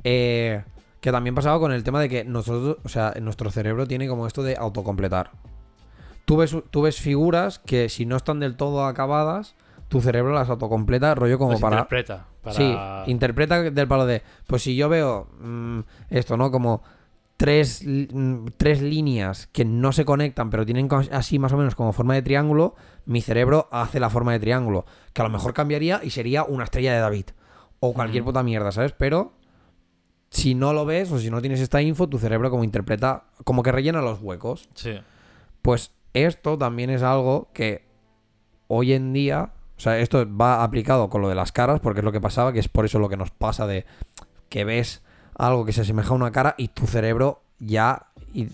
[0.04, 0.62] Eh,
[1.00, 4.26] que también pasaba con el tema de que nosotros, o sea, nuestro cerebro tiene como
[4.26, 5.30] esto de autocompletar.
[6.24, 9.54] Tú ves, tú ves figuras que si no están del todo acabadas,
[9.88, 11.76] tu cerebro las autocompleta, rollo como Pues para.
[11.76, 12.26] interpreta.
[12.42, 12.56] Para...
[13.04, 14.22] Sí, interpreta del palo de.
[14.46, 15.80] Pues si yo veo mm,
[16.10, 16.50] esto, ¿no?
[16.50, 16.82] Como
[17.36, 21.92] tres, mm, tres líneas que no se conectan, pero tienen así más o menos como
[21.92, 22.74] forma de triángulo,
[23.06, 24.84] mi cerebro hace la forma de triángulo.
[25.12, 27.26] Que a lo mejor cambiaría y sería una estrella de David.
[27.80, 28.92] O cualquier puta mierda, ¿sabes?
[28.92, 29.32] Pero
[30.30, 33.62] si no lo ves o si no tienes esta info, tu cerebro como interpreta, como
[33.62, 34.68] que rellena los huecos.
[34.74, 34.98] Sí.
[35.62, 37.86] Pues esto también es algo que
[38.68, 42.04] hoy en día, o sea, esto va aplicado con lo de las caras, porque es
[42.04, 43.86] lo que pasaba, que es por eso lo que nos pasa de
[44.48, 45.02] que ves
[45.34, 48.06] algo que se asemeja a una cara y tu cerebro ya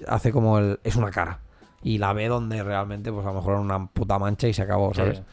[0.08, 1.40] hace como el es una cara
[1.82, 4.62] y la ve donde realmente pues a lo mejor era una puta mancha y se
[4.62, 5.18] acabó, ¿sabes?
[5.18, 5.24] Sí.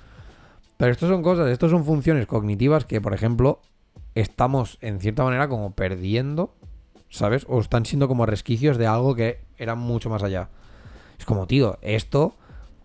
[0.77, 3.59] Pero esto son cosas, esto son funciones cognitivas que, por ejemplo,
[4.15, 6.53] estamos en cierta manera como perdiendo,
[7.09, 7.45] ¿sabes?
[7.49, 10.49] O están siendo como resquicios de algo que era mucho más allá.
[11.17, 12.35] Es como, tío, esto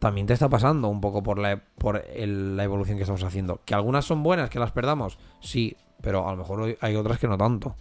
[0.01, 3.61] también te está pasando un poco por la, por el- la evolución que estamos haciendo.
[3.65, 7.29] Que algunas son buenas, que las perdamos, sí, pero a lo mejor hay otras que
[7.29, 7.77] no tanto.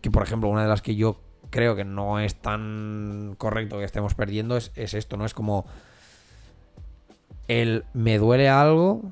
[0.00, 1.20] Que, por ejemplo, una de las que yo
[1.50, 5.24] creo que no es tan correcto que estemos perdiendo es, es esto, ¿no?
[5.24, 5.66] Es como
[7.48, 9.02] el me duele algo,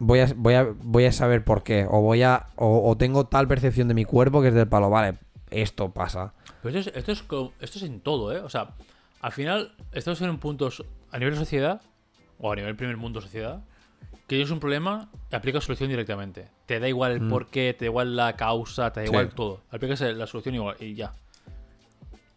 [0.00, 1.86] voy a, voy a, voy a saber por qué.
[1.88, 2.48] O voy a.
[2.56, 4.90] O, tengo tal percepción de mi cuerpo que es del palo.
[4.90, 5.18] Vale,
[5.50, 6.34] esto pasa.
[6.62, 7.20] Pero esto es, esto, es,
[7.60, 8.40] esto es en todo, ¿eh?
[8.40, 8.74] O sea,
[9.20, 11.80] al final estamos en puntos a nivel sociedad,
[12.38, 13.62] o a nivel primer mundo sociedad,
[14.30, 16.46] que tienes un problema y aplicas solución directamente.
[16.66, 17.30] Te da igual el Mm.
[17.30, 19.10] porqué, te da igual la causa, te da Sí.
[19.10, 19.62] igual todo.
[19.72, 21.12] Aplicas la solución igual y ya.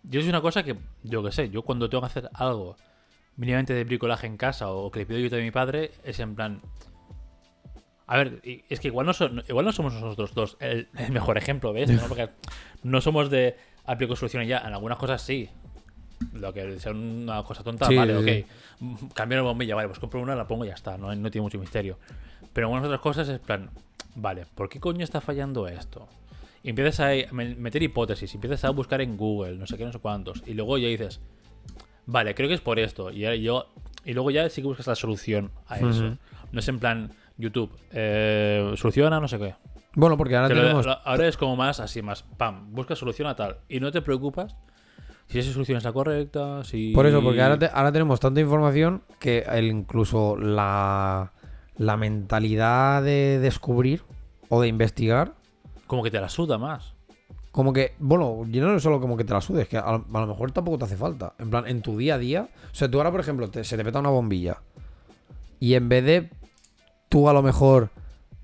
[0.02, 2.76] Yo es una cosa que, yo que sé, yo cuando tengo que hacer algo
[3.38, 6.34] mínimamente de bricolaje en casa o que le pido ayuda a mi padre, es en
[6.36, 6.62] plan...
[8.08, 11.12] A ver, y- es que igual no, son- igual no somos nosotros dos el, el
[11.12, 12.08] mejor ejemplo de esto, ¿no?
[12.10, 12.30] Porque
[12.84, 13.56] no somos de
[13.86, 14.58] aplico soluciones ya.
[14.60, 15.48] En algunas cosas sí.
[16.34, 18.46] Lo que sea una cosa tonta, Sí, vale, sí,
[18.82, 19.14] ok.
[19.14, 20.98] Cambio la bombilla, vale, pues compro una, la pongo y ya está.
[20.98, 21.98] No, no tiene mucho misterio.
[22.54, 23.70] Pero algunas otras cosas es plan,
[24.16, 26.08] vale, ¿por qué coño está fallando esto?
[26.64, 29.92] Y empiezas a me- meter hipótesis, empiezas a buscar en Google, no sé qué, no
[29.92, 30.44] sé cuántos.
[30.46, 31.20] Y luego ya dices,
[32.06, 33.12] vale, creo que es por esto.
[33.12, 33.68] Y, yo,
[34.06, 36.18] y luego ya sí que buscas la solución a eso.
[36.52, 39.56] No es en plan, YouTube, eh, soluciona no sé qué.
[39.96, 40.86] Bueno, porque ahora Que lo- tenemos.
[40.86, 43.58] lo- ahora es como más así, más pam, busca solución a tal.
[43.70, 44.56] Y no te preocupas
[45.28, 46.92] si esa solución es la correcta, si.
[46.94, 51.32] Por eso, porque ahora, te- ahora tenemos tanta información que el, incluso la,
[51.78, 54.04] la mentalidad de descubrir
[54.50, 55.34] o de investigar.
[55.88, 56.94] Como que te la suda más.
[57.52, 60.06] como que, bueno, yo no es solo como que te la sudes, que a, lo-
[60.12, 61.34] a lo mejor tampoco te hace falta.
[61.40, 62.50] En plan, en tu día a día.
[62.72, 64.58] O sea, tú ahora, por ejemplo, te- se te peta una bombilla.
[65.60, 66.30] Y en vez de
[67.10, 67.90] tú a lo mejor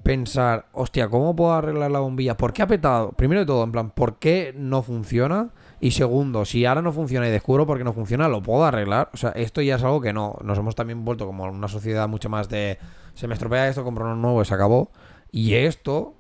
[0.04, 2.38] pensar, hostia, ¿cómo puedo arreglar la bombilla?
[2.38, 3.12] ¿Por qué ha petado?
[3.14, 5.50] Primero de todo, en plan, ¿por qué no funciona?
[5.82, 9.10] Y segundo, si ahora no funciona y descubro por qué no funciona, ¿lo puedo arreglar?
[9.14, 10.38] O sea, esto ya es algo que no.
[10.44, 12.78] Nos hemos también vuelto como una sociedad mucho más de.
[13.14, 14.92] Se me estropea esto, compro uno nuevo y se acabó.
[15.32, 16.16] Y esto,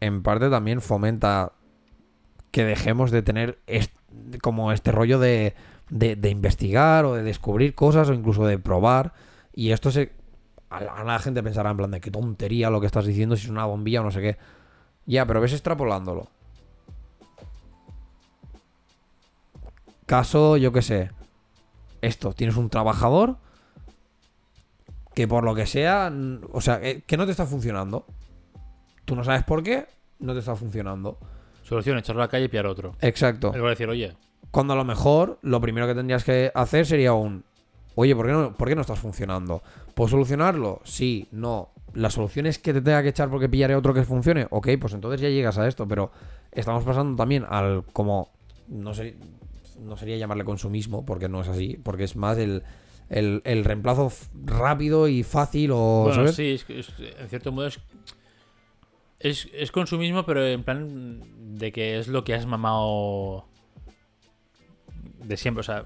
[0.00, 1.52] en parte, también fomenta
[2.50, 3.58] que dejemos de tener
[4.40, 5.54] como este rollo de,
[5.90, 9.12] de, de investigar o de descubrir cosas o incluso de probar.
[9.52, 10.12] Y esto se.
[10.70, 13.36] A la, a la gente pensará en plan de qué tontería lo que estás diciendo,
[13.36, 14.38] si es una bombilla o no sé qué.
[15.04, 16.30] Ya, pero ves extrapolándolo.
[20.06, 21.10] Caso, yo qué sé.
[22.00, 23.36] Esto, tienes un trabajador
[25.14, 26.12] que por lo que sea,
[26.52, 28.06] o sea, eh, que no te está funcionando.
[29.04, 29.86] Tú no sabes por qué,
[30.20, 31.18] no te está funcionando.
[31.62, 32.94] Solución, echarlo a la calle y pillar otro.
[33.00, 33.52] Exacto.
[33.54, 34.14] Él va a decir, oye,
[34.50, 37.44] Cuando a lo mejor lo primero que tendrías que hacer sería un,
[37.96, 39.62] oye, ¿por qué no, por qué no estás funcionando?
[39.94, 40.80] ¿Puedo solucionarlo?
[40.84, 41.70] Sí, no.
[41.94, 44.46] La solución es que te tenga que echar porque pillaré otro que funcione.
[44.50, 46.12] Ok, pues entonces ya llegas a esto, pero
[46.52, 48.28] estamos pasando también al como,
[48.68, 49.16] no sé,
[49.80, 52.62] no sería llamarle consumismo, porque no es así, porque es más el,
[53.08, 54.12] el, el reemplazo
[54.44, 56.02] rápido y fácil o...
[56.04, 56.34] bueno, ¿sabes?
[56.36, 57.78] sí, es, es- en cierto modo es,
[59.20, 61.20] es, es consumismo, pero en plan
[61.58, 63.44] de que es lo que has mamado
[65.24, 65.84] de siempre, o sea,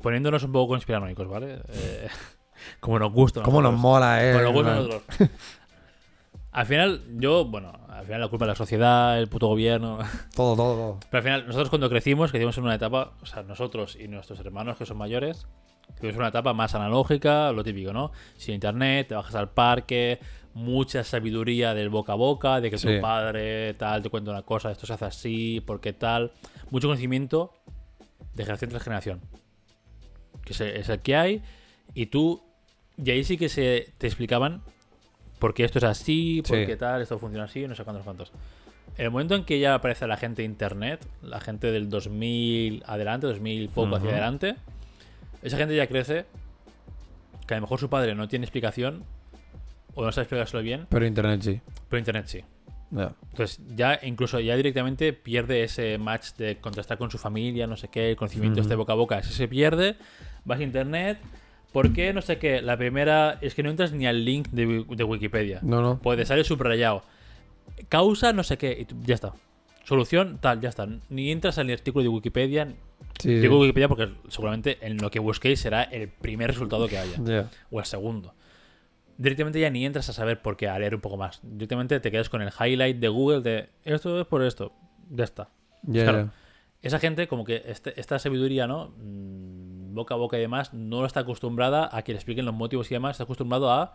[0.00, 1.60] poniéndonos un poco conspiranoicos, ¿vale?
[1.68, 2.08] Eh,
[2.80, 3.40] como nos gusta.
[3.40, 4.32] a ¿Cómo nos mola, eh?
[4.32, 5.02] Como nos gusta nosotros.
[6.52, 9.98] Al final, yo, bueno, al final la culpa de la sociedad, el puto gobierno.
[10.36, 10.98] Todo, todo, todo.
[11.10, 14.38] Pero al final, nosotros cuando crecimos, crecimos en una etapa, o sea, nosotros y nuestros
[14.40, 15.46] hermanos que son mayores,
[15.94, 18.12] crecimos en una etapa más analógica, lo típico, ¿no?
[18.36, 20.18] Sin internet, te bajas al parque,
[20.52, 22.86] mucha sabiduría del boca a boca, de que Sí.
[22.96, 26.32] tu padre tal te cuenta una cosa, esto se hace así, porque tal.
[26.70, 27.54] Mucho conocimiento
[28.34, 29.20] de generación tras generación.
[30.44, 31.42] Que es el, es el que hay,
[31.94, 32.42] y tú,
[33.02, 34.62] y ahí sí que se te explicaban
[35.42, 36.76] por qué esto es así, por Sí.
[36.76, 38.30] tal, esto funciona así, no sé cuántos cuantos.
[38.96, 42.84] En el momento en que ya aparece la gente de internet, la gente del 2000
[42.86, 44.12] adelante, 2000 poco hacia Ujú.
[44.12, 44.54] adelante,
[45.42, 46.26] esa gente ya crece,
[47.44, 49.02] que a lo mejor su padre no tiene explicación,
[49.96, 51.60] o no sabe explicárselo bien, Pero internet sí.
[51.88, 52.44] pero internet sí.
[52.92, 53.12] Ya.
[53.30, 57.88] Entonces ya incluso ya directamente pierde ese match de contestar con su familia, no sé
[57.88, 58.66] qué, el conocimiento Ujú.
[58.68, 59.96] este boca a boca, ese se pierde,
[60.44, 61.18] vas a internet,
[61.72, 62.12] ¿por qué?
[62.12, 65.04] No sé qué, la primera es que no entras ni al link de, Wi- de
[65.04, 65.58] Wikipedia.
[65.62, 65.98] No, no.
[65.98, 67.02] Puede salir subrayado.
[67.88, 69.32] Causa, no sé qué, y tú- ya está.
[69.84, 70.86] Solución, tal, ya está.
[71.08, 72.66] Ni entras al artículo de Wikipedia.
[73.18, 73.34] Sí, sí.
[73.40, 77.16] Digo Wikipedia porque seguramente en lo que busquéis será el primer resultado que haya.
[77.24, 77.50] Ya.
[77.70, 78.34] O el segundo.
[79.18, 81.40] Directamente ya ni entras a saber por qué, a leer un poco más.
[81.42, 84.72] Directamente te quedas con el highlight de Google de esto es por esto.
[85.10, 85.48] Ya está.
[85.82, 86.18] Ya, Claro.
[86.26, 86.32] ya.
[86.82, 88.92] Esa gente, como que este- esta sabiduría, ¿no?
[88.98, 92.90] Mm, Boca a boca y demás, no está acostumbrada a que le expliquen los motivos
[92.90, 93.12] y demás.
[93.12, 93.94] Está acostumbrado a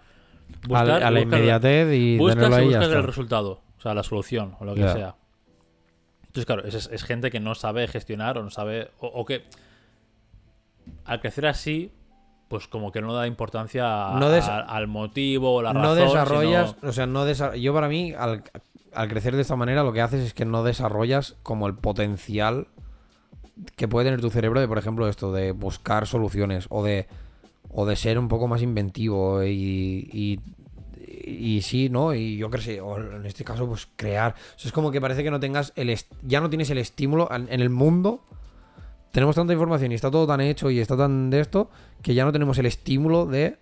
[0.68, 4.66] buscar, a la inmediatez y buscas ahí y el resultado, o sea, la solución o
[4.66, 5.16] lo que sea.
[6.28, 8.92] Entonces, claro, es, es gente que no sabe gestionar o no sabe.
[9.00, 9.44] O, o que
[11.06, 11.92] al crecer así,
[12.48, 15.98] pues como que no da importancia a- No a- al motivo o la no razón.
[16.08, 18.44] desarrollas, sino- o sea, no desa- yo para mí al,
[18.94, 22.68] al crecer de esta manera lo que haces es que no desarrollas como el potencial
[23.76, 27.08] que puede tener tu cerebro de, por ejemplo, esto de buscar soluciones o de
[27.70, 30.40] o de ser un poco más inventivo y, y,
[31.30, 32.14] y sí, ¿no?
[32.14, 34.36] Y yo qué sé, o en este caso, pues crear.
[34.56, 37.30] O sea, es como que parece que no tengas el ya no tienes el estímulo
[37.32, 38.24] en, en el mundo.
[39.12, 41.70] Tenemos tanta información y está todo tan hecho y está tan de esto
[42.02, 43.58] que ya no tenemos el estímulo de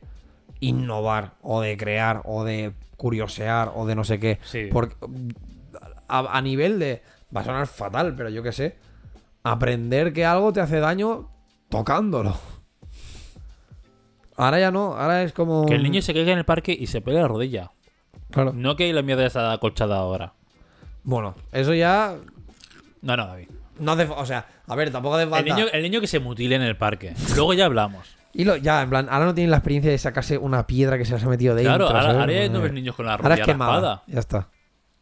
[0.60, 4.40] innovar o de crear o de curiosear o de no sé qué.
[4.44, 4.70] Sí.
[4.72, 4.96] Porque
[6.08, 7.02] a, a nivel de
[7.36, 8.76] va a sonar fatal, pero yo qué sé,
[9.46, 11.30] aprender que algo te hace daño
[11.70, 12.36] tocándolo.
[14.38, 16.88] Ahora ya no, ahora es como Que el niño se caiga en el parque y
[16.88, 17.72] se pegue la rodilla.
[18.32, 18.52] Claro.
[18.54, 20.34] No que la mierda está acolchada ahora.
[21.04, 22.16] Bueno, eso ya
[23.02, 23.48] No, no, David.
[23.80, 25.56] no hace, o sea, a ver, tampoco hace El falta.
[25.56, 27.14] niño, el niño que se mutile en el parque.
[27.36, 28.08] Luego ya hablamos.
[28.34, 31.06] Y lo, ya, en plan, ahora no tienen la experiencia de sacarse una piedra que
[31.06, 31.76] se les ha metido dentro.
[31.76, 32.18] Claro, ahora, ¿sabes?
[32.20, 33.72] ahora ya no ves niños con la Ahora rodilla es quemada.
[33.74, 34.04] raspada.
[34.08, 34.48] Ya está.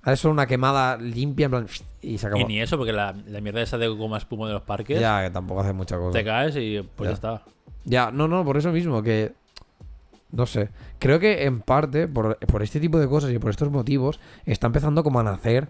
[0.03, 1.67] Ahora es solo una quemada limpia, en plan,
[2.01, 2.41] y se acabó.
[2.41, 5.23] Y ni eso, porque la, la mierda esa de goma espuma de los parques, Ya,
[5.23, 6.17] que tampoco hace mucha cosa.
[6.17, 7.13] te caes y pues ya, Ya.
[7.13, 7.41] está.
[7.85, 9.33] Ya, no, no, por eso mismo, que.
[10.31, 10.69] No sé.
[10.99, 14.67] Creo que en parte, por, por este tipo de cosas y por estos motivos, está
[14.67, 15.69] empezando como a nacer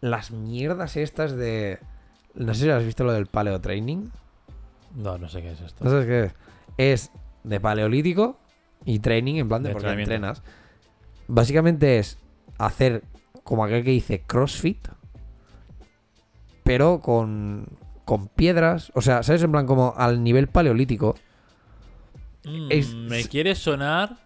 [0.00, 1.78] las mierdas estas de.
[2.34, 4.08] No sé si has visto lo del paleo training.
[4.94, 5.84] No, no sé qué es esto.
[5.84, 6.34] ¿No sabes qué es?
[6.76, 7.10] Es
[7.42, 8.38] de paleolítico
[8.84, 10.42] y training, en plan de, De porque entrenas.
[11.26, 12.18] Básicamente es
[12.66, 13.02] hacer
[13.42, 14.88] como aquel que dice CrossFit,
[16.62, 17.66] pero con,
[18.04, 18.90] con piedras.
[18.94, 19.42] O sea, ¿sabes?
[19.42, 21.14] En plan, como al nivel paleolítico.
[22.44, 24.16] Mm, Es- Me quiere sonar.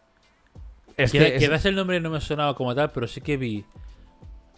[0.96, 3.64] Es que es- quizás el nombre no me sonaba como tal, pero sí que vi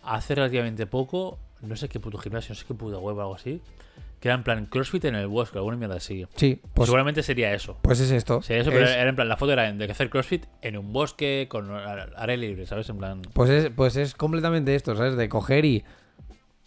[0.03, 3.35] hace relativamente poco, no sé qué puto gimnasio, no sé qué puta web o algo
[3.35, 3.61] así,
[4.21, 6.27] que era en plan CrossFit en el bosque, alguna mierda así.
[6.37, 7.79] Sí, pues, Seguramente sería eso.
[7.81, 8.43] pues es esto.
[8.43, 11.47] Sería eso, pero era en plan, la foto era de hacer CrossFit en un bosque
[11.49, 12.89] con área libre, ¿sabes?
[12.91, 13.23] En plan.
[13.33, 15.17] Pues es, pues es completamente esto, ¿sabes?
[15.17, 15.85] De coger y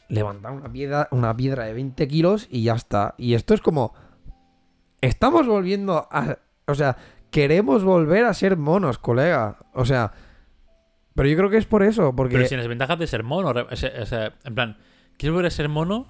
[0.10, 3.14] levantar una piedra, una piedra de 20 kilos y ya está.
[3.20, 3.94] Y esto es como.
[5.02, 6.40] Estamos volviendo a.
[6.66, 6.98] O sea,
[7.30, 9.58] queremos volver a ser monos, colega.
[9.74, 10.12] O sea.
[11.14, 12.36] Pero yo creo que es por eso, porque.
[12.36, 13.50] Pero sin las ventajas de ser mono.
[13.50, 14.78] o sea, en plan,
[15.18, 16.08] quiero volver a ser mono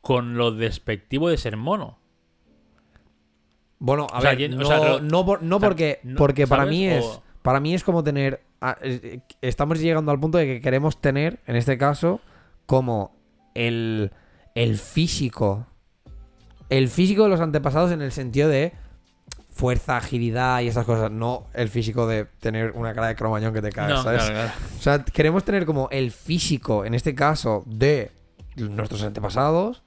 [0.00, 1.98] con lo despectivo de ser mono.
[3.78, 6.86] Bueno, a O sea, ver, o no, sea, no por- porque, no- porque para mí
[6.86, 7.04] es.
[7.04, 8.42] O- Para mí es como tener.
[8.82, 12.20] eh, Estamos llegando al punto de que queremos tener, en este caso,
[12.66, 13.16] como
[13.54, 14.10] el,
[14.54, 15.66] el físico.
[16.68, 18.74] El físico de los antepasados en el sentido de
[19.48, 21.10] fuerza, agilidad y esas cosas.
[21.10, 24.20] No el físico de tener una cara de cromañón que te caes, No, ¿sabes?
[24.24, 24.52] claro, claro.
[24.78, 28.10] O sea, queremos tener como el físico, en este caso, de
[28.56, 29.82] nuestros antepasados,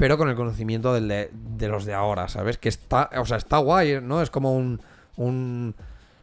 [0.00, 1.30] pero con el conocimiento de,
[1.68, 2.56] los de ahora, ¿sabes?
[2.56, 4.22] Que está, o sea, está guay, ¿no?
[4.22, 4.80] Es como un,
[5.16, 5.74] un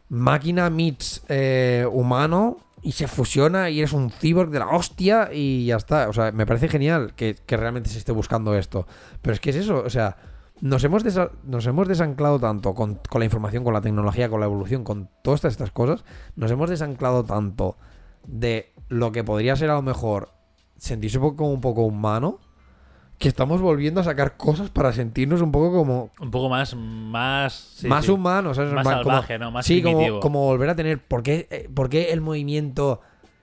[0.08, 5.66] máquina meets eh, humano y se fusiona y eres un cyborg de la hostia y
[5.66, 6.08] ya está.
[6.08, 8.88] O sea, me parece genial que, realmente se esté buscando esto.
[9.22, 10.16] Pero es que es eso, o sea,
[10.60, 14.46] nos hemos, desa- nos hemos desanclado tanto con, la información, con la tecnología, con la
[14.46, 17.76] evolución, con todas estas, cosas, nos hemos desanclado tanto
[18.26, 20.30] de lo que podría ser a lo mejor
[20.78, 22.40] sentirse un poco, un poco humano,
[23.18, 26.74] que estamos volviendo a sacar cosas para sentirnos un poco como Un poco más.
[26.76, 28.10] Más, sí, más sí.
[28.12, 29.50] humanos, Más como- salvaje, ¿no?
[29.50, 30.20] Más sí, como, primitivo.
[30.20, 30.98] como volver a tener.
[31.04, 33.00] ¿por qué, eh, por qué el movimiento,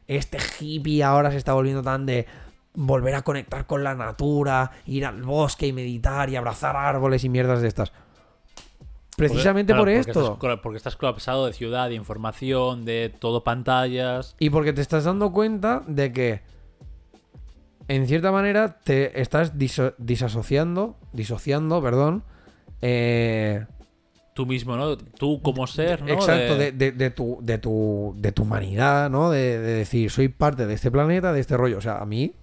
[0.07, 2.26] este hippie ahora se está volviendo tan de
[2.73, 7.30] volver a conectar con la natura, ir al bosque y meditar y abrazar árboles y
[7.30, 7.91] mierdas de estas?
[9.18, 10.34] Precisamente Porque- por esto.
[10.35, 14.35] Estás, porque estás colapsado de ciudad, de información, de todo pantallas.
[14.39, 16.41] Y porque te estás dando cuenta de que,
[17.88, 22.24] en cierta manera, te estás diso- disasociando, disociando, perdón,
[22.82, 23.66] eh,
[24.34, 24.98] Tú mismo, ¿no?
[24.98, 26.10] Tú como ser, ¿no?
[26.10, 29.30] exacto, De- de, tu, de, tu, de tu humanidad, ¿no?
[29.30, 31.78] De, de decir, soy parte de este planeta, de este rollo.
[31.78, 32.34] O sea, a mí,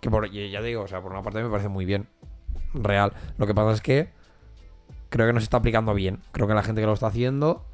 [0.00, 2.06] que por, ya digo, o sea, por una parte me parece muy bien,
[2.74, 3.12] real.
[3.38, 4.10] Lo que pasa es que
[5.08, 6.20] creo que no se está aplicando bien.
[6.30, 7.64] Creo que la gente que lo está haciendo,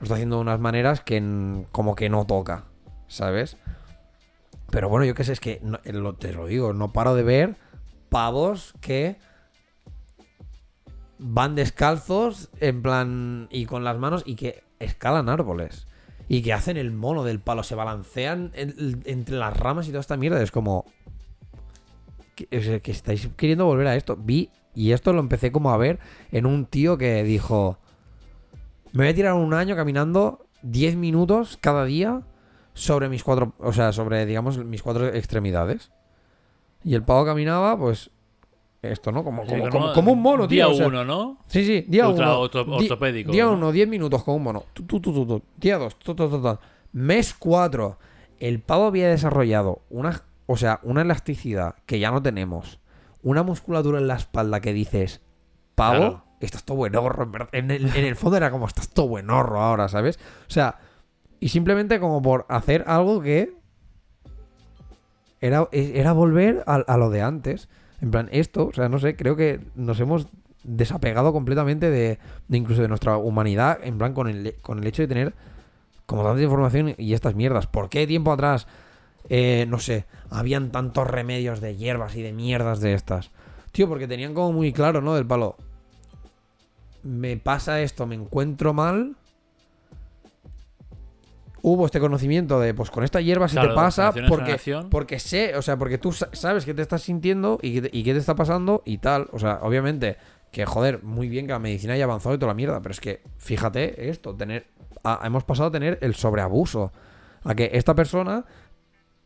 [0.00, 2.64] lo está haciendo de unas maneras que como que no toca,
[3.06, 3.56] ¿sabes?
[4.74, 7.54] Pero bueno, yo qué sé, es que eh, te lo digo, no paro de ver
[8.08, 9.14] pavos que
[11.16, 15.86] van descalzos en plan y con las manos y que escalan árboles
[16.28, 20.00] y que hacen el mono del palo, se balancean en- entre las ramas y toda
[20.00, 20.42] esta mierda.
[20.42, 20.86] Es como
[22.50, 24.16] sea, que estáis queriendo volver a esto.
[24.16, 26.00] Vi y esto lo empecé como a ver
[26.32, 27.78] en un tío que dijo,
[28.92, 32.22] me voy a tirar un año caminando 10 minutos cada día
[32.74, 35.90] sobre mis cuatro, o sea, sobre, digamos, mis cuatro extremidades.
[36.82, 38.10] Y el pavo caminaba, pues,
[38.82, 39.24] esto, ¿no?
[39.24, 39.70] Como, sí, como, ¿no?
[39.70, 40.66] como, como un mono, tío.
[40.66, 41.38] Día o sea, uno, ¿no?
[41.46, 42.40] Sí, sí, día Ultra uno.
[42.40, 43.52] orto- di- ortopédico, Día ¿no?
[43.54, 44.64] uno, 10 minutos con un mono.
[44.74, 45.42] Tu, tu, tu.
[45.56, 45.96] Día dos.
[46.92, 47.98] Mes 4.
[48.40, 52.78] El pavo había desarrollado una, o sea, una elasticidad que ya no tenemos.
[53.22, 55.22] Una musculatura en la espalda que dices,
[55.74, 56.24] pavo, Claro.
[56.40, 57.30] estás todo buenorro.
[57.52, 60.18] En el, en el fondo era como, estás todo buenorro ahora, ¿sabes?
[60.46, 60.78] O sea,
[61.44, 63.52] y simplemente como por hacer algo que
[65.42, 67.68] era, era volver a, lo de antes.
[68.00, 70.26] En plan, esto, o sea, no sé, creo que nos hemos
[70.62, 72.18] desapegado completamente de,
[72.48, 75.34] de incluso de nuestra humanidad, en plan, con el, con el hecho de tener
[76.06, 77.66] como tanta información y estas mierdas.
[77.66, 78.66] ¿Por qué tiempo atrás,
[79.28, 83.32] eh, no sé, habían tantos remedios de hierbas y de mierdas de estas?
[83.70, 85.14] Tío, porque tenían como muy claro, ¿no?
[85.14, 85.58] Del palo.
[87.02, 89.18] Me pasa esto, me encuentro mal.
[91.66, 94.52] Hubo este conocimiento de, pues con esta hierba se Claro, te pasa porque,
[94.90, 98.12] porque sé, o sea, porque tú sa- sabes qué te estás sintiendo y y qué
[98.12, 99.28] te está pasando y tal.
[99.32, 100.18] O sea, obviamente,
[100.52, 103.00] que joder, muy bien que la medicina haya avanzado y toda la mierda, pero es
[103.00, 104.66] que, fíjate esto, tener,
[105.04, 106.92] a- hemos pasado a tener el sobreabuso.
[107.44, 108.44] A que esta persona,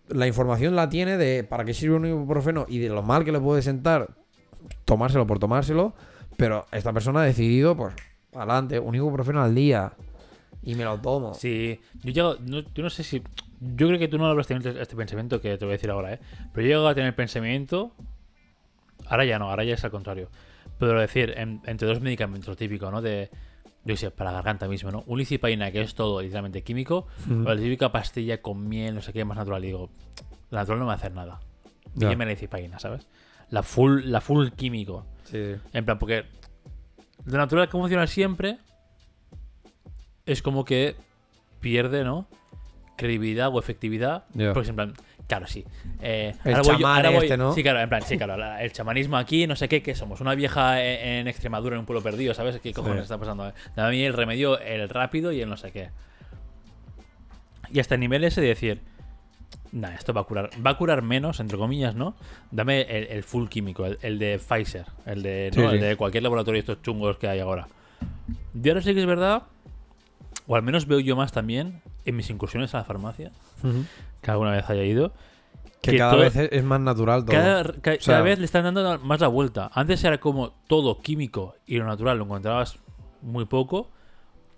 [0.08, 3.32] la información la tiene de para qué sirve un ibuprofeno y de lo mal que
[3.32, 4.10] le puede sentar
[4.84, 5.92] tomárselo por tomárselo,
[6.36, 7.94] pero esta persona ha decidido, pues,
[8.32, 9.92] adelante, un ibuprofeno al día
[10.70, 11.34] y me lo tomo.
[11.34, 13.22] Sí, yo llego, no, yo no sé si.
[13.60, 16.14] Yo creo que tú no habrás tenido este pensamiento que te voy a decir ahora,
[16.14, 16.20] ¿eh?
[16.52, 17.92] Pero yo llego a tener pensamiento.
[19.06, 20.28] Ahora ya no, ahora ya es al contrario.
[20.78, 23.00] Pero decir, en- entre dos medicamentos, típico, ¿no?
[23.02, 23.30] De.
[23.84, 25.02] Yo sé, para la garganta mismo, ¿no?
[25.06, 27.46] Un licipaina que es todo literalmente químico, Mm.
[27.46, 29.64] o la típica pastilla con miel, no sé qué, más natural.
[29.64, 29.90] Y digo,
[30.50, 31.40] la natural no me va a hacer nada.
[31.94, 32.08] Ya.
[32.08, 33.06] pílleme la cipaína, ¿sabes?
[33.50, 35.06] La full, la full químico.
[35.24, 35.54] Sí.
[35.72, 36.24] En plan, porque
[37.24, 38.58] lo natural que funciona siempre
[40.28, 40.94] es como que
[41.60, 42.26] pierde, ¿no?
[42.96, 44.24] Credibilidad o efectividad.
[44.54, 44.92] Porque en plan,
[45.26, 45.64] claro, sí.
[46.02, 47.52] eh, El ahora voy yo- chamán ahora voy- este, ¿no?
[47.52, 48.36] Sí, claro, en plan, sí, claro.
[48.36, 51.80] la- el chamanismo aquí, no sé qué, que somos una vieja en, en Extremadura, en
[51.80, 52.58] un pueblo perdido, ¿sabes?
[52.60, 53.02] ¿Qué cojones Sí.
[53.02, 53.52] está pasando?
[53.76, 55.90] Dame a mí el remedio, el rápido y el no sé qué.
[57.70, 58.80] Y hasta el nivel ese de decir,
[59.70, 60.48] Nah, esto va a curar.
[60.66, 62.14] Va a curar menos, entre comillas, ¿no?
[62.50, 65.70] Dame el, el full químico, el, el de Pfizer, el de, Sí, ¿no?
[65.70, 65.84] el sí.
[65.84, 67.68] de cualquier laboratorio de estos chungos que hay ahora.
[68.54, 69.42] Y ahora sí que es verdad,
[70.48, 73.30] o al menos veo yo más también en mis incursiones a la farmacia,
[73.62, 73.84] Ujú.
[74.20, 75.12] que alguna vez haya ido.
[75.80, 77.36] Que, Que cada todo- vez es, más natural todo.
[77.36, 79.70] Cada, ca- cada sea- vez le están dando más la vuelta.
[79.72, 82.78] Antes era como todo químico y lo natural lo encontrabas
[83.22, 83.90] muy poco.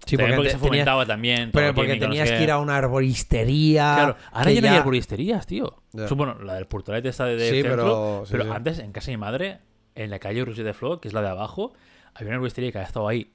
[0.07, 1.51] sí, También porque te- se tenías- fomentaba también.
[1.53, 3.95] todo pero porque químico, no sé tenías que ir a una arboristería.
[3.97, 5.83] Claro, ahora ya no hay arboristerías, tío.
[5.93, 6.09] Ya.
[6.09, 8.57] Su- Bueno, la del Portolet está de, de Sí, centro, pero- pero, sí, sí.
[8.57, 9.59] antes en casa de mi madre,
[9.95, 11.75] en la calle Roger de Flor, que es la de abajo,
[12.15, 13.31] había una arboristería que ha estado ahí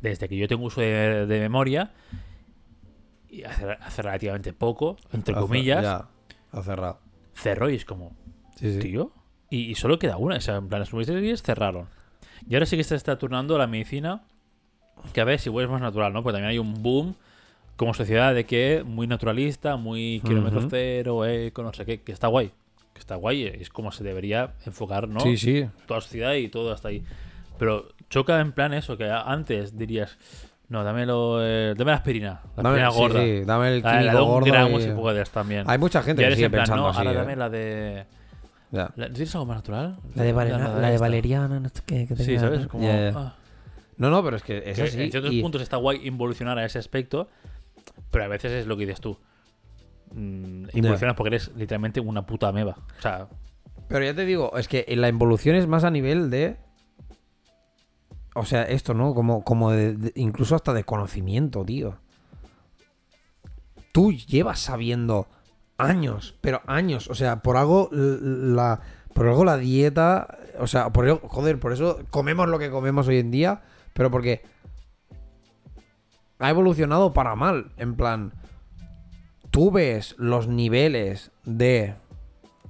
[0.00, 1.92] desde que yo tengo uso de, de memoria
[3.28, 6.08] y hace, hace relativamente poco, entre Ha comillas, Ya,
[6.52, 6.98] ha cerrado.
[7.34, 8.16] cerró y es como,
[8.56, 8.78] Sí, sí.
[8.80, 9.12] tío,
[9.50, 11.86] y, y solo queda una, o sea, en plan, las arboristerías cerraron.
[12.48, 14.22] Y ahora sí que se está turnando la medicina,
[15.12, 16.22] que a ver si es más natural, ¿no?
[16.22, 17.14] Porque también hay un boom
[17.76, 20.68] como sociedad de que muy naturalista, muy kilómetro Ujú.
[20.70, 22.50] cero, eco, no sé qué, que está guay.
[22.92, 25.20] Que está guay, es como se debería enfocar, ¿no?
[25.20, 25.66] Sí, sí.
[25.86, 27.04] Toda sociedad y todo hasta ahí.
[27.58, 30.18] Pero choca en plan eso, que antes dirías,
[30.68, 33.20] no, dámelo, eh, dame la aspirina, la Dame, aspirina gorda.
[33.22, 34.46] sí, dame el La, la químico un gordo.
[34.52, 35.64] gramo y- si puedes también.
[35.68, 36.98] Hay mucha gente y que sigue en plan, pensando no, así.
[36.98, 37.14] ahora ¿eh?
[37.14, 38.06] dame la de...
[38.70, 39.96] La- ¿Tienes algo más natural?
[40.14, 40.98] La de, Valera- la de.
[40.98, 42.06] Valeriana, no sé qué.
[42.06, 42.66] que Sí, ¿sabes?
[42.66, 43.34] Como, ah.
[43.96, 45.02] No, no, pero es que es Que así.
[45.02, 47.28] en ciertos y- puntos está guay involucionar a ese aspecto,
[48.10, 49.18] pero a veces es lo que dices tú.
[50.12, 52.76] Mm, involucionas porque eres literalmente una puta ameba.
[52.98, 53.26] O sea,
[53.88, 56.56] Pero ya te digo, es que la involución es más a nivel de.
[58.38, 59.14] O sea, esto, ¿no?
[59.14, 61.96] Como, como de, incluso hasta de conocimiento, tío.
[63.90, 65.26] Tú llevas sabiendo
[65.76, 67.10] años, pero años.
[67.10, 68.80] O sea, por algo la.
[69.12, 70.38] Por algo la dieta.
[70.60, 73.62] O sea, por joder, por eso comemos lo que comemos hoy en día.
[73.92, 74.42] Pero porque.
[76.38, 77.72] Ha evolucionado para mal.
[77.76, 78.32] En plan.
[79.50, 81.96] Tú ves los niveles de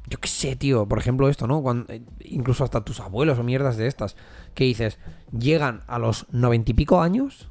[0.09, 1.63] yo qué sé, tío, por ejemplo esto, ¿no?
[1.63, 4.17] Cuando, eh, incluso hasta tus abuelos o mierdas de estas,
[4.59, 4.99] que dices,
[5.31, 7.49] llegan a los noventa y pico años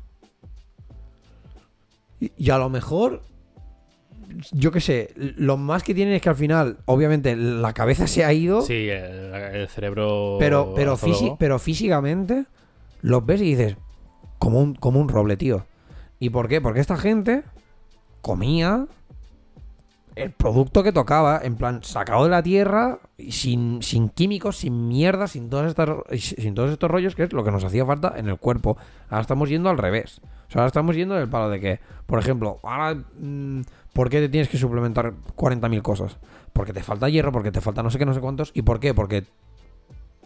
[2.20, 3.22] y, a lo mejor,
[4.52, 8.26] yo qué sé, lo más que tienen es que al final, obviamente, la cabeza se
[8.26, 10.36] ha ido, sí, el, el cerebro.
[10.38, 10.98] pero, pero,
[11.40, 12.46] pero físicamente
[13.02, 13.78] los ves y dices,
[14.38, 15.66] como un, como un roble, tío.
[16.20, 16.60] ¿Y por qué?
[16.60, 17.44] Porque esta gente
[18.22, 18.88] comía
[20.18, 23.00] el producto que tocaba, en plan, sacado de la tierra,
[23.30, 25.90] sin, sin químicos, sin mierda, sin, todas estas,
[26.20, 28.78] sin todos estos rollos, que es lo que nos hacía falta en el cuerpo.
[29.10, 30.20] Ahora estamos yendo al revés.
[30.48, 33.62] O sea, ahora estamos yendo del palo de que, por ejemplo, ahora, mm,
[33.94, 36.18] ¿por qué te tienes que suplementar 40.000 cosas?
[36.52, 38.52] Porque te falta hierro, porque te falta no sé qué, no sé cuántos.
[38.56, 38.94] ¿Y por qué?
[38.94, 39.26] Porque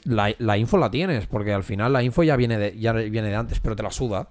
[0.06, 3.28] la, la info la tienes, porque al final la info ya viene de, ya viene
[3.28, 4.30] de antes, pero te la suda.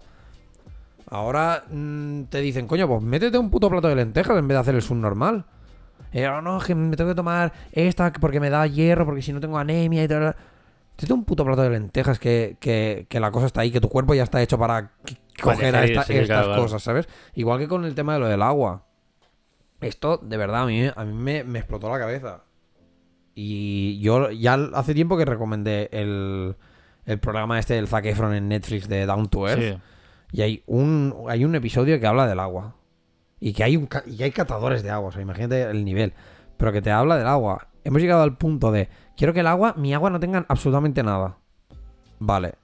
[1.11, 4.61] Ahora mm, te dicen, coño, pues métete un puto plato de lentejas en vez de
[4.61, 5.45] hacer el subnormal.
[6.12, 9.23] Eh, "Ah, no, es que me tengo que tomar esta porque me da hierro, porque
[9.23, 10.35] si no tengo anemia y tal.
[10.97, 13.89] Métete un puto plato de lentejas que, que- que la cosa está ahí, que tu
[13.89, 14.93] cuerpo ya está hecho para
[15.43, 17.09] coger a esta- estas cosas, ¿sabes?
[17.35, 18.85] Igual que con el tema de lo del agua.
[19.81, 22.43] Esto, de verdad, a mí, a mí me, me explotó la cabeza.
[23.35, 26.57] Y yo ya hace tiempo que recomendé el,
[27.07, 29.61] el programa este del Zac Efron en Netflix de Down to Earth.
[29.77, 29.78] Sí.
[30.32, 32.74] Y hay un, hay un episodio que habla del agua.
[33.40, 35.09] Y que hay, un, y que hay catadores de agua.
[35.09, 36.12] O sea, imagínate el nivel.
[36.57, 37.69] Pero que te habla del agua.
[37.85, 41.39] Hemos llegado al punto de, quiero que el agua, mi agua no tenga absolutamente nada.
[42.19, 42.55] Vale.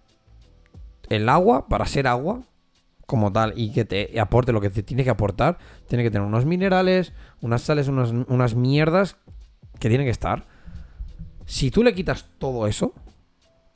[1.08, 2.42] El agua, para ser agua,
[3.06, 5.56] como tal, y que te aporte lo que te tiene que aportar,
[5.88, 9.16] tiene que tener unos minerales, unas sales, unas, unas mierdas
[9.78, 10.44] que tienen que estar.
[11.46, 12.92] Si tú le quitas todo eso,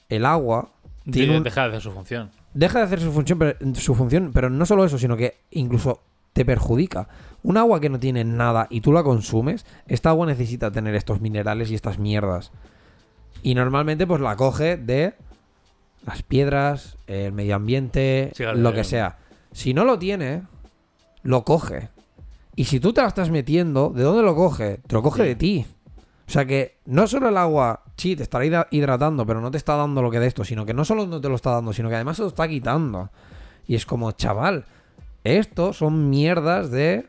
[0.09, 0.73] el agua
[1.05, 2.31] tiene Sí, un- Deja de hacer su función.
[2.55, 6.01] Deja de hacer su función, pero, su función, pero no solo eso, sino que incluso
[6.33, 7.09] te perjudica.
[7.43, 11.21] Un agua que no tiene nada y tú la consumes, esta agua necesita tener estos
[11.21, 12.53] minerales y estas mierdas.
[13.43, 15.15] Y normalmente pues la coge de
[16.07, 19.19] las piedras, el medio ambiente, Sí, lo que sea.
[19.53, 20.43] Si no lo tiene,
[21.23, 21.89] lo coge.
[22.57, 24.79] Y si tú te la estás metiendo, ¿de dónde lo coge?
[24.87, 25.29] Te lo coge Sí.
[25.29, 25.67] de ti.
[26.29, 29.59] O sea que no solo el agua, sí, te estará hidra- hidratando, pero no te
[29.59, 31.73] está dando lo que de esto, sino que no solo no te lo está dando,
[31.73, 33.11] sino que además se lo está quitando.
[33.67, 34.65] Y es como, chaval,
[35.23, 37.07] esto son mierdas de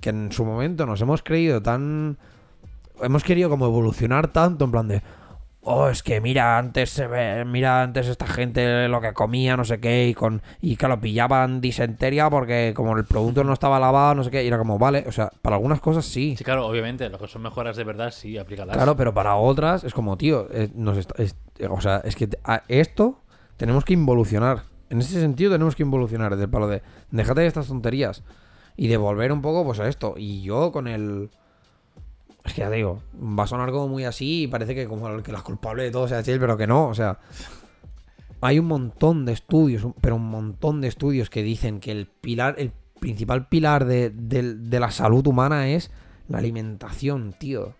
[0.00, 2.16] que en su momento nos hemos creído tan...
[3.00, 5.02] hemos querido como evolucionar tanto en plan de.
[5.64, 9.64] Oh, es que mira, antes se ve, mira antes esta gente lo que comía, no
[9.64, 14.16] sé qué, y con y lo pillaban disentería porque como el producto no estaba lavado,
[14.16, 16.34] no sé qué, y era como, vale, o sea, para algunas cosas sí.
[16.36, 18.74] Sí, claro, obviamente, lo que son mejoras de verdad, sí, aplícalas.
[18.76, 21.36] Claro, pero para otras es como, tío, eh, nos está- es-
[21.70, 23.20] o sea, es que a esto
[23.56, 24.64] tenemos que involucionar.
[24.90, 26.82] En ese sentido tenemos que involucionar, del palo de,
[27.12, 28.24] déjate de estas tonterías
[28.76, 30.14] y de volver un poco pues a esto.
[30.16, 31.30] Y yo con el...
[32.44, 35.08] Es que ya te digo, va a sonar como muy así y parece que como
[35.08, 37.18] el que la culpable de todo sea Chell, pero que no, o sea...
[38.40, 42.56] Hay un montón de estudios, pero un montón de estudios que dicen que el pilar,
[42.58, 45.92] el principal pilar de, de la salud humana es
[46.26, 47.76] la alimentación, tío.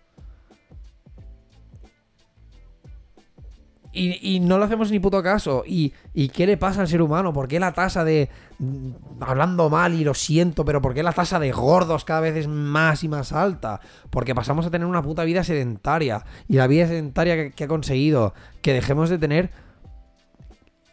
[3.95, 5.63] Y, no le hacemos ni puto caso.
[5.67, 7.31] ¿Y, ¿Y qué le pasa al ser humano?
[7.31, 8.27] ¿Por qué la tasa de.
[8.57, 8.89] mm,
[9.19, 12.47] Hablando mal y lo siento, pero ¿por qué la tasa de gordos cada vez es
[12.47, 13.81] más y más alta?
[14.09, 16.25] Porque pasamos a tener una puta vida sedentaria.
[16.47, 18.33] Y la vida sedentaria que, ha conseguido
[18.63, 19.51] que dejemos de tener.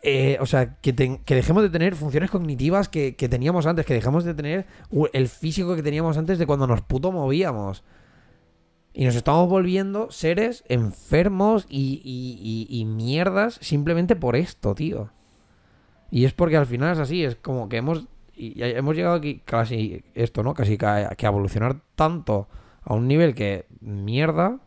[0.03, 4.35] eh, o sea, que, dejemos de tener funciones cognitivas que, teníamos antes, que dejemos de
[4.35, 4.67] tener
[5.15, 7.83] el físico que teníamos antes de cuando nos puto movíamos.
[8.93, 15.11] Y nos estamos volviendo seres enfermos y, y- y- y mierdas simplemente por esto, tío.
[16.11, 19.43] Y es porque al final es así, es como que hemos, y- hemos llegado aquí
[19.45, 20.55] casi esto, ¿no?
[20.55, 22.49] Casi que a, que a evolucionar tanto
[22.83, 24.59] a un nivel que mierda.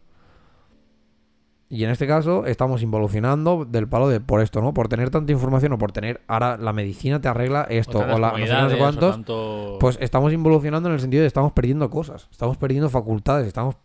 [1.70, 4.74] Y en este caso estamos involucionando del palo de por esto, ¿no?
[4.76, 8.32] Por tener tanta información o por tener ahora la medicina te arregla esto o, la
[8.32, 9.12] no sé, no sé cuántos.
[9.12, 13.76] tanto- Pues estamos involucionando en el sentido de estamos perdiendo cosas, estamos perdiendo facultades, estamos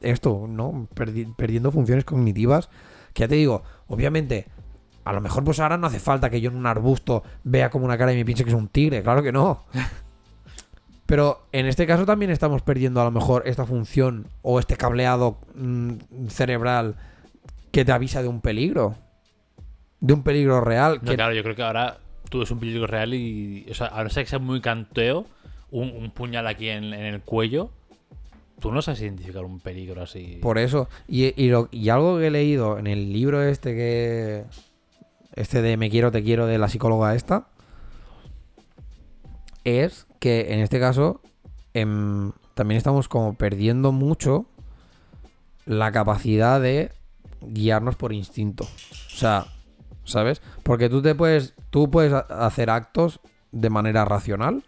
[0.00, 0.88] esto, ¿no?
[0.94, 2.68] Perdi- perdiendo funciones cognitivas.
[3.12, 4.46] Que ya te digo, obviamente,
[5.04, 7.84] a lo mejor pues ahora no hace falta que yo en un arbusto vea como
[7.84, 9.64] una cara y me piense que es un tigre, claro que no.
[11.06, 15.38] Pero en este caso también estamos perdiendo a lo mejor esta función o este cableado
[15.54, 16.96] mm, cerebral
[17.72, 18.94] que te avisa de un peligro.
[20.00, 20.98] De un peligro real.
[21.02, 23.66] No, que claro, yo creo que ahora tú es un peligro real y.
[23.70, 25.24] O sea, a no ser que sea muy canteo,
[25.70, 27.70] un, un puñal aquí en, en el cuello,
[28.60, 30.38] tú no sabes identificar un peligro así.
[30.42, 30.88] Por eso.
[31.06, 34.44] Y, y, algo que he leído en el libro este que.
[35.34, 37.48] Este de Me quiero, te quiero de la psicóloga esta.
[39.64, 41.20] Es que en este caso.
[41.74, 44.46] em, también estamos como perdiendo mucho
[45.64, 46.90] la capacidad de
[47.40, 48.64] guiarnos por instinto.
[48.64, 49.46] O sea,
[50.04, 50.42] ¿sabes?
[50.64, 51.54] Porque tú te puedes.
[51.70, 53.20] Tú puedes ha- hacer actos
[53.52, 54.64] de manera racional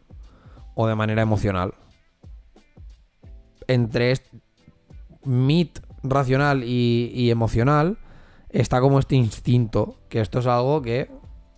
[0.75, 1.75] o de manera emocional.
[3.71, 4.27] Entre est-
[5.25, 7.99] mit racional y, emocional
[8.49, 11.11] está como este instinto, que esto es algo que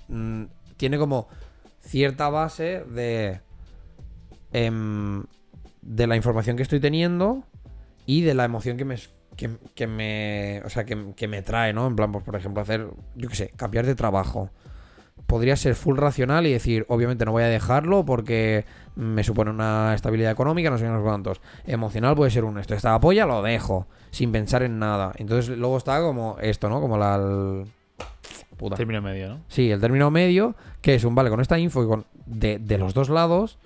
[0.09, 0.45] mm,
[0.77, 1.29] tiene como
[1.81, 3.41] cierta base de
[4.53, 5.25] em,
[5.81, 7.45] de la información que estoy teniendo
[8.07, 8.97] y de la emoción que me
[9.75, 11.87] que me o sea que, que me trae, ¿no?
[11.87, 12.87] En plan, pues por ejemplo, hacer,
[13.17, 14.51] yo qué sé, cambiar de trabajo.
[15.33, 19.95] Podría ser full racional y decir, obviamente no voy a dejarlo porque me supone una
[19.95, 21.41] estabilidad económica, no sé qué, no sé cuántos.
[21.67, 25.13] Emocional puede ser un esto, esta apoya, lo dejo, sin pensar en nada.
[25.17, 26.83] Entonces luego está como esto, ¿no?
[26.83, 27.15] Como la...
[27.17, 27.65] el-
[28.59, 28.77] Puta.
[28.77, 29.41] Término medio, ¿no?
[29.49, 32.77] Sí, el término medio, que es un vale con esta info y con de, de
[32.77, 33.57] los dos lados,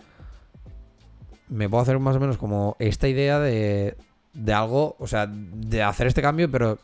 [1.48, 3.96] me puedo hacer más o menos como esta idea de,
[4.34, 6.78] de algo, o sea, de hacer este cambio, pero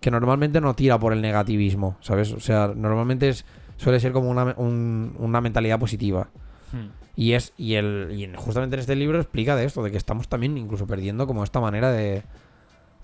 [0.00, 2.32] que normalmente no tira por el negativismo, ¿sabes?
[2.32, 3.44] O sea, normalmente es,
[3.82, 6.28] suele ser como una, un- una mentalidad positiva.
[6.72, 6.88] Hmm.
[7.16, 10.28] Y es y el y justamente en este libro explica de esto, de que estamos
[10.28, 12.22] también incluso perdiendo como esta manera de,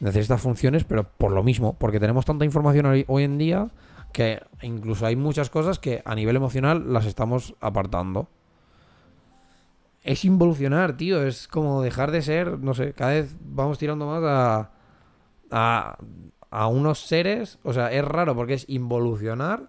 [0.00, 3.36] de hacer estas funciones, pero por lo mismo, porque tenemos tanta información hoy, hoy en
[3.36, 3.68] día
[4.12, 8.28] que incluso hay muchas cosas que a nivel emocional las estamos apartando.
[10.02, 14.22] Es involucionar, tío, es como dejar de ser, no sé, cada vez vamos tirando más
[14.24, 14.70] a,
[15.50, 15.98] a,
[16.50, 19.68] a unos seres, o sea, es raro porque es involucionar,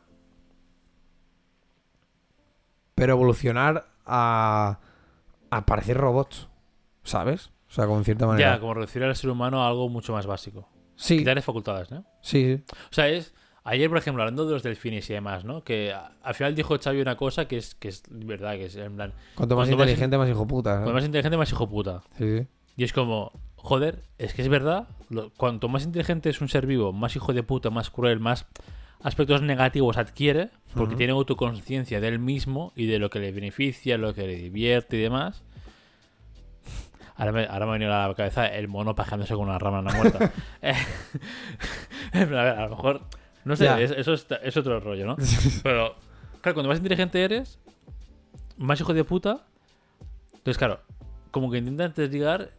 [2.99, 4.79] pero evolucionar a,
[5.49, 6.47] a parecer robots,
[7.03, 7.51] ¿sabes?
[7.69, 8.55] O sea, como en cierta manera.
[8.55, 10.67] Ya, como reducir al ser humano a algo mucho más básico.
[10.95, 12.03] sí, Quitarle facultades, ¿no?
[12.21, 12.63] sí, sí.
[12.91, 13.33] O sea, es.
[13.65, 15.63] Ayer, por ejemplo, hablando de los delfines y demás, ¿no?
[15.63, 15.93] Que
[16.23, 19.13] al final dijo Xavi una cosa que es, que es verdad, que es en plan.
[19.35, 20.71] Cuanto más Cuanto más inteligente, más hijo puta.
[20.71, 20.75] ¿eh?
[20.77, 22.01] Cuanto más inteligente, más hijo puta.
[22.17, 22.47] Sí, sí.
[22.77, 24.87] Y es como, joder, es que es verdad.
[25.09, 28.47] lo- cuanto más inteligente es un ser vivo, más hijo de puta, más cruel, más
[29.01, 33.97] aspectos negativos adquiere, porque tiene autoconciencia de él mismo y de lo que le beneficia,
[33.97, 35.43] lo que le divierte y demás.
[37.15, 39.79] Ahora me, ahora me ha venido a la cabeza el mono pajándose con una rama
[39.79, 40.31] en la muerta.
[40.61, 40.73] Eh,
[42.13, 43.01] a ver, a lo mejor,
[43.45, 45.15] no sé, es- eso es, es otro rollo, ¿no?
[45.63, 45.95] Pero,
[46.41, 47.59] claro, cuanto más inteligente eres,
[48.57, 49.45] más hijo de puta.
[50.33, 50.81] Entonces, claro,
[51.31, 52.49] como que intentas desligar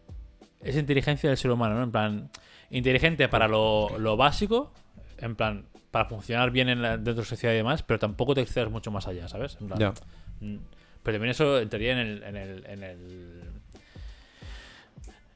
[0.63, 1.83] es inteligencia del ser humano, ¿no?
[1.85, 2.31] En plan,
[2.71, 4.73] inteligente para lo, lo básico,
[5.19, 8.35] en plan, para funcionar bien en la- dentro de la sociedad y demás, pero tampoco
[8.35, 9.57] te excedas mucho más allá, ¿sabes?
[9.61, 9.93] En plan, Ya.
[10.41, 10.57] mm,
[11.03, 13.41] Pero también eso entraría en el, en el, en el-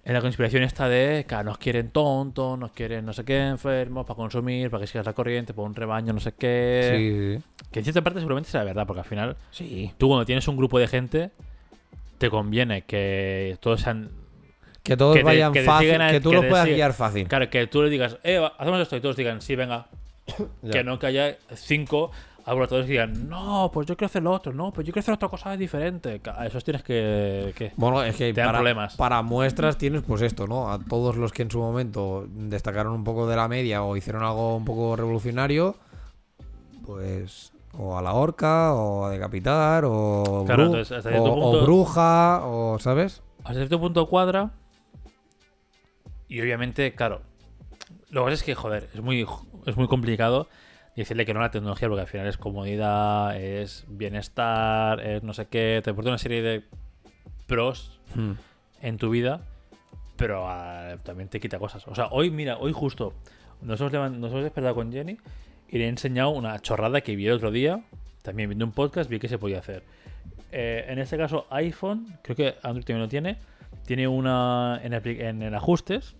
[0.05, 4.05] en la conspiración esta de que nos quieren tontos, nos quieren no sé qué enfermos
[4.05, 7.39] para consumir, para que sigas la corriente, por un rebaño, no sé qué.
[7.39, 9.91] Sí, sí, Que en cierta parte seguramente sea verdad, porque al final sí.
[9.97, 11.31] Tú cuando tienes un grupo de gente,
[12.19, 14.11] te conviene que todos sean...
[14.83, 16.77] Que todos Que te- vayan que fácil, a- que tú que los puedas sigan.
[16.77, 17.27] guiar fácil.
[17.27, 19.87] Claro, que tú le digas, eh, hacemos esto y todos digan, sí, venga.
[20.73, 22.11] Que no que haya cinco
[22.47, 25.15] laboratorios que digan, no, pues yo quiero hacer lo otro, no, pues yo quiero hacer
[25.15, 26.21] otra cosa diferente.
[26.37, 27.55] A esos tienes que...
[27.57, 28.97] que- Bueno, es que Te dan para, problemas.
[28.97, 30.71] para muestras tienes pues esto, ¿no?
[30.71, 34.23] A todos los que en su momento destacaron un poco de la media o hicieron
[34.23, 35.77] algo un poco revolucionario,
[36.85, 41.63] pues o a la horca, o a decapitar, o, Claro, bru- entonces, o- o punto-
[41.65, 43.23] bruja, o ¿sabes?
[43.43, 44.51] hasta cierto punto cuadra.
[46.29, 47.23] Y obviamente, claro,
[48.11, 49.27] lo que pasa es que, joder, es muy,
[49.67, 50.49] es muy complicado
[50.97, 55.33] decirle que no a la tecnología, porque al final es comodidad, es bienestar, es no
[55.35, 56.63] sé qué, te aporta una serie de
[57.47, 58.01] pros
[58.81, 59.41] en tu vida,
[60.17, 61.87] pero ah, también te quita cosas.
[61.89, 63.13] O sea, hoy, mira, hoy justo
[63.61, 65.17] nos hemos, levan- nos hemos despertado con Jenny
[65.69, 67.83] y le he enseñado una chorrada que vi el otro día,
[68.23, 69.83] también viendo un podcast, vi que se podía hacer.
[70.53, 73.39] Eh, en este caso, iPhone, creo que Android también lo tiene,
[73.85, 76.15] tiene una en, en el ajustes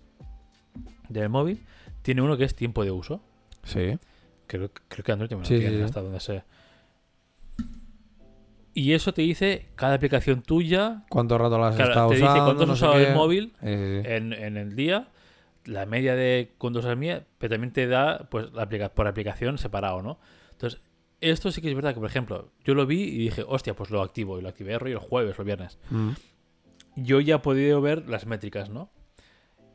[1.07, 1.63] del móvil,
[2.01, 3.21] tiene uno que es tiempo de uso.
[3.65, 3.97] Sí.
[4.47, 5.83] Creo, creo que Android también lo Sí, tiene, sí, sí.
[5.83, 6.43] hasta donde sé.
[8.73, 12.45] Y eso te dice cada aplicación tuya, ¿Cuánto rato las has estado te dice usando?
[12.45, 15.07] cuánto has no sé usado el móvil en, en el día,
[15.63, 19.57] la media de cuánto usas día, pero también te da pues la aplica- por aplicación
[19.57, 20.19] separado, ¿no?
[20.51, 20.81] Entonces,
[21.21, 23.89] esto sí que es verdad que, por ejemplo, yo lo vi y dije, hostia, pues
[23.91, 24.37] lo activo.
[24.37, 25.79] Y lo activé el jueves o el viernes.
[25.89, 26.09] Mm.
[26.97, 28.91] Yo ya he podido ver las métricas, ¿no?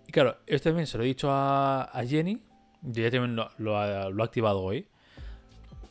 [0.06, 2.42] Y claro, esto también se lo he dicho a, a Jenny.
[2.82, 4.86] Yo ya también lo, lo lo he activado hoy.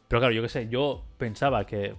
[0.07, 1.95] Pero claro, yo qué sé, yo pensaba que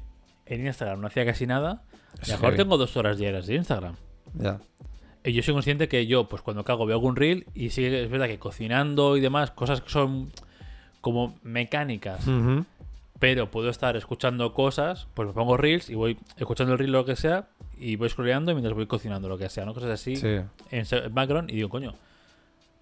[0.47, 1.83] en Instagram no hacía casi nada.
[2.27, 3.95] Y mejor tengo dos horas diarias de Instagram.
[4.35, 4.61] Ya.
[5.23, 8.11] Y yo soy consciente que yo, pues cuando cago, veo algún reel y sí es
[8.11, 10.33] verdad que cocinando y demás, cosas que son
[11.03, 12.65] como mecánicas, Ujú.
[13.19, 16.99] pero puedo estar escuchando cosas, pues me pongo reels y voy escuchando el reel o
[17.01, 17.49] lo que sea
[17.79, 19.73] y voy scrolleando mientras voy cocinando lo que sea, ¿no?
[19.75, 20.41] Cosas así Sí.
[20.71, 21.95] en background y digo, coño,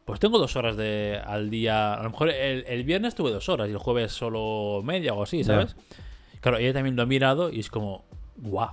[0.09, 1.94] pues tengo dos horas de, al día.
[1.94, 5.22] A lo mejor el, el viernes tuve dos horas y el jueves solo media o
[5.22, 5.44] así.
[5.44, 5.76] ¿sabes?
[6.40, 8.05] Claro, ella también lo ha mirado y es como,
[8.36, 8.70] guau.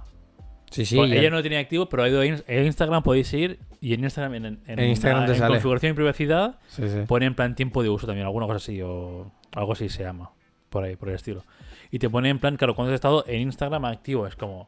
[0.71, 0.97] Sí, sí.
[0.97, 4.03] Pues ella no lo tenía activo, pero ha ido a Instagram podéis ir y en
[4.03, 5.53] Instagram en, en- En Instagram te en sale.
[5.53, 6.99] configuración y privacidad sí, sí.
[7.07, 10.31] pone en plan tiempo de uso también, alguna cosa así o algo así se llama,
[10.69, 11.43] por ahí, por el estilo.
[11.91, 14.67] Y te pone en plan, claro, cuando has estado en Instagram activo, es como...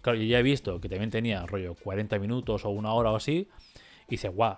[0.00, 3.16] Claro, yo ya he visto que también tenía rollo 40 minutos o una hora o
[3.16, 3.48] así
[4.08, 4.56] y dice, guau,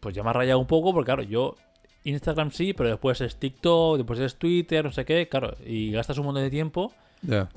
[0.00, 1.56] pues ya me ha rayado un poco porque claro, yo
[2.04, 6.18] Instagram sí, pero después es TikTok, después es Twitter, no sé qué, claro, y gastas
[6.18, 6.92] un montón de tiempo
[7.22, 7.48] Ya.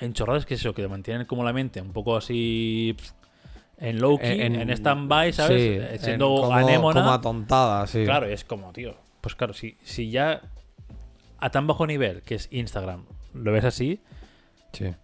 [0.00, 2.96] en chorradas que es eso, que te mantienen como la mente un poco así
[3.78, 5.60] en low key, en, En- stand-by, ¿sabes?
[5.60, 7.00] Sí, Eh, en- Siendo como, anémona.
[7.00, 8.04] como atontada, sí.
[8.04, 8.94] Claro, es como, tío.
[9.20, 10.40] Pues claro, si, si ya
[11.38, 14.00] a tan bajo nivel que es Instagram lo ves así,
[14.72, 14.94] Sí.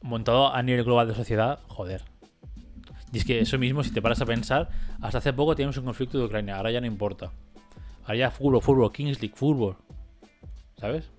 [0.00, 2.02] montado a nivel global de sociedad, joder.
[3.12, 4.68] Y es que eso mismo, si te paras a pensar,
[5.00, 7.30] hasta hace poco teníamos un conflicto de Ucrania, ahora ya no importa.
[8.02, 9.76] Ahora ya fútbol, fútbol, Kings League, fútbol.
[10.78, 11.10] ¿Sabes?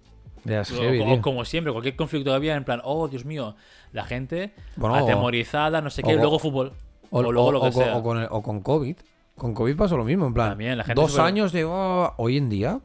[0.46, 3.56] O- heavy, o- como siempre, cualquier conflicto que había, en plan, oh, Dios mío,
[3.92, 6.74] la gente Bueno, atemorizada, no sé qué, o- luego fútbol.
[7.10, 7.96] O, O, luego lo que sea.
[7.98, 8.96] o con el- o con COVID.
[9.36, 10.50] Con COVID pasó lo mismo, en plan.
[10.50, 11.64] También, la gente dos años de.
[11.66, 12.80] oh, hoy en día.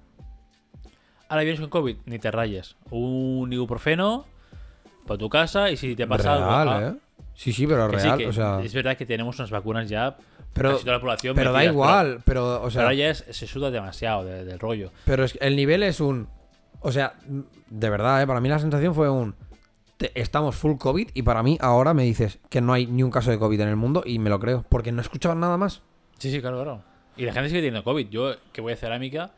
[1.28, 2.76] Ahora vienes con COVID, ni te rayes.
[2.90, 4.26] Un ibuprofeno
[5.06, 6.72] para tu casa y si te pasa real, algo.
[6.74, 6.94] ah, ¿eh?
[7.34, 8.18] Sí, sí, pero que sí, real.
[8.18, 8.60] que o sea.
[8.62, 10.16] Es verdad que tenemos unas vacunas ya.
[10.52, 12.20] Pero, casi toda la población pero da igual.
[12.24, 12.82] Pero, o Pero, sea.
[12.82, 14.90] ahora ya es- se suda demasiado de- del rollo.
[15.06, 16.28] Pero es el nivel es un.
[16.80, 17.14] O sea,
[17.70, 18.26] de verdad, ¿eh?
[18.26, 19.34] para mí la sensación fue un.
[19.96, 23.10] te- estamos full COVID y para mí ahora me dices que no hay ni un
[23.10, 24.64] caso de COVID en el mundo y me lo creo.
[24.68, 25.80] Porque no he escuchado nada más.
[26.18, 26.82] Sí, sí, claro, claro.
[27.16, 28.08] Y la gente sigue teniendo COVID.
[28.10, 29.32] Yo, que voy a cerámica,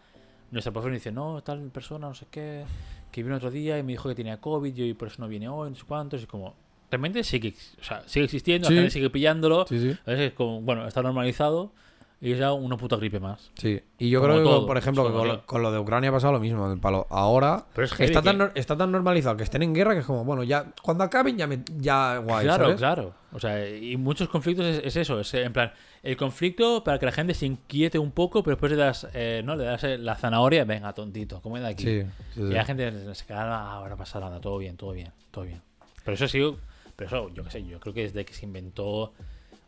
[0.50, 2.64] nuestra profe me dice, no, tal persona, no sé qué,
[3.12, 5.48] que vino otro día y me dijo que tenía COVID y por eso no viene
[5.48, 6.22] hoy, no sé cuántos.
[6.22, 6.54] Y como,
[6.94, 8.74] realmente sigue, o sea, sigue existiendo, Sí.
[8.74, 9.66] la gente sigue pillándolo.
[9.68, 9.96] Sí, sí.
[10.06, 11.72] Es como, bueno, está normalizado
[12.20, 13.50] y es ya una puta gripe más.
[13.54, 13.82] Sí.
[13.98, 16.08] Y yo Como creo que, todo, por ejemplo, que con, lo, con lo de Ucrania
[16.08, 16.72] ha pasado lo mismo.
[16.72, 17.06] El palo.
[17.10, 20.06] Ahora Pero es está, tan, que- está tan normalizado que estén en guerra que es
[20.06, 22.44] como, bueno, ya cuando acaben ya, me, ya guay.
[22.46, 22.78] claro, ¿sabes?
[22.78, 23.14] claro.
[23.32, 25.72] O sea, y muchos conflictos es, es eso, es en plan,
[26.04, 29.42] el conflicto para que la gente se inquiete un poco, pero después le das, eh,
[29.44, 29.56] ¿no?
[29.56, 31.82] Le das eh, la zanahoria, venga, tontito, come de aquí.
[31.82, 32.02] Sí,
[32.34, 32.52] sí, Y sí.
[32.54, 35.60] la gente se queda, ah, ahora pasa nada, todo bien, todo bien, todo bien.
[36.04, 36.40] Pero eso sí,
[36.96, 39.12] pero eso, yo qué sé, yo creo que desde que se inventó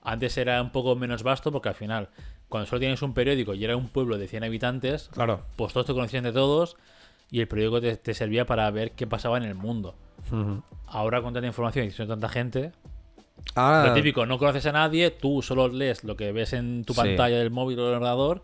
[0.02, 2.08] Antes era un poco menos vasto porque al final,
[2.48, 5.42] cuando solo tienes un periódico y era un pueblo de 100 habitantes, Claro.
[5.56, 6.76] pues todos te conocían de todos
[7.30, 9.96] y el periódico te, te servía para ver qué pasaba en el mundo.
[10.86, 12.70] Ahora con tanta información y con tanta gente,
[13.56, 16.94] Ahora, lo típico, no conoces a nadie, tú solo lees lo que ves en tu
[16.94, 17.00] Sí.
[17.00, 18.42] pantalla del móvil o del ordenador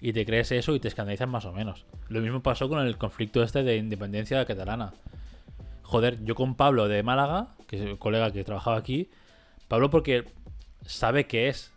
[0.00, 1.84] y te crees eso y te escandalizas más o menos.
[2.08, 4.92] Lo mismo pasó con el conflicto este de independencia catalana.
[5.94, 9.10] Joder, yo con Pablo de Málaga, que es el colega que trabajaba aquí,
[9.68, 10.24] Pablo porque
[10.84, 11.72] sabe que es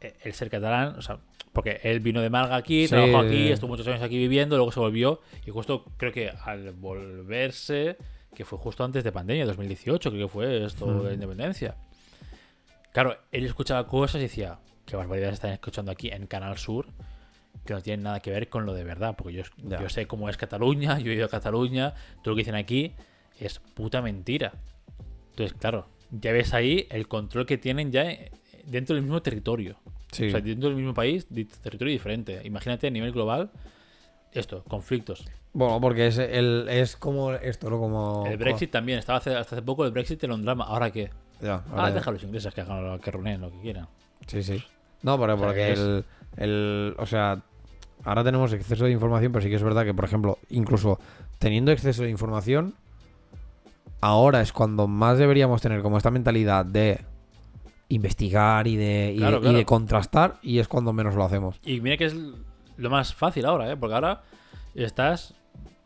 [0.00, 1.18] eh, el ser catalán, o sea,
[1.52, 2.90] porque él vino de Málaga aquí, Sí.
[2.94, 6.70] trabajó aquí, estuvo muchos años aquí viviendo, luego se volvió y justo creo que al
[6.72, 7.96] volverse,
[8.36, 11.74] que fue justo antes de pandemia, 2018, creo que fue esto de la independencia.
[12.92, 16.86] Claro, él escuchaba cosas y decía, qué barbaridades están escuchando aquí en Canal Sur,
[17.64, 19.42] que no tienen nada que ver con lo de verdad, porque yo,
[19.80, 22.94] yo sé cómo es Cataluña, yo he ido a Cataluña, todo lo que dicen aquí
[23.38, 24.52] es puta mentira.
[25.30, 28.04] Entonces, claro, ya ves ahí el control que tienen ya
[28.64, 29.76] dentro del mismo territorio.
[30.12, 30.28] sí.
[30.28, 31.26] O sea, dentro del mismo país,
[31.62, 32.40] territorio diferente.
[32.44, 33.50] Imagínate a nivel global,
[34.32, 35.24] esto, conflictos.
[35.52, 37.78] Bueno, porque es, el, es como esto, ¿no?
[37.78, 38.26] Como...
[38.26, 40.64] El Brexit también, estaba hace- hasta hace poco el Brexit era un drama.
[40.64, 41.10] ¿Ahora qué?
[41.40, 41.94] Ya, Ah, ahora ya.
[41.96, 43.86] deja a los ingleses que hagan lo que runeen, lo que quieran.
[44.26, 44.62] Sí, sí.
[45.02, 46.04] No, pero O sea, porque el,
[46.36, 46.94] el.
[46.98, 47.42] O sea,
[48.04, 50.98] ahora tenemos exceso de información, pero sí que es verdad que, por ejemplo, incluso
[51.38, 52.74] teniendo exceso de información,
[54.04, 57.00] ahora es cuando más deberíamos tener como esta mentalidad de
[57.88, 59.58] investigar y de, y Claro, de, y claro.
[59.58, 61.58] de contrastar, y es cuando menos lo hacemos.
[61.64, 62.14] Y mira que es
[62.76, 63.76] lo más fácil ahora, ¿eh?
[63.76, 64.22] Porque ahora
[64.74, 65.34] estás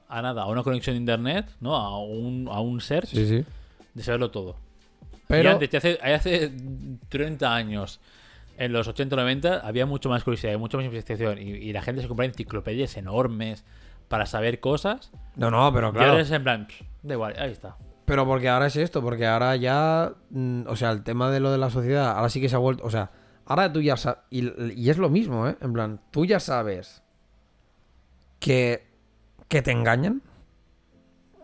[0.08, 1.76] a nada, a una conexión de internet, ¿no?
[1.76, 3.44] A un, a un search Sí, sí.
[3.94, 4.56] de saberlo todo.
[5.26, 5.50] Pero.
[5.50, 6.52] Y antes, hace, hace
[7.10, 8.00] 30 años,
[8.56, 11.38] en los 80 o 90, había mucho más curiosidad, y mucha más investigación.
[11.38, 13.64] Y, y la gente se compraba enciclopedias enormes
[14.08, 15.12] para saber cosas.
[15.36, 16.10] No, no, pero Y claro.
[16.12, 17.76] ahora es en plan, "Pff, da igual, ahí está.
[18.08, 21.52] Pero porque ahora es esto, porque ahora ya, mm, o sea, el tema de lo
[21.52, 23.10] de la sociedad, ahora sí que se ha vuelto, o sea,
[23.44, 25.56] ahora tú ya sabes, y, y es lo mismo, ¿eh?
[25.60, 27.02] En plan, tú ya sabes
[28.40, 28.86] que,
[29.48, 30.22] que te engañan.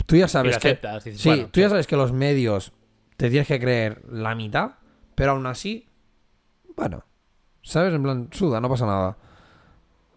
[0.06, 0.68] Tú ya Y sabes lo que...
[0.68, 2.72] aceptas, dices, Sí, bueno, tú ya sabes que los medios
[3.16, 4.72] te tienes que creer la mitad,
[5.14, 5.88] pero aún así,
[6.76, 7.04] bueno,
[7.62, 7.94] ¿sabes?
[7.94, 9.16] En plan, suda, no pasa nada.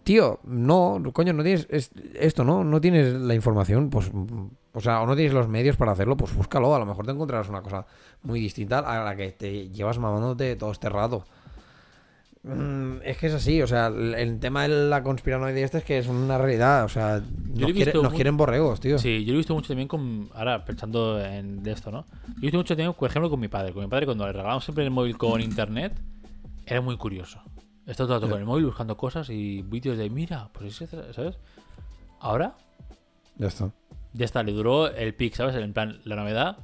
[0.03, 2.63] Tío, no, coño, no tienes es- esto, ¿no?
[2.63, 4.09] No tienes la información, pues,
[4.77, 7.11] o sea, o no tienes los medios para hacerlo, pues búscalo, a lo mejor te
[7.11, 7.85] encontrarás una cosa
[8.23, 11.25] muy distinta a la que te llevas mamándote todo este rato.
[12.43, 15.83] Mm, Es que es así, o sea, el, el tema de la conspiranoide este es
[15.83, 18.97] que es una realidad, o sea, nos, quiere- visto nos muy- quieren borregos, tío.
[18.99, 20.29] Sí, yo lo he visto mucho también con.
[20.33, 22.05] Ahora, pensando en de esto, ¿no?
[22.27, 23.73] Yo he visto mucho también, por ejemplo, con mi padre.
[23.73, 25.99] Con mi padre, cuando le regalábamos siempre el móvil con internet,
[26.65, 27.41] era muy curioso.
[27.85, 30.75] Está todo el rato con el móvil buscando cosas y vídeos de, mira, pues
[31.13, 31.37] ¿sabes?
[32.19, 32.55] Ahora,
[33.37, 33.71] Ya está.
[34.13, 35.55] Ya está, le duró el pic, ¿sabes?
[35.55, 36.57] En plan, la novedad.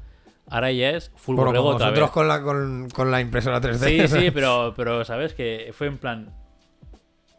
[0.49, 2.13] Ahora ya es full Bueno, borrego otra nosotros vez.
[2.13, 4.07] con la, con, con la impresora 3D.
[4.07, 5.33] Sí, sí, pero, pero, ¿sabes?
[5.33, 6.33] Que fue en plan.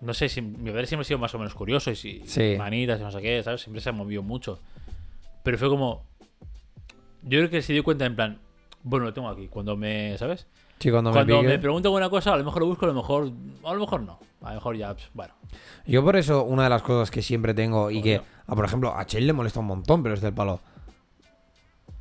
[0.01, 2.55] No sé, si mi padre siempre ha sido más o menos curioso y si Sí.
[2.59, 3.61] manitas y no sé qué, ¿sabes?
[3.63, 4.61] Siempre se ha movido mucho.
[5.43, 6.05] Pero fue como.
[7.23, 8.39] Yo creo que se dio cuenta en plan.
[8.83, 9.49] Bueno, lo tengo aquí.
[9.49, 10.17] Cuando me.
[10.19, 10.47] ¿Sabes?
[10.79, 13.31] Sí, cuando, Cuando me pregunto alguna cosa, a lo mejor lo busco, a lo mejor.
[13.65, 14.19] A lo mejor no.
[14.43, 14.93] A lo mejor ya.
[14.93, 15.35] pues, bueno.
[15.87, 18.53] Yo por eso, una de las cosas que siempre tengo y que, Obvio.
[18.53, 20.61] ah, por ejemplo, a Chell le molesta un montón, pero es del palo.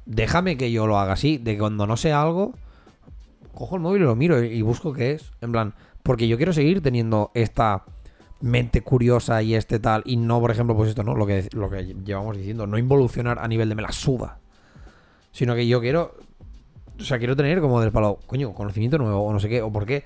[0.05, 2.53] Déjame que yo lo haga así, de que cuando no sé algo,
[3.53, 5.31] cojo el móvil y lo miro y, y busco qué es.
[5.41, 7.85] En plan, porque yo quiero seguir teniendo esta
[8.43, 11.15] mente curiosa y este tal, y no, por ejemplo, pues esto, ¿no?
[11.15, 14.39] Lo que, lo que llevamos diciendo, no involucionar a nivel de me la suda.
[15.31, 16.15] Sino que yo quiero,
[16.99, 19.71] o sea, quiero tener como del palo, coño, conocimiento nuevo o no sé qué, o
[19.71, 20.03] por qué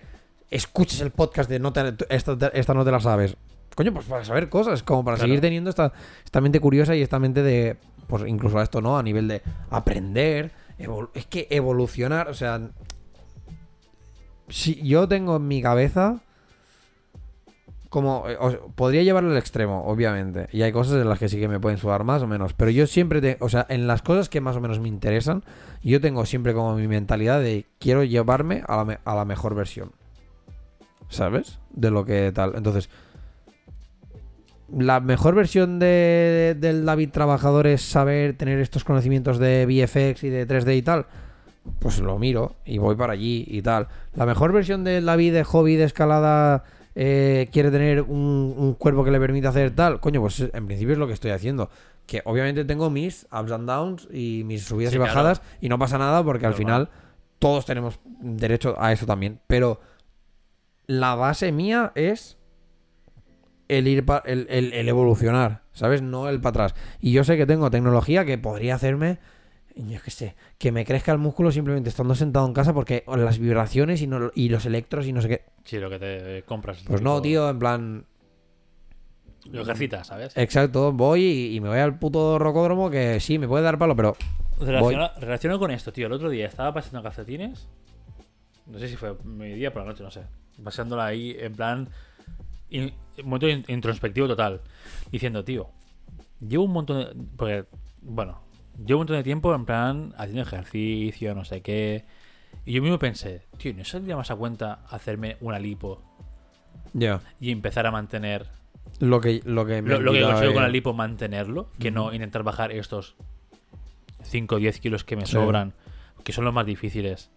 [0.52, 3.36] escuches el podcast de no te, esta, esta no te la sabes.
[3.78, 5.28] Coño, pues para saber cosas, como para Claro.
[5.28, 5.94] seguir teniendo esta,
[6.26, 7.78] esta mente curiosa y esta mente de,
[8.08, 8.98] pues incluso a esto, ¿no?
[8.98, 10.50] A nivel de aprender,
[11.14, 12.60] es que evolucionar, o sea,
[14.50, 16.22] si yo tengo en mi cabeza
[17.90, 21.48] como eh, podría llevarlo al extremo, obviamente, y hay cosas en las que sí que
[21.48, 24.28] me pueden sudar más o menos, pero yo siempre, te, o sea, en las cosas
[24.28, 25.44] que más o menos me interesan,
[25.84, 29.92] yo tengo siempre como mi mentalidad de quiero llevarme a la, a la mejor versión.
[31.10, 31.60] ¿Sabes?
[31.70, 32.56] De lo que tal.
[32.56, 32.90] Entonces,
[34.76, 40.30] la mejor versión de, del David trabajador es saber tener estos conocimientos de VFX y
[40.30, 41.06] de 3D y tal.
[41.80, 43.88] Pues lo miro y voy para allí y tal.
[44.16, 46.64] La mejor versión del David de hobby de escalada
[46.96, 50.00] eh, quiere tener un, un cuerpo que le permita hacer tal.
[50.00, 51.70] Coño, pues en principio es lo que estoy haciendo.
[52.06, 55.14] Que obviamente tengo mis ups and downs y mis subidas Sí, y claro.
[55.14, 56.90] bajadas y no pasa nada porque al final
[57.38, 59.40] todos tenemos derecho a eso también.
[59.48, 59.82] Pero
[60.88, 62.37] la base mía es
[63.68, 66.02] el ir pa- el, el- el evolucionar, ¿sabes?
[66.02, 66.82] No el para atrás.
[67.02, 69.20] Y yo sé que tengo tecnología que podría hacerme
[69.76, 73.38] yo qué sé, que me crezca el músculo simplemente estando sentado en casa porque las
[73.38, 75.42] vibraciones y, no- y los electros y no sé qué.
[75.66, 76.84] Sí, lo que te compras.
[76.88, 78.06] Pues no, tío, en plan,
[79.52, 80.36] Lo ejercitas, ¿sabes?
[80.36, 83.96] exacto, voy y, y me voy al puto rocódromo que sí, me puede dar palo,
[83.96, 84.16] pero
[84.60, 86.08] Relacionado con esto, tío.
[86.08, 87.68] El otro día estaba paseando calcetines.
[88.66, 90.22] No sé si fue mediodía por la noche, no sé.
[90.64, 91.90] Paseándola ahí en plan.
[92.70, 94.62] In- un momento in- introspectivo total.
[95.12, 95.70] Diciendo, tío,
[96.40, 97.16] llevo un montón de.
[97.36, 97.66] Porque,
[98.02, 98.42] bueno,
[98.78, 102.06] llevo un montón de tiempo en plan haciendo ejercicio, no sé qué.
[102.66, 106.02] Y yo mismo pensé, tío, ¿no saldría más a cuenta hacerme una lipo
[106.94, 107.22] ya.
[107.40, 108.48] y empezar a mantener
[109.00, 112.14] Lo que, lo que me lo, lo que consigo con la lipo mantenerlo, que no
[112.14, 113.16] intentar bajar estos
[114.24, 115.34] 5 o 10 kilos que me Sí.
[115.34, 115.74] sobran,
[116.24, 117.30] que son los más difíciles,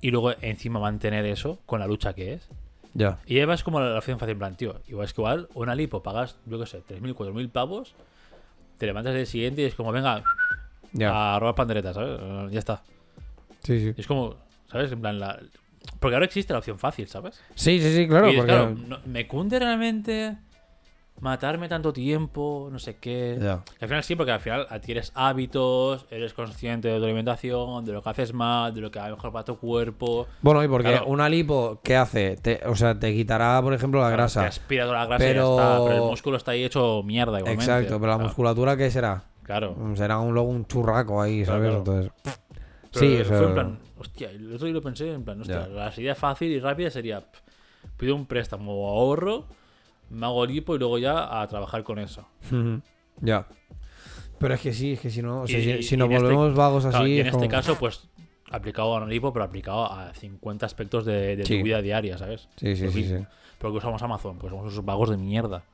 [0.00, 2.48] y luego encima mantener eso con la lucha que es.
[2.94, 3.18] Ya.
[3.26, 6.02] Y además como la opción fácil, en plan, tío, igual es que igual una lipo
[6.02, 7.94] pagas, yo qué sé, 3.000, 4.000 pavos,
[8.78, 10.22] te levantas el siguiente y es como, venga,
[10.92, 11.34] Ya.
[11.34, 12.18] a robar panderetas, ¿sabes?
[12.50, 12.82] Ya está.
[13.62, 13.94] Sí, sí.
[13.96, 14.36] Y es como,
[14.70, 14.90] ¿sabes?
[14.92, 15.38] En plan, la...
[16.00, 17.40] Porque ahora existe la opción fácil, ¿sabes?
[17.54, 18.28] Sí, sí, sí, claro.
[18.28, 18.52] Y es, porque...
[18.52, 20.36] claro, no- ¿me cunde realmente
[21.20, 22.68] matarme tanto tiempo?
[22.70, 23.38] No sé qué.
[23.40, 23.62] Ya.
[23.80, 27.92] Y al final sí, porque al final adquieres hábitos, eres consciente de tu alimentación, de
[27.92, 30.26] lo que haces mal, de lo que va mejor para tu cuerpo.
[30.42, 31.06] Bueno, y porque Claro.
[31.06, 32.36] una lipo, ¿qué hace?
[32.36, 34.46] Te- o sea, te quitará, por ejemplo, la Te grasa.
[34.46, 35.84] aspira toda la grasa Pero- y ya está.
[35.84, 37.64] Pero el músculo está ahí hecho mierda igualmente.
[37.64, 39.24] Exacto, pero la Claro, musculatura, ¿qué será?
[39.42, 39.74] Claro.
[39.76, 41.82] Mm, Será un, luego un churraco ahí, Claro, ¿sabes?
[41.84, 42.02] claro.
[42.02, 42.12] Entonces.
[42.92, 43.48] Pero sí, fue eso.
[43.48, 46.58] en plan, hostia, el otro día lo pensé, en plan, hostia, la salida fácil y
[46.60, 47.22] rápida sería,
[47.96, 49.46] pido un préstamo o ahorro,
[50.10, 52.26] me hago lipo y luego ya a trabajar con eso.
[53.20, 53.46] Ya.
[54.38, 55.98] Pero es que sí, es que si no, o sea, Y- si, y- si y
[55.98, 56.90] nos en este- volvemos vagos así.
[56.92, 58.08] Claro, y en es este como- caso, pues,
[58.50, 61.58] aplicado a un lipo, pero aplicado a 50 aspectos de, de Sí.
[61.58, 62.48] tu vida diaria, ¿sabes?
[62.56, 63.16] Sí, sí, sí, sí.
[63.58, 64.38] ¿Por qué usamos Amazon?
[64.38, 65.64] Pues somos esos vagos de mierda.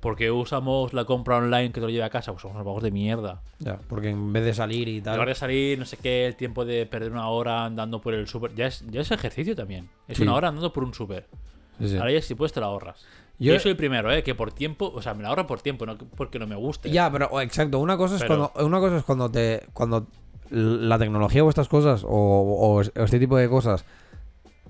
[0.00, 2.32] ¿Por qué usamos la compra online que te lo lleva a casa?
[2.32, 3.42] Pues somos unos vagos de mierda.
[3.58, 5.16] Ya, porque en vez de salir y En tal.
[5.16, 8.26] lugar de salir, no sé qué, el tiempo de perder una hora andando por el
[8.26, 8.54] súper.
[8.54, 9.90] Ya es, ya es ejercicio también.
[10.08, 10.22] Es Sí.
[10.22, 11.28] una hora andando por un súper.
[11.98, 13.04] Ahora ya si puedes te la ahorras.
[13.40, 14.22] Yo- Yo, soy el primero, ¿eh?
[14.22, 16.90] Que por tiempo, o sea, me la ahorro por tiempo, no porque no me guste.
[16.90, 17.78] Ya, pero o, exacto.
[17.80, 18.66] Una cosa es Pero- cuando.
[18.68, 19.62] Una cosa es cuando te.
[19.72, 20.06] Cuando
[20.50, 22.04] la tecnología o estas cosas.
[22.04, 23.84] O, o este tipo de cosas.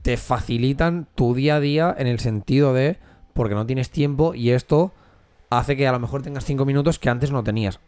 [0.02, 2.97] Te facilitan tu día a día en el sentido de.
[3.34, 4.34] Porque no tienes tiempo.
[4.34, 4.92] Y esto
[5.51, 7.80] hace que a lo mejor tengas cinco minutos que antes no tenías.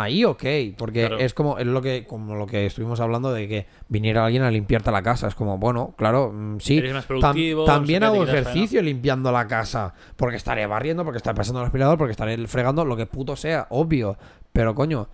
[0.00, 0.44] Ahí ok,
[0.76, 1.18] porque Claro.
[1.18, 4.50] es como es lo que como lo que estuvimos hablando de que viniera alguien a
[4.52, 5.26] limpiarte la casa.
[5.26, 6.78] Es como, bueno, claro, mm, sí.
[6.78, 7.64] Eres más Tam- productivo.
[7.64, 9.94] también hago ejercicio limpiando la casa.
[10.14, 13.66] Porque estaré barriendo, porque estaré pasando el aspirador, porque estaré fregando, lo que puto sea,
[13.70, 14.16] obvio.
[14.52, 15.08] Pero coño,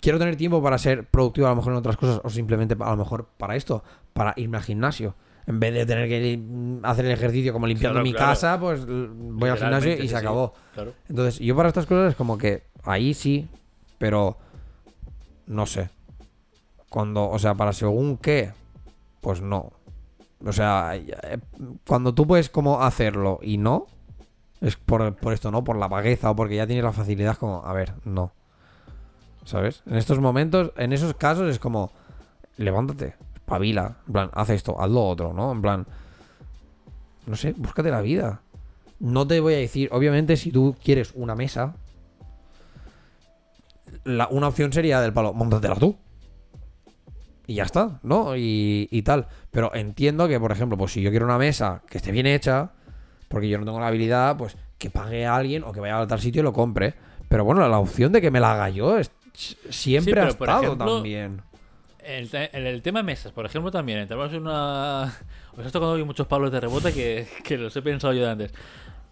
[0.00, 2.90] quiero tener tiempo para ser productivo a lo mejor en otras cosas, o simplemente a
[2.90, 5.14] lo mejor para esto, para irme al gimnasio.
[5.46, 6.40] En vez de tener que
[6.82, 8.26] hacer el ejercicio como limpiando Claro, mi claro.
[8.26, 10.14] casa, pues voy al gimnasio y se sí.
[10.14, 10.54] acabó.
[10.74, 10.92] Claro.
[11.08, 13.48] Entonces, yo para estas cosas es como que ahí sí,
[13.98, 14.36] pero
[15.46, 15.88] no sé.
[16.88, 18.52] Cuando, o sea, para según qué,
[19.20, 19.72] pues no.
[20.44, 21.38] O sea, eh,
[21.86, 23.86] cuando tú puedes como hacerlo y no,
[24.60, 25.62] es por, por esto, ¿no?
[25.64, 28.32] Por la vagueza o porque ya tienes la facilidad, como, a ver, no.
[29.44, 29.82] ¿Sabes?
[29.86, 31.92] En estos momentos, en esos casos es como,
[32.56, 33.14] levántate,
[33.46, 35.52] espabila, en plan, haz esto, haz lo otro, ¿no?
[35.52, 35.86] En plan,
[37.26, 38.40] no sé, búscate la vida.
[38.98, 41.74] No te voy a decir, obviamente, si tú quieres una mesa,
[44.04, 45.96] la, una opción sería del palo, montatela tú.
[47.46, 48.36] Y ya está, ¿no?
[48.36, 49.28] Y, y tal.
[49.52, 52.72] Pero entiendo que, por ejemplo, pues si yo quiero una mesa que esté bien hecha,
[53.28, 56.06] porque yo no tengo la habilidad, pues que pague a alguien o que vaya a
[56.08, 56.94] tal sitio y lo compre.
[57.28, 59.12] Pero bueno, la opción de que me la haga yo es-
[59.70, 61.42] siempre Sí, ha estado ejemplo, también.
[62.06, 63.98] El, el, el tema mesas, por ejemplo, también.
[63.98, 65.04] Entramos en una.
[65.56, 68.30] Os has tocado hoy muchos palos de rebote que, que los he pensado yo de
[68.30, 68.54] antes.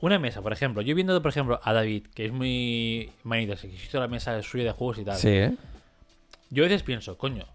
[0.01, 0.83] Una mesa, por ejemplo.
[0.83, 4.65] Yo viendo, por ejemplo, a David, que es muy manito, que hizo la mesa suya
[4.65, 5.17] de juegos y tal.
[5.17, 5.57] Sí, ¿eh?
[6.51, 7.47] Yo a veces pienso, coño,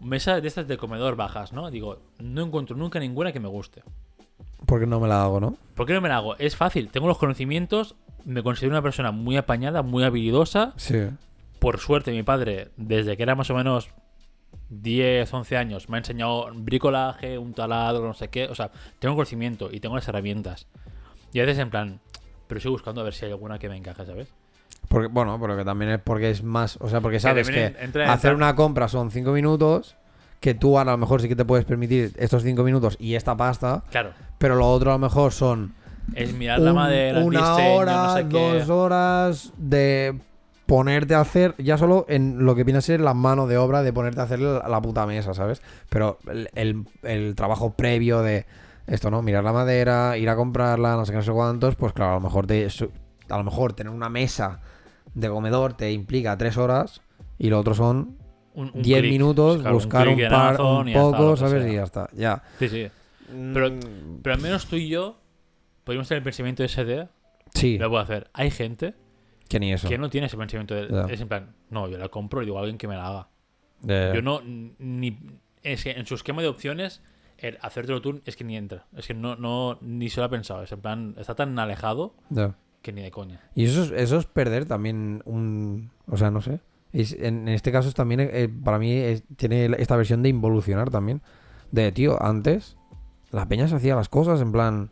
[0.00, 1.70] mesa de estas de comedor bajas, ¿no?
[1.70, 3.82] Digo, no encuentro nunca ninguna que me guste.
[4.66, 5.56] Porque no me la hago, ¿no?
[5.74, 6.36] ¿Por qué no me la hago?
[6.36, 10.72] Es fácil, tengo los conocimientos, me considero una persona muy apañada, muy habilidosa.
[10.76, 11.08] Sí.
[11.58, 13.90] Por suerte, mi padre, desde que era más o menos
[14.80, 18.46] 10, 11 años, me ha enseñado bricolaje, un taladro, no sé qué.
[18.46, 20.66] O sea, tengo conocimiento y tengo las herramientas.
[21.32, 22.00] Y a veces en plan,
[22.46, 24.32] pero estoy buscando a ver si hay alguna que me encaje, ¿sabes?
[24.88, 26.78] Porque, bueno, pero que también es porque es más.
[26.80, 29.96] O sea, porque sabes que, también entra en hacer una compra son 5 minutos.
[30.40, 33.36] Que tú a lo mejor sí que te puedes permitir estos 5 minutos y esta
[33.36, 33.84] pasta.
[33.92, 35.72] Claro, Pero lo otro a lo mejor son
[36.14, 38.58] es mirar la madera, una diseño, hora, no sé qué.
[38.58, 40.18] dos horas de
[40.66, 43.82] ponerte a hacer, ya solo en lo que viene a ser la mano de obra
[43.82, 45.62] de ponerte a hacer la, la puta mesa, ¿sabes?
[45.88, 48.46] Pero el, el- el trabajo previo de
[48.86, 49.22] esto, ¿no?
[49.22, 52.14] Mirar la madera, ir a comprarla, no sé qué, no sé cuántos, pues claro, a
[52.14, 52.66] lo mejor te,
[53.28, 54.60] a lo mejor tener una mesa
[55.14, 57.02] de comedor te implica tres horas
[57.38, 58.16] Y lo otro son
[58.54, 59.12] Un, un 10 clic.
[59.12, 61.62] minutos, Claro, buscar un, par, Amazon un está, poco, ¿sabes?
[61.64, 61.72] sea.
[61.72, 62.42] Y ya está, ya.
[62.58, 62.88] Sí, sí.
[63.52, 65.16] Pero, Mm, pero al menos tú y yo
[65.84, 67.08] podemos tener el pensamiento ese de
[67.54, 68.28] sí, lo puedo hacer.
[68.34, 68.94] Hay gente
[69.48, 69.88] que ni eso.
[69.88, 72.56] que no tiene ese pensamiento de, es en plan, no, yo la compro y digo
[72.58, 73.28] a alguien que me la haga.
[74.14, 74.40] Yo no,
[74.78, 75.18] ni.
[75.62, 77.02] Es que en su esquema de opciones,
[77.38, 78.86] el hacértelo tú es que ni entra.
[78.96, 80.62] Es que no, no ni se lo ha pensado.
[80.62, 82.14] Es en plan, está tan alejado
[82.82, 83.40] que ni de coña.
[83.54, 85.90] Y eso es, eso es perder también un...
[86.08, 86.60] O sea, no sé.
[86.92, 90.28] Es- en, en este caso es también, eh, para mí, es- tiene esta versión de
[90.28, 91.22] involucionar también.
[91.70, 92.76] De, tío, antes
[93.30, 94.90] la peña se hacía las cosas en plan...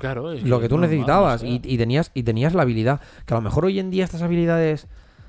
[0.00, 1.70] Claro, es lo que tú normal, necesitabas o y, sea.
[1.72, 4.86] y tenías y tenías la habilidad que a lo mejor hoy en día estas habilidades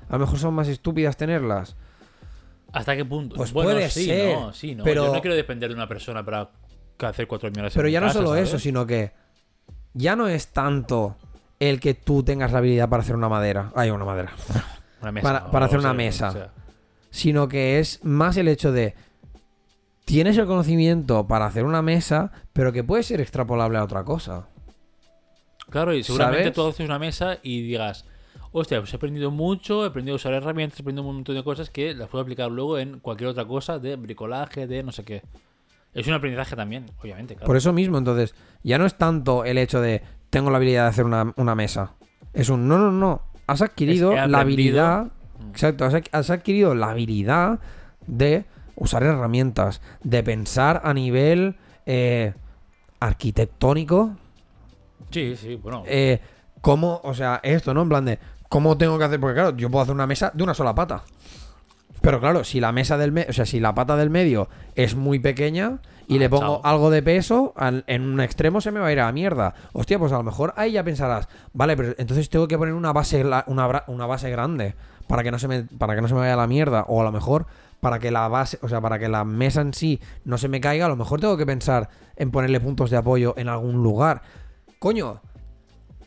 [0.08, 1.76] a lo mejor son más estúpidas tenerlas
[2.72, 3.36] ¿Hasta qué punto?
[3.36, 4.82] Pues bueno, puede sí, ser, no, sí, no.
[4.84, 6.50] pero- Yo no quiero depender de una persona para
[7.00, 7.74] hacer cuatro mierdas.
[7.74, 8.48] pero ya no solo ¿sabes?
[8.48, 9.12] eso sino que
[9.94, 11.16] ya no es tanto
[11.60, 14.32] el que tú tengas la habilidad para hacer una madera hay una madera
[15.02, 16.32] Una mesa, para- hacer una mesa.
[16.32, 16.50] sea.
[17.10, 18.94] sino que es más el hecho de
[20.04, 24.48] tienes el conocimiento para hacer una mesa pero que puede ser extrapolable a otra cosa
[25.72, 26.54] Claro, y seguramente ¿Sabes?
[26.54, 28.04] tú haces una mesa y digas,
[28.52, 31.42] hostia, pues he aprendido mucho, he aprendido a usar herramientas, he aprendido un montón de
[31.42, 35.04] cosas que las puedo aplicar luego en cualquier otra cosa de bricolaje, de no sé
[35.04, 35.22] qué.
[35.94, 37.46] Es un aprendizaje también, obviamente, claro.
[37.46, 40.88] Por eso mismo, entonces, ya no es tanto el hecho de tengo la habilidad de
[40.88, 41.92] hacer una, una mesa.
[42.32, 43.22] Es un no, no, no.
[43.46, 45.04] Has adquirido la habilidad.
[45.38, 45.50] Mm.
[45.50, 47.60] Exacto, has, has adquirido la habilidad
[48.06, 48.46] de
[48.76, 52.32] usar herramientas, de pensar a nivel eh,
[53.00, 54.16] arquitectónico.
[55.12, 55.82] Sí, sí, bueno.
[55.86, 56.20] eh,
[56.60, 57.82] cómo, o sea, esto, ¿no?
[57.82, 58.18] En plan de
[58.48, 59.20] cómo tengo que hacer.
[59.20, 61.02] Porque claro, yo puedo hacer una mesa de una sola pata.
[62.00, 64.96] Pero claro, si la mesa del medio, o sea, si la pata del medio es
[64.96, 65.78] muy pequeña
[66.08, 66.60] y Ah, le pongo chao.
[66.64, 69.54] algo de peso, al- en un extremo se me va a ir a la mierda.
[69.72, 72.92] Hostia, pues a lo mejor ahí ya pensarás, vale, pero entonces tengo que poner una
[72.92, 74.74] base, una, una base grande
[75.06, 76.86] para que no se me, para que no se me vaya a la mierda.
[76.88, 77.46] O a lo mejor
[77.78, 80.60] para que la base, o sea, para que la mesa en sí no se me
[80.60, 84.22] caiga, a lo mejor tengo que pensar en ponerle puntos de apoyo en algún lugar.
[84.82, 85.20] Coño,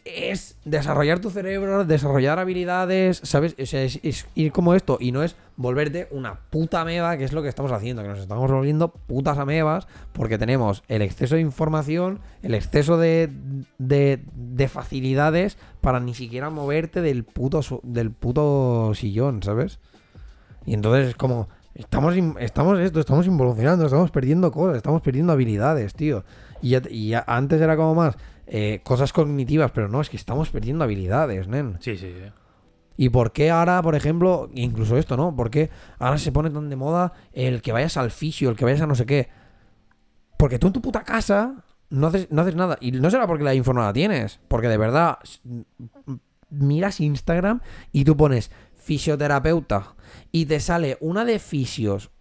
[0.03, 3.55] es desarrollar tu cerebro, desarrollar habilidades, ¿sabes?
[3.57, 7.31] O sea, es, ir como esto y no es volverte una puta ameba, que es
[7.31, 11.41] lo que estamos haciendo, que nos estamos volviendo putas amebas porque tenemos el exceso de
[11.41, 13.29] información, el exceso de,
[13.77, 19.79] de, de facilidades para ni siquiera moverte del puto, del puto sillón, ¿sabes?
[20.65, 25.93] Y entonces es como, estamos, estamos esto, estamos involucionando, estamos perdiendo cosas, estamos perdiendo habilidades,
[25.93, 26.25] tío.
[26.61, 31.47] Y, antes era como más eh, cosas cognitivas, pero no, es que estamos perdiendo habilidades,
[31.47, 31.77] nen.
[31.79, 32.31] Sí, sí, sí.
[32.97, 35.35] ¿Y por qué ahora, por ejemplo, incluso esto, ¿no?
[35.35, 35.69] ¿Por qué
[35.99, 38.87] ahora se pone tan de moda el que vayas al fisio, el que vayas a
[38.87, 39.27] no sé qué?
[40.37, 42.77] Porque tú en tu puta casa no haces, no haces nada.
[42.79, 44.39] Y no será porque la info no la tienes.
[44.47, 45.65] Porque de verdad, s- m-
[46.49, 47.61] miras Instagram
[47.91, 49.95] y tú pones fisioterapeuta
[50.31, 52.11] y te sale una de fisios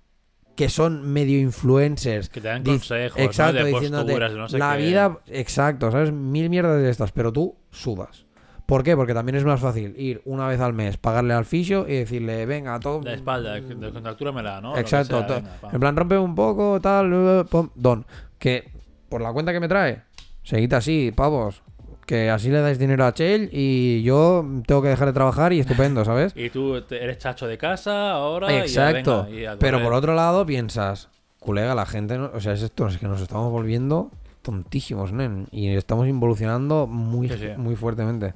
[0.55, 2.29] que son medio influencers.
[2.29, 3.25] Que te dan consejos, ¿no?
[3.25, 4.83] exacto, de diciéndote posturas, de no sé la qué.
[4.83, 6.13] vida, exacto, ¿sabes?
[6.13, 8.25] Mil mierdas de estas, pero tú sudas.
[8.67, 8.97] ¿Por qué?
[8.97, 12.47] Porque también es más fácil ir una vez al mes, pagarle al fisio y decirle,
[12.47, 13.03] venga, todo.
[13.03, 14.77] La espalda, descontractúramela, ¿no?
[14.79, 18.07] Exacto, sea, venga, en plan, rompe un poco, tal, pum, don.
[18.39, 18.71] Que
[19.09, 20.03] por la cuenta que me trae,
[20.43, 21.64] seguid así, pavos.
[22.07, 25.61] Que así le dais dinero a Chell y yo tengo que dejar de trabajar y
[25.61, 26.33] estupendo, ¿sabes?
[26.37, 28.53] Y tú eres chacho de casa ahora.
[28.53, 29.25] y ya, Exacto.
[29.25, 31.09] venga, y a Pero por otro lado piensas,
[31.41, 34.11] colega, la gente, no- o sea, es esto, es que nos estamos volviendo
[34.43, 35.49] tontísimos, nen.
[35.51, 37.49] Y estamos involucionando muy, Sí, sí.
[37.57, 38.35] muy fuertemente.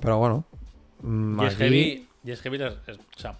[0.00, 0.44] Pero bueno.
[1.04, 3.38] Y es aquí- heavy, y es heavy las- es- o sea,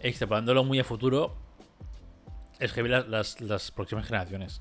[0.00, 1.34] extrapolándolo muy a futuro,
[2.58, 4.60] es heavy las, las, las próximas generaciones.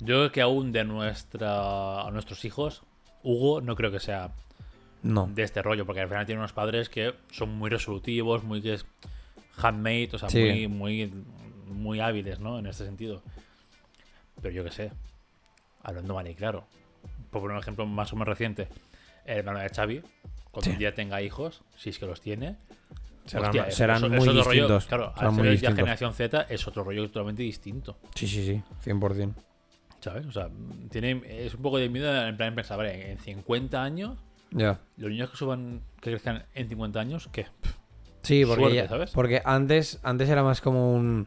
[0.00, 2.82] Yo creo que aún de nuestra a nuestros hijos,
[3.22, 4.30] Hugo no creo que sea
[5.02, 5.26] No.
[5.32, 8.74] de este rollo, porque al final tiene unos padres que son muy resolutivos, muy que
[8.74, 8.86] es
[9.56, 10.38] handmade, o sea, Sí.
[10.42, 11.12] muy, muy,
[11.68, 12.58] muy hábiles, ¿no?
[12.58, 13.22] En este sentido.
[14.42, 14.92] Pero yo qué sé,
[15.82, 16.66] hablando mal y claro,
[17.30, 18.68] por poner un ejemplo más o menos reciente,
[19.24, 20.02] el hermano de Xavi,
[20.50, 20.70] cuando Sí.
[20.72, 22.56] un día tenga hijos, si es que los tiene,
[23.24, 24.86] Serán, hostia, serán es- es muy otro rollo- distintos.
[24.86, 25.76] claro, serán al muy ser ya distintos.
[25.76, 27.96] generación Z es otro rollo totalmente distinto.
[28.14, 28.62] Sí, sí, sí.
[28.82, 29.34] 100%.
[30.06, 30.24] ¿Sabes?
[30.26, 30.48] O sea,
[30.90, 34.16] tiene, es un poco de miedo en plan pensar, vale, en 50 años,
[34.52, 37.46] los niños que suban, que crezcan en 50 años, ¿qué?
[38.22, 39.10] Sí, porque, Suerte, ya- ¿sabes?
[39.10, 41.26] porque antes, antes era más como un...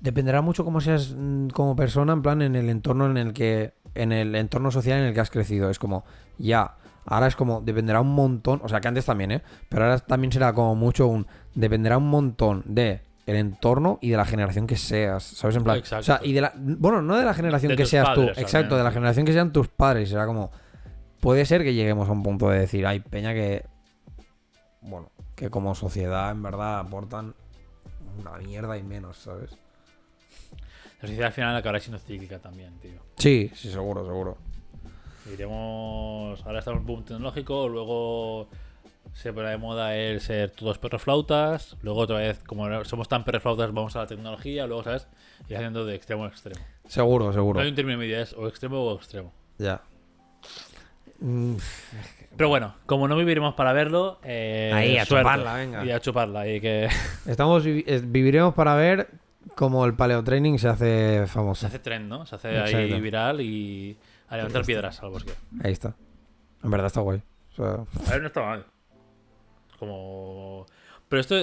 [0.00, 3.72] Dependerá mucho cómo seas mm, como persona, en plan, en el entorno en el que...
[3.94, 5.70] En el entorno social en el que has crecido.
[5.70, 6.04] Es como,
[6.38, 6.74] ya,
[7.06, 9.42] ahora es como, dependerá un montón, o sea que antes también, ¿eh?
[9.68, 11.24] Pero ahora también será como mucho un...
[11.54, 15.56] Dependerá un montón de el entorno y de la generación que seas, ¿sabes?
[15.56, 16.00] En plan, Exacto.
[16.00, 16.52] o sea, y de la...
[16.56, 19.52] Bueno, no de la generación De que seas tú, exacto, de la generación que sean
[19.52, 20.10] tus padres.
[20.10, 20.50] Será como...
[21.20, 23.64] Puede ser que lleguemos a un punto de decir, hay peña que...
[24.82, 27.34] Bueno, que como sociedad en verdad aportan
[28.18, 29.56] una mierda y menos, ¿sabes?
[31.00, 33.00] La sociedad al final acabará siendo cíclica también, tío.
[33.16, 34.38] Sí, sí, seguro, seguro.
[35.32, 36.44] Iremos.
[36.44, 38.48] Ahora estamos en boom tecnológico, luego
[39.14, 43.72] se pone de moda el ser todos perroflautas, luego otra vez, como somos tan perroflautas,
[43.72, 45.06] vamos a la tecnología, luego, ¿sabes?
[45.48, 46.60] Ir haciendo de extremo a extremo.
[46.86, 47.58] Seguro, seguro.
[47.58, 49.32] No hay un término medio, es o extremo o extremo.
[49.58, 49.80] Ya.
[51.20, 51.54] Mm,
[52.36, 55.24] Pero bueno, como no viviremos para verlo, eh, Ahí, a suerte.
[55.24, 55.84] chuparla, venga.
[55.84, 56.88] Y a chuparla, y que
[57.26, 59.08] Estamos vivi- viviremos para ver
[59.54, 61.66] cómo el paleotraining se hace se famoso.
[61.66, 62.26] hace trend, ¿no?
[62.26, 63.00] Se hace ahí Exacto.
[63.00, 63.96] viral y
[64.28, 65.32] a levantar piedras al bosque.
[65.62, 65.94] Ahí está.
[66.64, 67.22] En verdad está guay.
[67.52, 67.66] O sea,
[68.06, 68.66] A ver, no está mal.
[69.86, 70.66] Como.
[71.08, 71.36] Pero esto.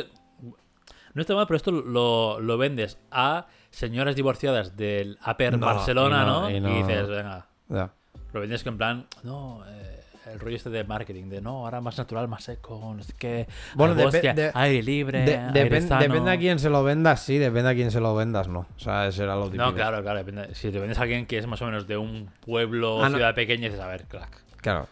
[1.14, 6.22] No está mal, pero esto lo, lo vendes a señoras divorciadas del Upper No, Barcelona,
[6.24, 6.50] y no, ¿no?
[6.50, 6.70] y Y, no.
[6.88, 7.48] dices, venga.
[7.68, 7.92] ya.
[8.32, 9.08] Lo vendes que en plan.
[9.24, 10.00] No, eh,
[10.32, 13.46] el rollo este de marketing, de no, ahora más natural, más seco, no sé qué.
[13.76, 15.24] Bueno, bosque, de- aire libre.
[15.26, 16.02] De- aire sano.
[16.02, 18.60] depende a quién se lo vendas, sí, depende a quién se lo vendas, no.
[18.78, 19.64] O sea, ese era lo típico.
[19.66, 20.20] No, claro, claro.
[20.20, 20.56] depende.
[20.56, 23.10] Si te vendes a alguien que es más o menos de un pueblo o Ah,
[23.10, 24.32] ciudad pequeña, dices, a ver, crack.
[24.62, 24.88] Claro.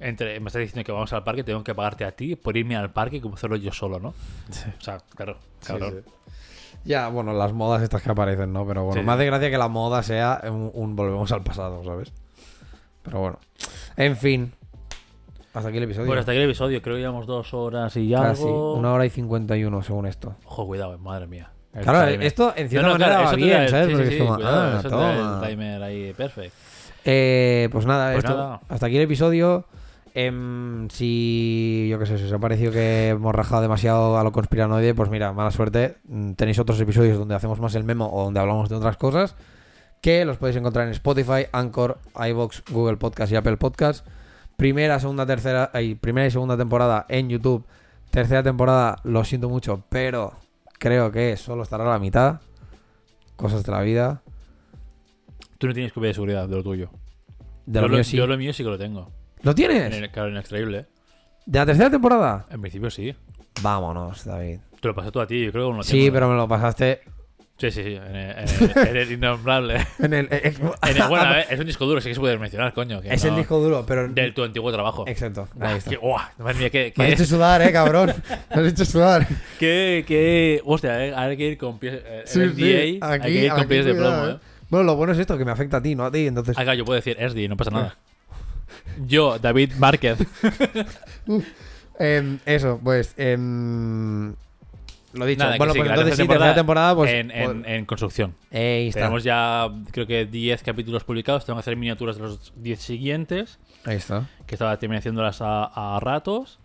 [0.00, 2.74] Entre, me estás diciendo que vamos al parque, tengo que pagarte a ti por irme
[2.76, 4.08] al parque como hacerlo yo solo, ¿no?
[4.08, 6.02] O sea, claro, cabrón.
[6.84, 8.66] Ya, bueno, las modas estas que aparecen, ¿no?
[8.66, 12.12] Pero bueno, me hace gracia que la moda sea un, un volvemos al pasado, ¿sabes?
[13.02, 13.38] Pero bueno.
[13.96, 14.52] En fin.
[15.52, 16.06] Hasta aquí el episodio.
[16.06, 16.80] Bueno, hasta aquí el episodio.
[16.80, 18.42] Creo que llevamos dos horas y Casi.
[18.42, 18.74] algo.
[18.76, 20.36] Una hora y 51 según esto.
[20.44, 21.50] Ojo, cuidado, madre mía.
[21.74, 22.26] El Claro, timer.
[22.26, 23.86] esto en cierta No, no, manera claro, va bien, ¿sabes?
[23.86, 25.40] sí, Porque sí, es como, cuidado, ah, toma.
[25.42, 26.56] el timer ahí, perfecto.
[27.04, 28.60] Eh, pues nada, Pues esto- nada.
[28.68, 29.66] hasta aquí el episodio.
[30.14, 34.32] Em, si yo qué sé, si os ha parecido que hemos rajado demasiado a lo
[34.32, 35.96] conspiranoide, pues mira, mala suerte.
[36.04, 39.36] Mm, Tenéis otros episodios donde hacemos más el memo o donde hablamos de otras cosas.
[40.00, 44.06] Que los podéis encontrar en Spotify, Anchor, iBox, Google Podcast y Apple Podcast.
[44.56, 47.64] Primera, segunda, tercera, ay, primera y segunda temporada en YouTube.
[48.10, 50.32] Tercera temporada, lo siento mucho, pero
[50.78, 52.40] creo que solo estará la mitad.
[53.36, 54.22] Cosas de la vida.
[55.58, 56.90] Tú no tienes copia de seguridad de lo tuyo.
[57.66, 58.16] De yo, lo lo, mío sí.
[58.16, 59.10] yo lo mío sí que lo tengo.
[59.42, 59.94] ¿Lo En tienes?
[59.96, 60.86] el, claro, en extraíble.
[61.46, 62.46] ¿De la tercera temporada?
[62.50, 63.14] En principio sí.
[63.62, 64.58] Vámonos, David.
[64.80, 66.12] Te lo pasé tú a ti, yo creo que no lo Sí, tengo.
[66.14, 67.00] pero me lo pasaste
[67.58, 67.94] Sí, sí, sí.
[67.94, 69.86] En el, en el- en el innombrable.
[69.98, 70.28] en el.
[70.30, 72.72] eh, En el- bueno, a ver, es un disco duro, sí que se puede mencionar,
[72.72, 73.02] coño.
[73.02, 74.08] que es el disco duro, pero.
[74.08, 75.04] Del tu antiguo trabajo.
[75.06, 75.46] Exacto.
[75.60, 75.98] Ahí está.
[75.98, 78.14] buah, madre mía, Me has hecho sudar, eh, cabrón.
[78.54, 79.26] Me has hecho sudar.
[79.58, 82.00] qué, qué- Hostia, eh, hay que ir con pies.
[82.02, 84.30] eh, Sí, el sí, DA, hay que ir con pies de plomo, eh.
[84.30, 84.38] eh.
[84.70, 86.26] Bueno, lo bueno es esto, que me afecta a ti, no a ti.
[86.28, 86.56] Entonces.
[86.56, 87.98] Acá yo puedo decir SD, no pasa nada.
[89.06, 90.18] Yo, David Márquez.
[91.98, 93.14] Em, eso, pues.
[93.18, 94.34] em,
[95.12, 95.44] lo dicho.
[95.44, 97.12] Nada, bueno, sí, pues la entonces sí, tercera temporada, pues.
[97.12, 98.34] en, en- en construcción.
[98.50, 99.00] pues- está.
[99.00, 101.44] Tenemos ya, creo que 10 capítulos publicados.
[101.44, 103.58] Tengo que hacer miniaturas de los 10 siguientes.
[103.84, 104.28] Ahí está.
[104.46, 106.58] Que estaba también haciéndolas a, a ratos.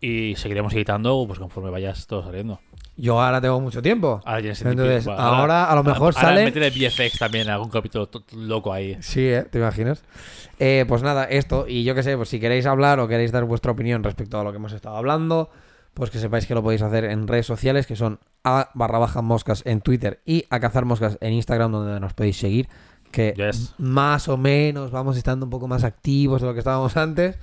[0.00, 2.60] Y seguiremos editando pues conforme vayas todo saliendo.
[2.96, 4.22] Yo ahora tengo mucho tiempo.
[4.24, 5.20] Ahora tienes Entonces, tiempo.
[5.20, 8.96] ahora a lo mejor ahora sale- métele VFX también en algún capítulo loco ahí.
[9.00, 9.44] Sí, ¿eh?
[9.50, 10.02] ¿Te imaginas?
[10.58, 13.44] Eh, pues nada, esto, y yo qué sé, pues si queréis hablar o queréis dar
[13.44, 15.50] vuestra opinión respecto a lo que hemos estado hablando,
[15.92, 19.20] pues que sepáis que lo podéis hacer en redes sociales, que son a barra baja
[19.20, 22.68] moscas en Twitter y a cazar moscas en Instagram, donde nos podéis seguir,
[23.10, 23.74] que Yes.
[23.78, 27.36] más o menos vamos estando un poco más activos de lo que estábamos antes.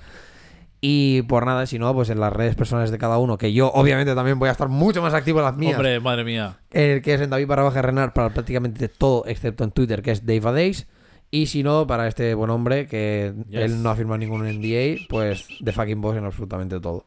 [0.86, 3.72] Y por nada, si no, pues en las redes personales de cada uno, que yo
[3.72, 5.76] obviamente también voy a estar mucho más activo en las mías.
[5.76, 6.58] Hombre, madre mía.
[6.70, 10.10] El que es en David barra baja Renar para prácticamente todo, excepto en Twitter, que
[10.10, 10.86] es Dave a Days.
[11.30, 13.60] Y si no, para este buen hombre, que Yes.
[13.62, 17.06] él no ha firmado ningún NDA, pues de fucking boss en absolutamente todo.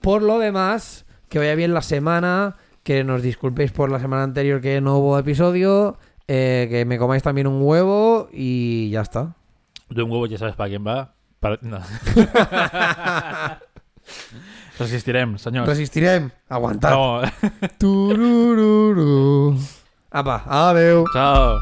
[0.00, 2.54] Por lo demás, que vaya bien la semana,
[2.84, 5.98] que nos disculpéis por la semana anterior que no hubo episodio,
[6.28, 9.34] eh, que me comáis también un huevo y ya está.
[9.90, 11.14] De un huevo ya sabes para quién va.
[11.42, 11.58] Para...
[11.60, 11.82] No.
[14.78, 15.66] Resistirem, señor.
[15.66, 16.92] Resistiré, aguantar.
[16.92, 17.20] No.
[17.80, 19.58] Turururu.
[20.10, 21.04] Apa, adeu.
[21.12, 21.58] Chao.